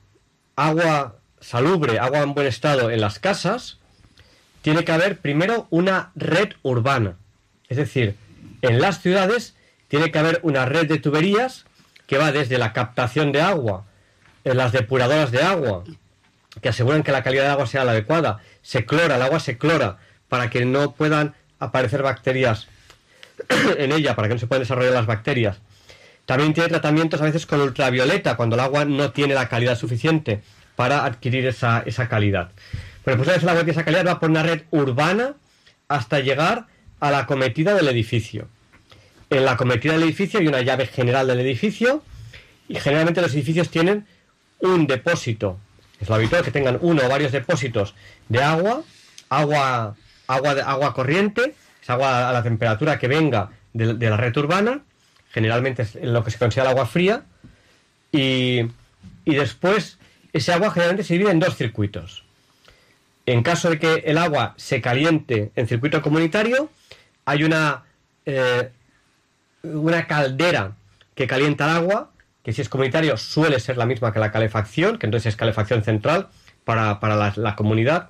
[0.56, 3.80] agua salubre, agua en buen estado en las casas,
[4.62, 7.16] tiene que haber primero una red urbana.
[7.70, 8.16] Es decir,
[8.62, 9.56] en las ciudades
[9.90, 11.66] tiene que haber una red de tuberías
[12.08, 13.86] que va desde la captación de agua,
[14.46, 15.84] en las depuradoras de agua,
[16.62, 19.58] que aseguran que la calidad de agua sea la adecuada, se clora, el agua se
[19.58, 19.98] clora
[20.30, 22.68] para que no puedan aparecer bacterias
[23.78, 25.60] en ella, para que no se puedan desarrollar las bacterias.
[26.26, 30.42] También tiene tratamientos a veces con ultravioleta, cuando el agua no tiene la calidad suficiente
[30.76, 32.52] para adquirir esa, esa calidad.
[33.04, 35.34] Bueno, pues una vez el agua tiene esa calidad va por una red urbana
[35.88, 36.68] hasta llegar
[37.00, 38.48] a la cometida del edificio.
[39.30, 42.04] En la cometida del edificio hay una llave general del edificio
[42.68, 44.06] y generalmente los edificios tienen
[44.60, 45.60] un depósito.
[46.00, 47.94] Es lo habitual que tengan uno o varios depósitos
[48.28, 48.84] de agua,
[49.30, 49.96] agua,
[50.28, 54.36] agua, de- agua corriente, es agua a la temperatura que venga de, de la red
[54.38, 54.82] urbana,
[55.32, 57.24] generalmente es lo que se considera el agua fría,
[58.12, 58.62] y,
[59.26, 60.00] y después
[60.34, 62.24] ese agua generalmente se divide en dos circuitos.
[63.26, 66.72] En caso de que el agua se caliente en circuito comunitario,
[67.26, 67.84] hay una,
[68.26, 68.72] eh,
[69.64, 70.74] una caldera
[71.16, 72.12] que calienta el agua,
[72.44, 75.84] que si es comunitario suele ser la misma que la calefacción, que entonces es calefacción
[75.84, 76.30] central
[76.64, 78.10] para, para la, comunidad.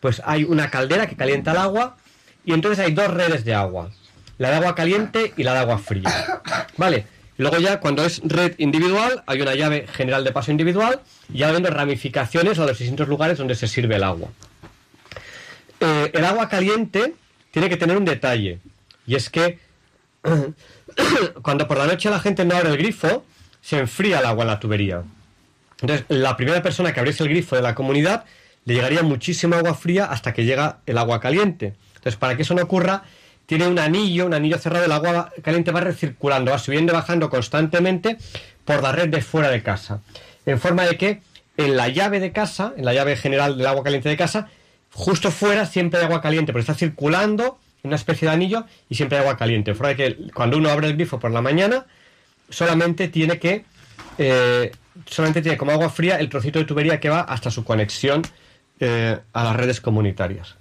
[0.00, 1.96] Pues hay una caldera que calienta el agua
[2.44, 3.90] y entonces hay dos redes de agua,
[4.38, 6.42] la de agua caliente y la de agua fría.
[6.76, 7.06] Vale,
[7.36, 11.00] luego ya cuando es red individual hay una llave general de paso individual
[11.32, 14.28] y ya habiendo ramificaciones a los distintos lugares donde se sirve el agua.
[15.80, 17.14] Eh, el agua caliente
[17.50, 18.60] tiene que tener un detalle
[19.06, 19.58] y es que
[21.42, 23.24] cuando por la noche la gente no abre el grifo,
[23.60, 25.02] se enfría el agua en la tubería.
[25.80, 28.24] Entonces, la primera persona que abriese el grifo de la comunidad
[28.64, 31.74] le llegaría muchísima agua fría hasta que llega el agua caliente.
[31.96, 33.04] Entonces, para que eso no ocurra,
[33.46, 37.30] tiene un anillo, un anillo cerrado, el agua caliente va recirculando, va subiendo y bajando
[37.30, 38.18] constantemente
[38.64, 40.00] por la red de fuera de casa.
[40.46, 41.22] En forma de que
[41.56, 44.48] en la llave de casa, en la llave general del agua caliente de casa,
[44.92, 49.18] justo fuera siempre hay agua caliente, pero está circulando una especie de anillo y siempre
[49.18, 49.74] hay agua caliente.
[49.74, 51.86] Forma de que cuando uno abre el grifo por la mañana,
[52.48, 53.64] solamente tiene que
[54.18, 54.72] eh,
[55.06, 58.22] solamente tiene como agua fría el trocito de tubería que va hasta su conexión
[58.80, 60.56] eh, a las redes comunitarias.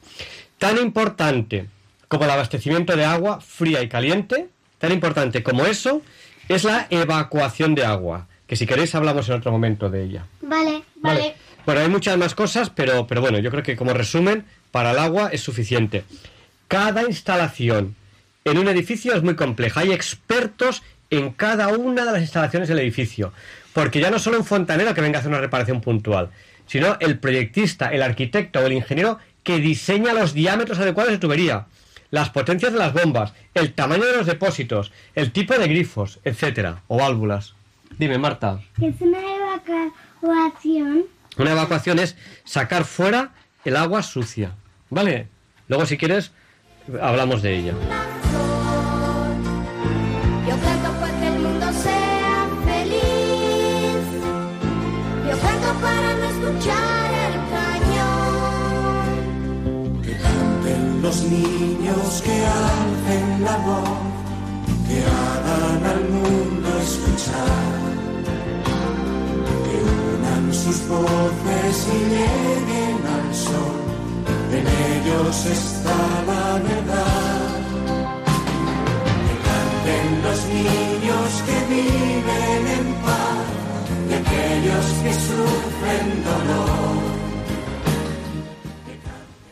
[0.57, 1.65] Tan importante
[2.07, 6.01] como el abastecimiento de agua fría y caliente, tan importante como eso,
[6.47, 10.25] es la evacuación de agua, que si queréis hablamos en otro momento de ella.
[10.41, 11.35] Vale, vale.
[11.65, 14.99] Bueno, hay muchas más cosas, pero, pero bueno, yo creo que como resumen, para el
[14.99, 16.03] agua es suficiente.
[16.69, 17.95] Cada instalación
[18.45, 19.81] en un edificio es muy compleja.
[19.81, 23.33] Hay expertos en cada una de las instalaciones del edificio.
[23.73, 26.29] Porque ya no solo un fontanero que venga a hacer una reparación puntual,
[26.67, 31.65] sino el proyectista, el arquitecto o el ingeniero que diseña los diámetros adecuados de tubería,
[32.11, 36.83] las potencias de las bombas, el tamaño de los depósitos, el tipo de grifos, etcétera,
[36.87, 37.55] o válvulas.
[37.97, 38.59] Dime, Marta.
[38.79, 39.17] ¿Qué es una
[40.21, 41.05] evacuación?
[41.35, 43.31] Una evacuación es sacar fuera
[43.65, 44.51] el agua sucia,
[44.91, 45.27] ¿vale?
[45.67, 46.31] Luego, si quieres,
[47.01, 47.73] hablamos de ella.
[50.47, 54.05] Yo canto para que el mundo sea feliz.
[55.27, 59.01] Yo canto para no escuchar el cañón.
[60.01, 63.99] Que canten los niños, que alcen la voz,
[64.87, 67.79] que hagan al mundo escuchar.
[69.65, 69.75] Que
[70.15, 73.88] unan sus voces y lleguen al sol.
[74.51, 75.95] En ellos está
[76.25, 77.49] la verdad.
[79.25, 83.45] Que canten los niños que viven en paz
[84.09, 86.99] y aquellos que sufren dolor.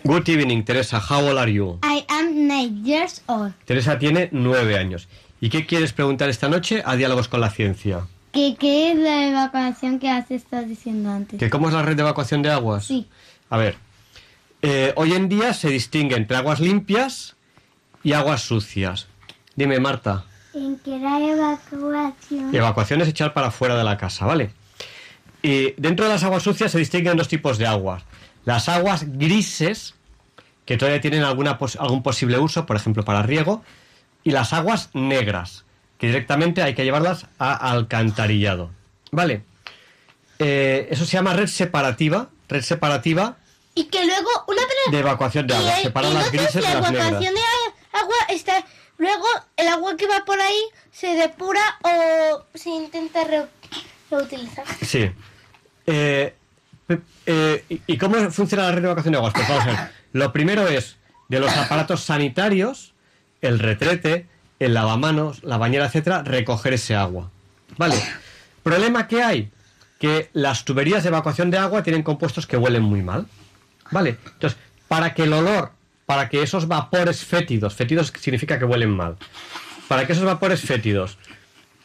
[0.04, 1.00] Good evening, Teresa.
[1.00, 1.80] How old are you?
[1.84, 3.54] I am nine years old.
[3.66, 5.08] Teresa tiene nueve años.
[5.40, 8.08] ¿Y qué quieres preguntar esta noche a Diálogos con la Ciencia?
[8.32, 11.40] ¿Qué, ¿Qué es la evacuación que has estado diciendo antes?
[11.40, 12.86] ¿Que cómo es la red de evacuación de aguas?
[12.86, 13.08] Sí.
[13.50, 13.76] A ver,
[14.62, 17.36] eh, hoy en día se distingue entre aguas limpias
[18.04, 19.08] y aguas sucias.
[19.56, 20.26] Dime, Marta.
[20.54, 22.54] ¿En qué la evacuación?
[22.56, 24.52] Evacuación es echar para fuera de la casa, ¿vale?
[25.44, 28.04] Y dentro de las aguas sucias se distinguen dos tipos de aguas.
[28.46, 29.94] Las aguas grises,
[30.66, 33.64] que todavía tienen alguna pos- algún posible uso, por ejemplo, para riego,
[34.24, 35.66] y las aguas negras,
[36.00, 38.72] que directamente hay que llevarlas a alcantarillado.
[39.12, 39.44] ¿Vale?
[40.40, 43.38] Eh, eso se llama red separativa, red separativa
[43.78, 45.72] Y que luego una de evacuación de agua.
[45.82, 47.22] Separan y las grises de la las evacuación negras.
[47.34, 48.66] de a- agua está
[48.98, 49.26] luego
[49.56, 50.60] el agua que va por ahí
[50.92, 53.46] se depura o se intenta re-
[54.10, 54.66] reutilizar.
[54.86, 55.12] Sí.
[55.86, 56.36] Eh,
[57.26, 59.34] eh, ¿y- ¿Y cómo funciona la red de evacuación de aguas?
[59.34, 59.92] Pues vamos a ver.
[60.14, 60.96] Lo primero es
[61.28, 62.94] de los aparatos sanitarios,
[63.42, 64.28] el retrete,
[64.60, 67.30] el lavamanos, la bañera, etcétera, recoger ese agua.
[67.78, 67.96] Vale.
[68.64, 69.52] Problema que hay
[70.00, 73.28] que las tuberías de evacuación de agua tienen compuestos que huelen muy mal.
[73.92, 74.18] Vale.
[74.34, 74.58] Entonces,
[74.88, 75.72] para que el olor,
[76.06, 79.18] para que esos vapores fétidos, fétidos significa que huelen mal,
[79.88, 81.18] para que esos vapores fétidos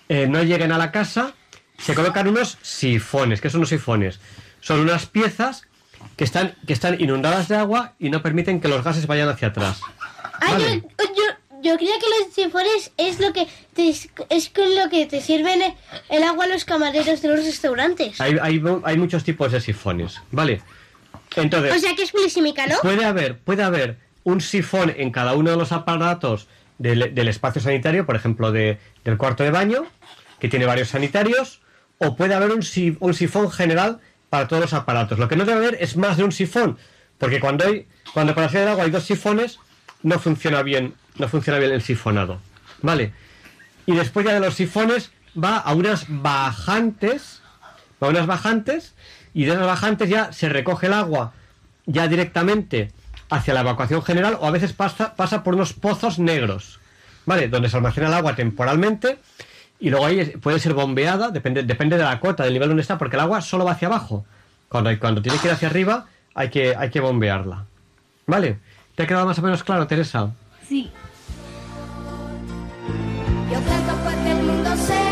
[0.08, 1.34] eh, no lleguen a la casa,
[1.78, 3.40] se colocan unos sifones.
[3.40, 4.20] ¿Qué son los sifones?
[4.60, 5.66] Son unas piezas
[6.16, 9.48] que están, que están inundadas de agua y no permiten que los gases vayan hacia
[9.48, 9.80] atrás.
[10.34, 10.82] Ah, Vale.
[10.98, 15.06] yo, yo, yo creía que los sifones es lo que te, es con lo que
[15.06, 15.74] te sirven el,
[16.08, 18.20] el agua a los camareros de los restaurantes.
[18.20, 20.62] Hay, hay, hay muchos tipos de sifones, ¿vale?
[21.36, 22.80] Entonces, O sea que es ¿no?
[22.82, 26.46] puede haber, puede haber un sifón en cada uno de los aparatos
[26.78, 29.84] del, del espacio sanitario, por ejemplo, de- del cuarto de baño,
[30.40, 31.60] que tiene varios sanitarios,
[31.98, 32.64] o puede haber un,
[33.00, 34.00] un sifón general
[34.30, 35.18] para todos los aparatos.
[35.18, 36.78] Lo que no debe haber es más de un sifón,
[37.18, 39.58] porque cuando hay, cuando para hacer agua hay dos sifones,
[40.02, 42.40] no funciona bien, no funciona bien el sifonado,
[42.80, 43.12] ¿vale?
[43.86, 45.10] Y después ya de los sifones
[45.42, 47.40] va a unas bajantes,
[48.02, 48.94] va a unas bajantes,
[49.34, 51.32] y de esas bajantes ya se recoge el agua
[51.86, 52.90] ya directamente
[53.30, 56.80] hacia la evacuación general o a veces pasa, pasa por unos pozos negros,
[57.24, 57.48] ¿vale?
[57.48, 59.18] Donde se almacena el agua temporalmente
[59.80, 62.98] y luego ahí puede ser bombeada, depende, depende de la cota, del nivel donde está,
[62.98, 64.24] porque el agua solo va hacia abajo.
[64.68, 67.64] Cuando, cuando tiene que ir hacia arriba hay que, hay que bombearla,
[68.26, 68.58] ¿vale?
[68.94, 70.30] ¿Te ha quedado más o menos claro, Teresa?
[70.68, 70.90] Sí.
[73.50, 75.11] Yo para que el mundo sea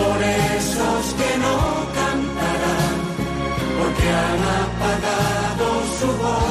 [0.00, 1.56] por esos que no
[1.94, 2.96] cantarán,
[3.78, 5.66] porque han apagado
[5.98, 6.50] su voz.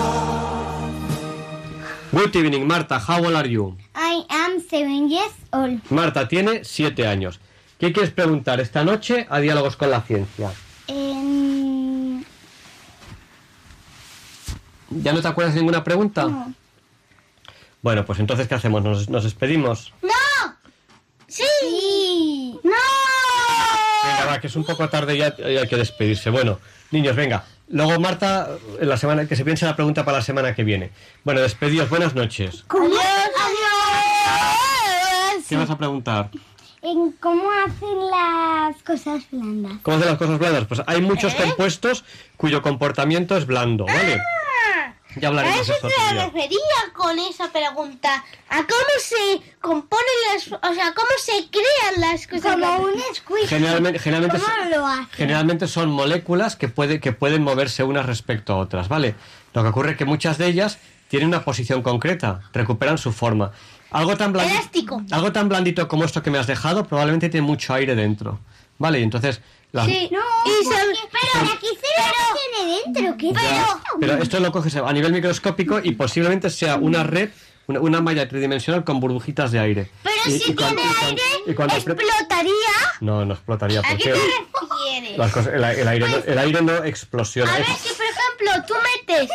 [2.12, 2.98] Good evening, Marta.
[3.00, 3.76] How old are you?
[3.96, 5.80] I am seven years old.
[5.90, 7.40] Marta tiene siete años.
[7.80, 10.52] ¿Qué quieres preguntar esta noche a Diálogos con la Ciencia?
[10.88, 12.24] Em,
[14.90, 16.26] ¿Ya no te acuerdas de ninguna pregunta?
[16.26, 16.54] no.
[17.82, 18.84] Bueno, pues entonces, ¿qué hacemos?
[18.84, 19.94] ¿Nos, nos despedimos?
[20.02, 20.10] ¡No!
[21.28, 22.60] ¡Sí!
[22.62, 22.72] ¡No!
[24.40, 26.30] Que es un poco tarde ya y hay que despedirse.
[26.30, 26.60] Bueno,
[26.92, 27.44] niños, venga.
[27.70, 28.50] Luego Marta,
[28.80, 30.92] en la semana que se piense la pregunta para la semana que viene.
[31.24, 32.66] Bueno, despedidos, buenas noches.
[32.70, 32.90] Adiós.
[35.48, 36.30] ¿Qué vas a preguntar?
[36.82, 39.74] ¿En cómo hacen las cosas blandas?
[39.82, 40.66] ¿Cómo hacen las cosas blandas?
[40.66, 42.06] Pues hay muchos compuestos
[42.38, 44.22] cuyo comportamiento es blando, ¿vale?
[45.16, 46.26] Ya A hablaremos de eso eso otro se día.
[46.26, 46.60] refería
[46.96, 48.24] con esa pregunta.
[48.50, 50.48] ¿A cómo se componen las...
[50.48, 53.48] o sea, cómo se crean las cosas Como un squeeze.
[53.48, 55.08] Generalmente, generalmente, ¿Cómo lo hacen?
[55.12, 59.16] generalmente son moléculas que, puede, que pueden moverse unas respecto a otras, ¿vale?
[59.54, 60.78] Lo que ocurre es que muchas de ellas
[61.08, 63.52] tienen una posición concreta, recuperan su forma.
[63.92, 65.02] Algo tan, blandi- Elástico.
[65.10, 68.40] algo tan blandito como esto que me has dejado probablemente tiene mucho aire dentro,
[68.78, 69.00] ¿vale?
[69.00, 69.42] Y entonces...
[69.72, 70.74] las- Sí, no, y son...
[71.12, 75.92] pero aquí se tiene dentro, ¿qué Ya, pero esto lo coges a nivel microscópico y
[75.92, 77.30] posiblemente sea una red,
[77.68, 79.92] una, una malla tridimensional con burbujitas de aire.
[80.04, 82.54] Pero Y- si y cuando- tiene aire, y cuando pre- explotaría.
[83.02, 85.18] No, no explotaría ¿A qué porque te refieres?
[85.18, 87.54] las cosas- el, el aire, no, el aire no explosiona.
[87.54, 88.74] A ver, si por ejemplo tú
[89.08, 89.30] metes...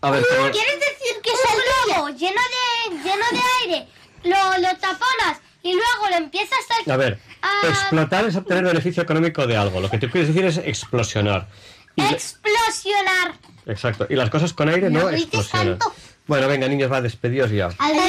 [0.00, 3.88] A ver, pero- ¿Quieres decir que es el globo lleno de, lleno de aire?
[4.24, 6.92] Lo, lo taponas y luego lo empiezas a...
[6.92, 9.80] A ver, a explotar es obtener beneficio económico de algo.
[9.80, 11.48] Lo que tú quieres decir es explosionar.
[11.96, 13.34] Y le- explosionar.
[13.66, 14.06] exacto.
[14.08, 15.78] Y las cosas con aire no No explosionan.
[15.78, 15.94] tanto.
[16.26, 17.66] Bueno, venga, niños, va, despedidos ya.
[17.78, 18.04] Adiós.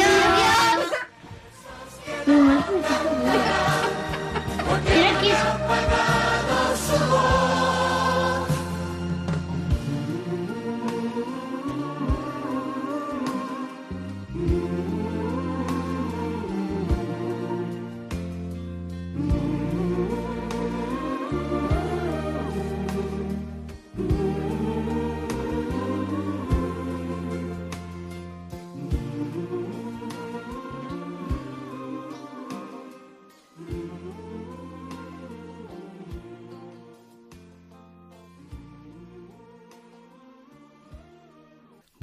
[2.26, 3.03] Creo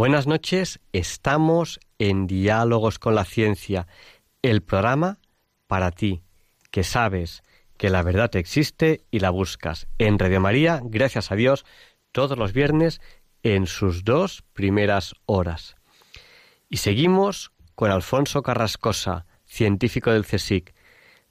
[0.01, 3.87] Buenas noches, estamos en Diálogos con la Ciencia,
[4.41, 5.19] el programa
[5.67, 6.23] para ti,
[6.71, 7.43] que sabes
[7.77, 9.89] que la verdad existe y la buscas.
[9.99, 11.67] En Radio María, gracias a Dios,
[12.13, 13.03] todos los viernes
[13.43, 15.77] en sus dos primeras horas.
[16.71, 20.75] Y seguimos con Alfonso Carrascosa, científico del CSIC,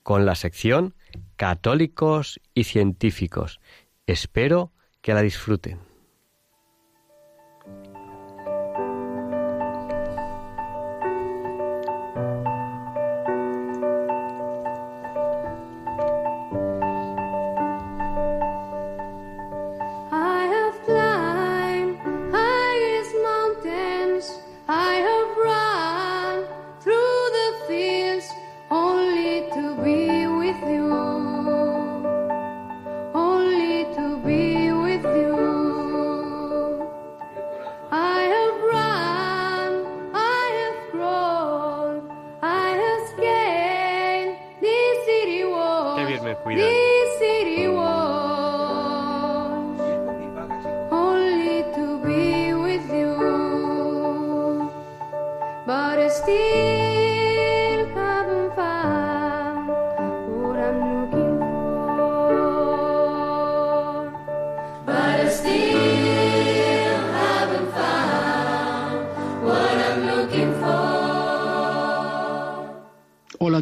[0.03, 0.93] con la sección
[1.37, 3.61] Católicos y Científicos.
[4.05, 5.88] Espero que la disfruten.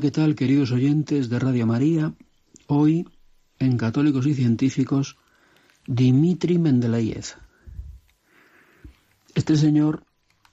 [0.08, 2.14] ¿Qué tal, queridos oyentes de Radio María?
[2.68, 3.06] Hoy,
[3.60, 5.18] en Católicos y Científicos,
[5.86, 7.26] Dmitri Mendeleev.
[9.36, 10.06] Este señor,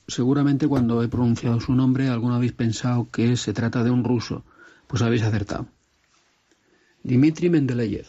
[0.09, 4.45] seguramente cuando he pronunciado su nombre, alguno habéis pensado que se trata de un ruso.
[4.89, 5.69] Pues habéis acertado.
[7.05, 8.09] Dmitri Mendeleev.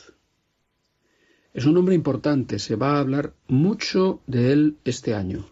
[1.54, 5.46] Es un hombre importante, se va a hablar mucho de él este año.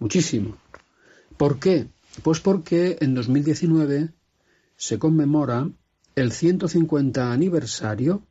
[0.00, 0.56] Muchísimo.
[1.36, 1.86] ¿Por qué?
[2.24, 4.12] Pues porque en 2019
[4.76, 5.70] se conmemora
[6.14, 8.26] el 150 aniversario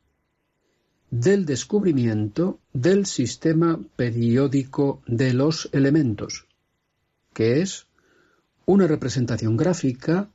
[1.10, 6.46] del descubrimiento del sistema periódico de los elementos,
[7.32, 7.86] que es
[8.66, 10.30] una representación gráfica,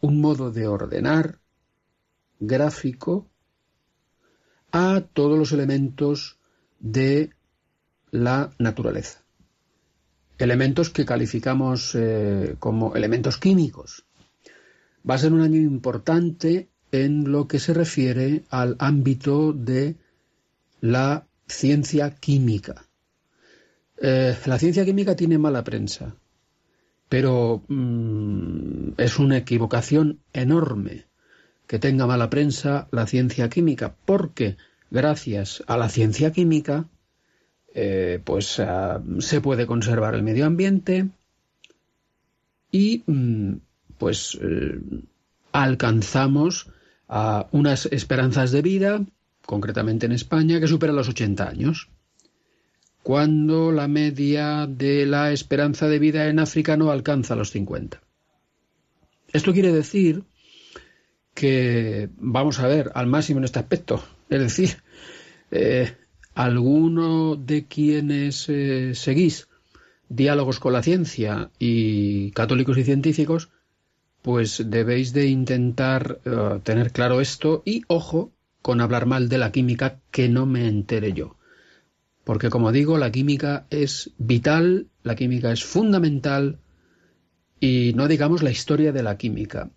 [0.00, 1.40] un modo de ordenar
[2.38, 3.26] gráfico
[4.70, 6.38] a todos los elementos
[6.78, 7.32] de
[8.10, 9.24] la naturaleza.
[10.38, 14.04] Elementos que calificamos eh, como elementos químicos.
[15.08, 19.96] Va a ser un año importante en lo que se refiere al ámbito de
[20.80, 22.84] la ciencia química.
[24.00, 26.14] Eh, la ciencia química tiene mala prensa,
[27.08, 31.06] pero mm, es una equivocación enorme
[31.66, 34.56] que tenga mala prensa la ciencia química, porque
[34.90, 36.88] gracias a la ciencia química,
[37.80, 41.06] eh, pues ah, se puede conservar el medio ambiente
[42.72, 43.52] y mm,
[43.98, 44.80] pues eh,
[45.52, 46.72] alcanzamos
[47.06, 49.04] a unas esperanzas de vida,
[49.46, 51.88] concretamente en España, que superan los 80 años,
[53.04, 58.02] cuando la media de la esperanza de vida en África no alcanza los 50.
[59.32, 60.24] Esto quiere decir
[61.32, 64.02] que vamos a ver al máximo en este aspecto.
[64.28, 64.78] Es decir,
[65.52, 65.94] eh,
[66.38, 69.48] alguno de quienes eh, seguís
[70.08, 73.48] diálogos con la ciencia y católicos y científicos,
[74.22, 78.30] pues debéis de intentar eh, tener claro esto y ojo
[78.62, 81.34] con hablar mal de la química que no me entere yo.
[82.22, 86.60] Porque como digo, la química es vital, la química es fundamental
[87.58, 89.70] y no digamos la historia de la química.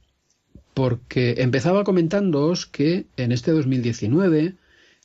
[0.75, 4.57] Porque empezaba comentándoos que en este 2019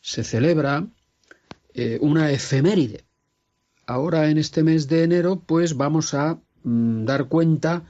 [0.03, 0.87] se celebra
[1.77, 3.05] eh, una efeméride.
[3.87, 7.85] Ahora en este mes de enero pues vamos a mm, dar cuenta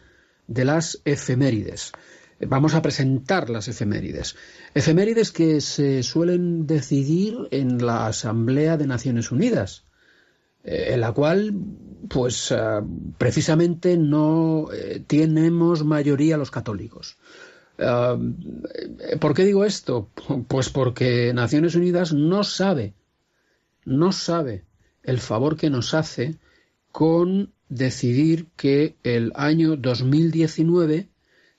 [0.47, 1.93] de las efemérides.
[2.41, 4.37] Vamos a presentar las efemérides.
[4.75, 9.85] Efemérides que se suelen decidir en la Asamblea de Naciones Unidas,
[10.63, 11.55] eh, en la cual,
[12.09, 12.57] pues, eh,
[13.17, 17.17] precisamente no eh, tenemos mayoría los católicos.
[17.79, 20.11] ¿Por qué digo esto?
[20.49, 22.95] Pues porque Naciones Unidas no sabe,
[23.87, 24.65] no sabe
[25.03, 26.37] el favor que nos hace
[26.93, 31.09] con decidir que el año 2019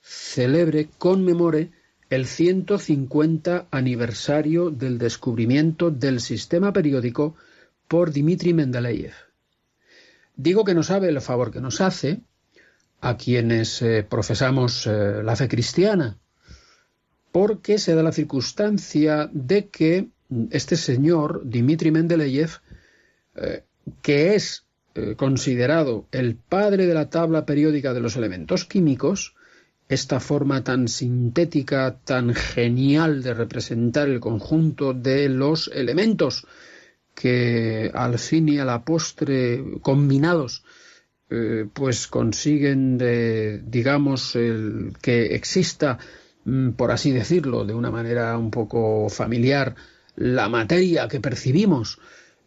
[0.08, 1.70] celebre, conmemore
[2.08, 7.36] el 150 aniversario del descubrimiento del sistema periódico
[7.86, 9.12] por Dmitri Mendeleev.
[10.34, 12.20] Digo que no sabe el favor que nos hace
[13.00, 16.16] a quienes eh, profesamos eh, la fe cristiana,
[17.30, 20.08] porque se da la circunstancia de que
[20.50, 22.50] este señor, Dmitri Mendeleev,
[23.36, 23.64] eh,
[24.02, 29.34] que es eh, considerado el padre de la tabla periódica de los elementos químicos,
[29.88, 36.46] esta forma tan sintética, tan genial de representar el conjunto de los elementos
[37.14, 40.62] que al fin y a la postre combinados
[41.30, 45.98] eh, pues consiguen de, digamos el que exista
[46.44, 49.74] mm, por así decirlo de una manera un poco familiar
[50.18, 51.98] la materia que percibimos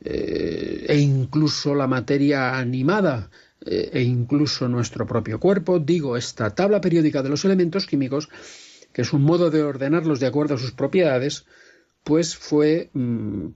[0.03, 3.29] eh, e incluso la materia animada
[3.65, 5.79] eh, e incluso nuestro propio cuerpo.
[5.79, 8.27] Digo, esta tabla periódica de los elementos químicos,
[8.91, 11.45] que es un modo de ordenarlos de acuerdo a sus propiedades,
[12.03, 13.47] pues fue mm,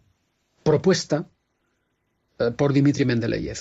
[0.64, 1.28] propuesta
[2.40, 3.60] eh, por Dmitri Mendeleev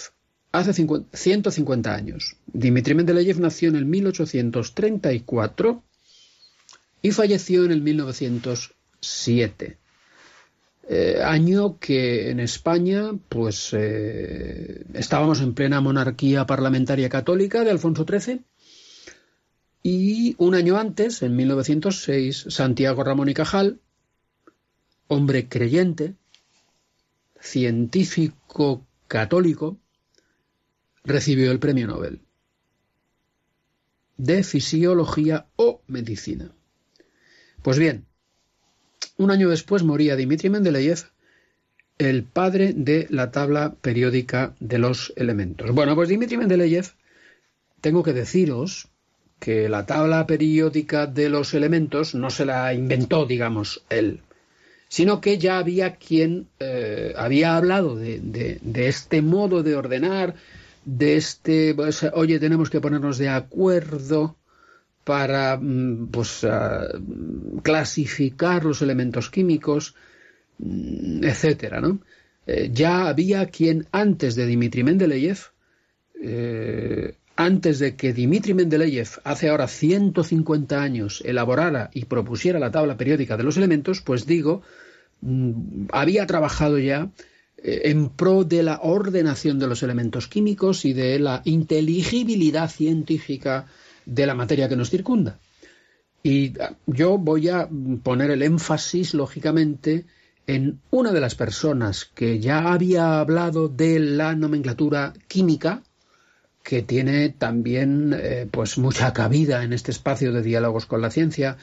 [0.53, 2.37] hace 150 años.
[2.47, 5.83] Dmitri Mendeleev nació en el 1834
[7.03, 9.79] y falleció en el 1907.
[10.89, 18.05] Eh, año que en España pues eh, estábamos en plena monarquía parlamentaria católica de Alfonso
[18.05, 18.43] XIII
[19.83, 23.81] y un año antes, en 1906, Santiago Ramón y Cajal,
[25.09, 26.15] hombre creyente,
[27.41, 29.79] científico católico,
[31.05, 32.21] recibió el premio Nobel
[34.17, 36.55] de fisiología o medicina.
[37.63, 38.07] Pues bien,
[39.17, 41.05] un año después moría Dmitri Mendeleev,
[41.99, 45.71] el padre de la tabla periódica de los elementos.
[45.73, 46.87] Bueno, pues Dmitri Mendeleev,
[47.81, 48.89] tengo que deciros
[49.39, 54.21] que la tabla periódica de los elementos no se la inventó, digamos, él,
[54.89, 60.35] sino que ya había quien eh, había hablado de, de, este modo de ordenar,
[60.85, 64.37] de este, pues, oye, tenemos que ponernos de acuerdo
[65.05, 66.47] para mm, pues,
[67.63, 69.95] clasificar los elementos químicos,
[70.59, 72.01] mm, etcétera, ¿no?
[72.47, 75.39] Eh, ya había quien antes de Dmitri Mendeleev,
[76.21, 82.97] eh, antes de que Dmitri Mendeleev, hace ahora 150 años, elaborara y propusiera la tabla
[82.97, 84.63] periódica de los elementos, pues digo,
[85.23, 87.11] mm, había trabajado ya
[87.57, 93.67] eh, en pro de la ordenación de los elementos químicos y de la inteligibilidad científica
[94.07, 95.39] de la materia que nos circunda.
[96.23, 97.69] Y ah, yo voy a
[98.03, 100.07] poner el énfasis, lógicamente,
[100.47, 105.83] en una de las personas que ya había hablado de la nomenclatura química,
[106.63, 111.59] que tiene también eh, pues mucha cabida en este espacio de diálogos con la ciencia,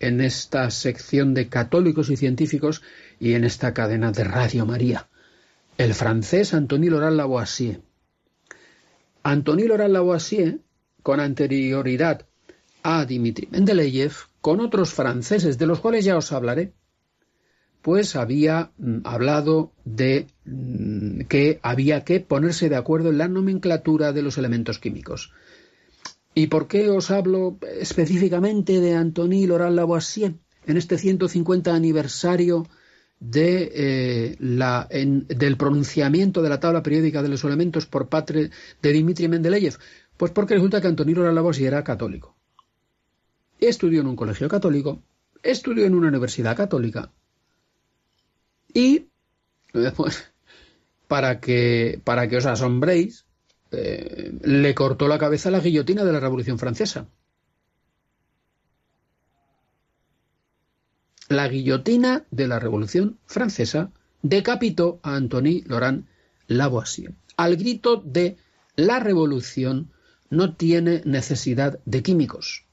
[0.00, 2.82] en esta sección de católicos y científicos
[3.20, 5.08] y en esta cadena de Radio María.
[5.76, 7.80] El francés Anthony Laurent Lavoisier.
[9.22, 10.60] Anthony Laurent Lavoisier
[11.02, 12.26] con anterioridad
[12.82, 16.72] a Dmitri Mendeleev con otros franceses, de los cuales ya os hablaré,
[17.82, 24.12] pues había mm, hablado de mm, que había que ponerse de acuerdo en la nomenclatura
[24.12, 25.32] de los elementos químicos.
[26.34, 30.34] ¿Y por qué os hablo específicamente de Antony Laurent Lavoisier
[30.66, 32.66] en este 150 aniversario
[33.34, 38.50] eh, del pronunciamiento de la tabla periódica de los elementos por parte
[38.82, 39.78] de Dmitri Mendeleev?
[40.18, 42.36] Pues porque resulta que Laurent Lavoisier era católico.
[43.60, 45.02] Estudió en un colegio católico,
[45.42, 47.12] estudió en una universidad católica
[48.74, 49.08] y,
[51.08, 53.26] para que, para que os asombréis,
[53.70, 57.08] eh, le cortó la cabeza a la guillotina de la Revolución Francesa.
[61.28, 63.92] La guillotina de la Revolución Francesa
[64.22, 66.06] decapitó a Antony Laurent
[66.48, 68.36] Lavoisier al grito de
[68.74, 69.92] la revolución
[70.30, 72.64] no tiene necesidad de químicos.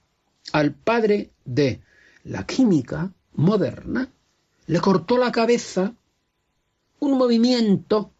[0.51, 1.81] Al padre de
[2.23, 4.11] la química moderna
[4.67, 5.93] le cortó la cabeza
[6.99, 8.11] un movimiento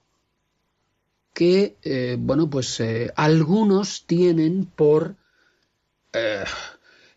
[1.34, 5.16] que, eh, bueno, pues eh, algunos tienen por
[6.14, 6.46] eh,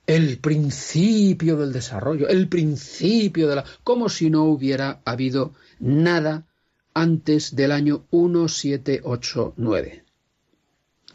[0.06, 3.64] el principio del desarrollo, el principio de la...
[3.84, 6.46] como si no hubiera habido nada
[6.94, 10.07] antes del año 1789.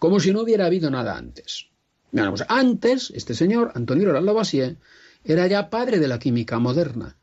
[0.04, 1.70] Como si no hubiera habido nada antes.
[2.12, 4.76] Bueno, antes, este señor, Antonio Lavoisier,
[5.24, 7.16] era ya padre de la química moderna,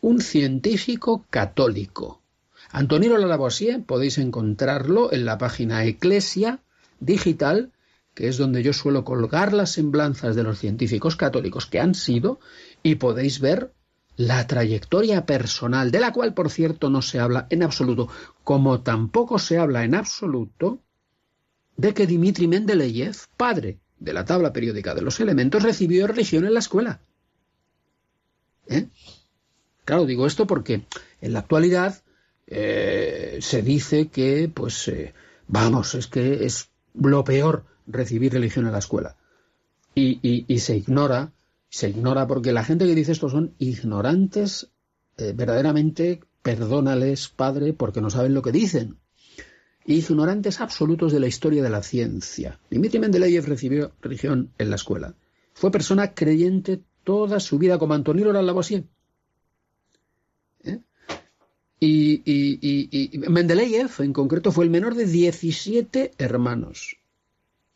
[0.00, 2.22] un científico católico.
[2.70, 6.60] Antonio Lavoisier podéis encontrarlo en la página Eclesia
[7.00, 7.72] Digital,
[8.14, 12.38] que es donde yo suelo colgar las semblanzas de los científicos católicos que han sido,
[12.84, 13.72] y podéis ver
[14.16, 18.06] la trayectoria personal, de la cual, por cierto, no se habla en absoluto,
[18.44, 20.78] como tampoco se habla en absoluto
[21.76, 26.54] de que Dmitri Mendeleev, padre de la tabla periódica de los elementos, recibió religión en
[26.54, 27.00] la escuela.
[28.68, 28.88] ¿Eh?
[29.84, 30.84] Claro, digo esto porque
[31.20, 32.02] en la actualidad
[32.46, 35.14] eh, se dice que, pues, eh,
[35.48, 39.16] vamos, es que es lo peor recibir religión en la escuela.
[39.94, 41.32] Y, y- se ignora,
[41.68, 44.70] se ignora porque la gente que dice esto son ignorantes,
[45.18, 48.99] eh, verdaderamente, perdónales, padre, porque no saben lo que dicen.
[49.86, 52.58] Ignorantes absolutos de la historia de la ciencia.
[52.70, 55.14] Dmitri Mendeleev recibió religión en la escuela.
[55.54, 58.84] Fue persona creyente toda su vida, como Antonio Laurent Lavoisier.
[60.64, 60.78] ¿Eh?
[61.80, 66.96] Y, y- y- Mendeleev, en concreto, fue el menor de 17 hermanos.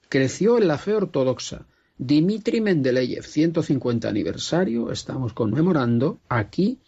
[0.09, 1.66] Creció en la fe ortodoxa.
[1.97, 6.81] Dmitri Mendeleev, 150 aniversario, estamos conmemorando aquí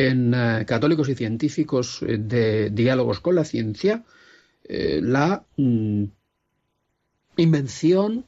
[0.00, 4.04] en eh, Católicos y Científicos eh, de Diálogos con la Ciencia
[4.64, 6.04] eh, la mm,
[7.36, 8.26] invención,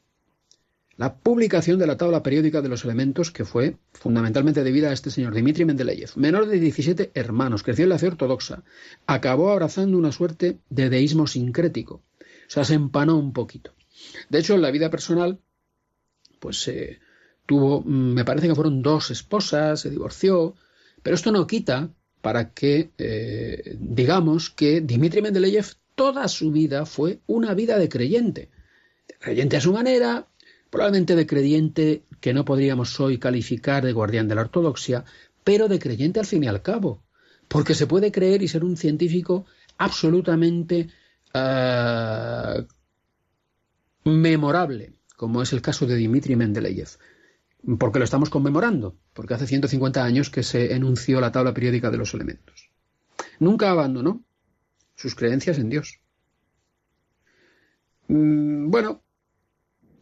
[0.96, 5.10] la publicación de la tabla periódica de los elementos que fue fundamentalmente debida a este
[5.10, 8.64] señor Dmitri Mendeleev, menor de 17 hermanos, creció en la fe ortodoxa,
[9.06, 13.72] acabó abrazando una suerte de deísmo sincrético, o sea, se empanó un poquito.
[14.28, 15.40] De hecho, en la vida personal,
[16.38, 16.98] pues eh,
[17.46, 20.56] tuvo, mm, me parece que fueron dos esposas, se divorció,
[21.02, 27.20] pero esto no quita para que eh, digamos que Dmitri Mendeleev toda su vida fue
[27.26, 28.50] una vida de creyente.
[29.08, 30.28] De creyente a su manera,
[30.70, 35.04] probablemente de creyente que no podríamos hoy calificar de guardián de la ortodoxia,
[35.44, 37.02] pero de creyente al fin y al cabo.
[37.48, 39.44] Porque se puede creer y ser un científico
[39.76, 40.88] absolutamente
[41.34, 42.64] ah,
[44.04, 46.88] memorable, como es el caso de Dmitri Mendeleev.
[47.78, 51.98] Porque lo estamos conmemorando, porque hace 150 años que se enunció la tabla periódica de
[51.98, 52.70] los elementos.
[53.38, 54.22] Nunca abandonó
[54.96, 56.00] sus creencias en Dios.
[58.08, 59.02] Mm, Bueno,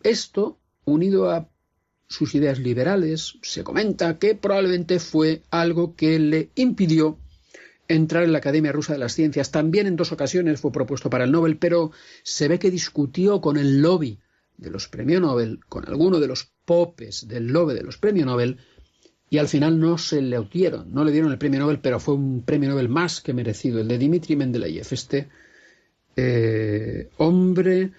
[0.03, 1.49] esto, unido a
[2.07, 7.19] sus ideas liberales, se comenta que probablemente fue algo que le impidió
[7.89, 9.51] entrar en la Academia Rusa de las Ciencias.
[9.51, 11.93] También en dos ocasiones fue propuesto para el Nobel, pero
[12.23, 14.21] se ve que discutió con el lobby
[14.57, 18.57] de los premios Nobel, con alguno de los popes del lobby de los premios Nobel,
[19.29, 22.15] y al final no se le dieron, no le dieron el premio Nobel, pero fue
[22.15, 25.29] un premio Nobel más que merecido, el de Dmitri Mendeleev, este
[26.15, 27.91] eh, hombre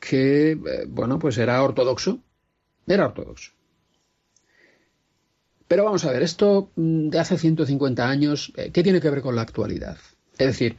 [0.00, 0.58] que, eh,
[0.88, 2.18] bueno, pues era ortodoxo,
[2.88, 3.52] era ortodoxo.
[5.68, 9.22] Pero vamos a ver, esto mm, de hace 150 años, eh, ¿qué tiene que ver
[9.22, 9.98] con la actualidad?
[10.36, 10.78] Es decir,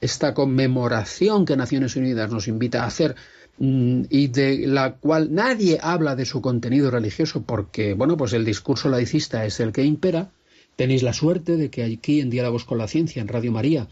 [0.00, 3.14] esta conmemoración que Naciones Unidas nos invita a hacer
[3.58, 8.88] y de la cual nadie habla de su contenido religioso porque, bueno, pues el discurso
[8.88, 10.30] laicista es el que impera.
[10.76, 13.88] Tenéis la suerte de que aquí en Diálogos con la Ciencia, en Radio María,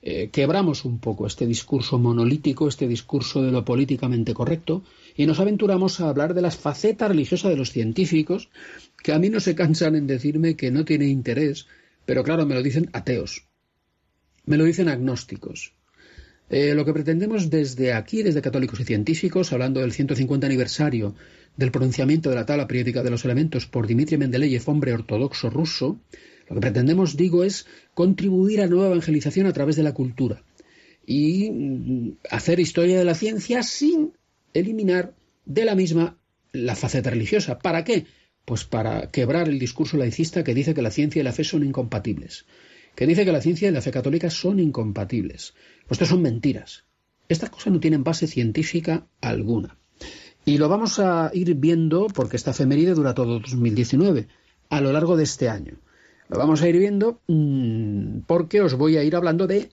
[0.00, 4.84] eh, quebramos un poco este discurso monolítico, este discurso de lo políticamente correcto,
[5.16, 8.48] y nos aventuramos a hablar de las facetas religiosas de los científicos,
[9.02, 11.66] que a mí no se cansan en decirme que no tiene interés,
[12.06, 13.48] pero claro, me lo dicen ateos,
[14.44, 15.74] me lo dicen agnósticos.
[16.50, 21.14] Eh, lo que pretendemos desde aquí, desde católicos y científicos, hablando del 150 aniversario
[21.56, 26.00] del pronunciamiento de la tabla periódica de los elementos por Dmitri Mendeleev, hombre ortodoxo ruso,
[26.48, 30.42] lo que pretendemos, digo, es contribuir a nueva evangelización a través de la cultura
[31.04, 34.12] y mm, hacer historia de la ciencia sin
[34.54, 35.14] eliminar
[35.44, 36.16] de la misma
[36.52, 37.58] la faceta religiosa.
[37.58, 38.06] ¿Para qué?
[38.44, 41.64] Pues para quebrar el discurso laicista que dice que la ciencia y la fe son
[41.64, 42.46] incompatibles,
[42.98, 45.54] que dice que la ciencia y la fe católica son incompatibles.
[45.86, 46.84] Pues esto son mentiras.
[47.28, 49.78] Estas cosas no tienen base científica alguna.
[50.44, 54.26] Y lo vamos a ir viendo, porque esta efeméride dura todo 2019,
[54.68, 55.74] a lo largo de este año.
[56.28, 59.70] Lo vamos a ir viendo mmm, porque os voy a ir hablando de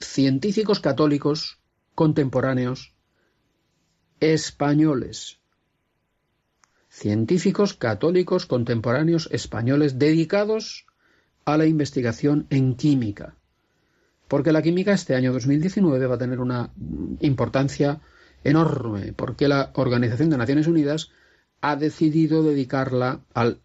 [0.00, 1.60] científicos católicos
[1.94, 2.94] contemporáneos
[4.18, 5.38] españoles.
[6.88, 10.85] Científicos católicos contemporáneos españoles dedicados
[11.46, 13.34] a la investigación en química.
[14.28, 16.70] Porque la química este año 2019 va a tener una
[17.20, 18.00] importancia
[18.44, 21.10] enorme, porque la Organización de Naciones Unidas
[21.60, 23.60] ha decidido dedicarla al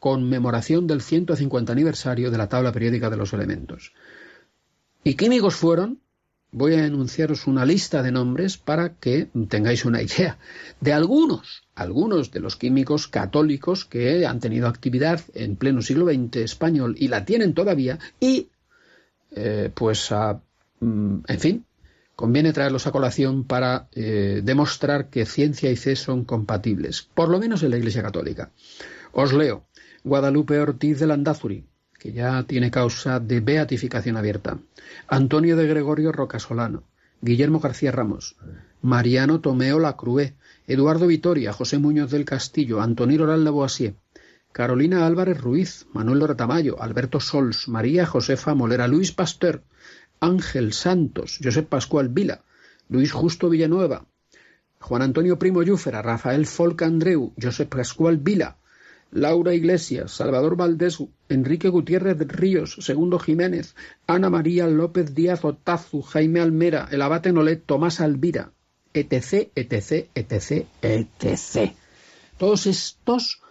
[0.00, 3.92] conmemoración del 150 aniversario de la tabla periódica de los elementos.
[5.04, 6.00] Y químicos fueron,
[6.52, 10.38] voy a enunciaros una lista de nombres para que tengáis una idea
[10.80, 16.36] de algunos, algunos de los químicos católicos que han tenido actividad en pleno siglo XX
[16.36, 18.48] español y la tienen todavía y,
[19.32, 20.40] eh, pues, a,
[20.80, 21.64] en fin,
[22.16, 27.38] conviene traerlos a colación para eh, demostrar que ciencia y fe son compatibles, por lo
[27.38, 28.50] menos en la Iglesia Católica.
[29.12, 29.64] Os leo.
[30.02, 31.66] Guadalupe Ortiz de Landázuri,
[32.00, 34.58] que ya tiene causa de beatificación abierta.
[35.06, 36.82] Antonio de Gregorio Rocasolano.
[37.20, 38.36] Guillermo García Ramos.
[38.80, 40.34] Mariano Tomeo Lacrué.
[40.66, 41.52] Eduardo Vitoria.
[41.52, 42.80] José Muñoz del Castillo.
[42.80, 43.96] Antonio Oral Lavoisier.
[44.50, 45.86] Carolina Álvarez Ruiz.
[45.92, 46.36] Manuel Lora
[46.78, 47.68] Alberto Sols.
[47.68, 48.88] María Josefa Molera.
[48.88, 49.62] Luis Pasteur.
[50.20, 51.38] Ángel Santos.
[51.44, 52.44] Josep Pascual Vila.
[52.88, 54.06] Luis Justo Villanueva.
[54.78, 56.00] Juan Antonio Primo Llúfera.
[56.00, 57.34] Rafael Folk Andreu.
[57.36, 58.56] Josep Pascual Vila.
[59.12, 63.74] Laura Iglesias, Salvador Valdés, Enrique Gutiérrez Ríos, Segundo Jiménez,
[64.06, 68.52] Ana María López Díaz Otazu, Jaime Almera, el abate Nolet, Tomás Alvira,
[68.94, 71.72] etc., etc., etc., etc.
[72.38, 73.42] Todos estos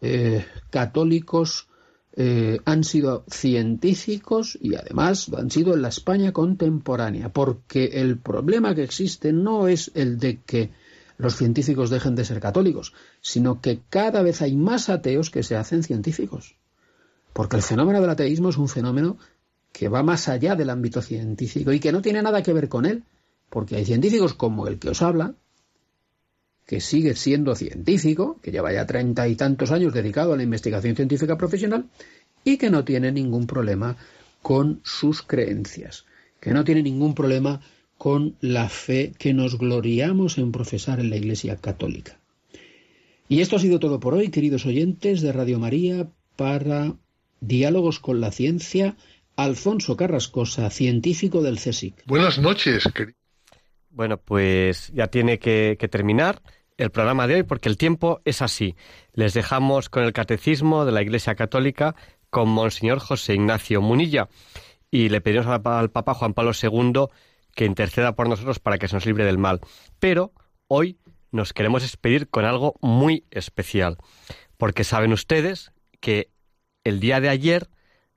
[0.00, 1.68] eh, católicos
[2.16, 8.74] eh, han sido científicos y además han sido en la España contemporánea, porque el problema
[8.74, 10.70] que existe no es el de que
[11.16, 15.56] los científicos dejen de ser católicos, sino que cada vez hay más ateos que se
[15.56, 16.56] hacen científicos.
[17.32, 19.18] Porque el fenómeno del ateísmo es un fenómeno
[19.72, 22.86] que va más allá del ámbito científico y que no tiene nada que ver con
[22.86, 23.02] él,
[23.50, 25.34] porque hay científicos como el que os habla,
[26.66, 30.96] que sigue siendo científico, que lleva ya treinta y tantos años dedicado a la investigación
[30.96, 31.88] científica profesional,
[32.44, 33.96] y que no tiene ningún problema
[34.42, 36.04] con sus creencias,
[36.40, 37.60] que no tiene ningún problema
[38.04, 42.20] con la fe que nos gloriamos en profesar en la Iglesia Católica.
[43.30, 46.96] Y esto ha sido todo por hoy, queridos oyentes de Radio María, para
[47.40, 48.98] Diálogos con la Ciencia,
[49.36, 52.04] Alfonso Carrascosa, científico del CSIC.
[52.04, 53.16] Buenas noches, querido.
[53.88, 56.42] Bueno, pues ya tiene que, que, terminar
[56.76, 58.76] el programa de hoy porque el tiempo es así.
[59.14, 61.96] Les dejamos con el Catecismo de la Iglesia Católica
[62.28, 64.28] con Monseñor José Ignacio Munilla
[64.90, 67.08] y le pedimos al, al Papa Juan Pablo II
[67.54, 69.60] que interceda por nosotros para que se nos libre del mal.
[69.98, 70.32] Pero
[70.68, 70.98] hoy
[71.30, 73.98] nos queremos despedir con algo muy especial,
[74.56, 76.30] porque saben ustedes que
[76.84, 77.68] el día de ayer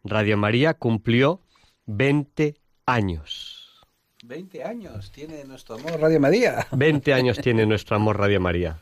[0.04, 1.42] Radio María cumplió
[1.86, 2.56] 20
[2.86, 3.86] años.
[4.24, 6.68] 20 años tiene nuestro amor Radio María.
[6.72, 8.82] 20 años tiene nuestro amor Radio María.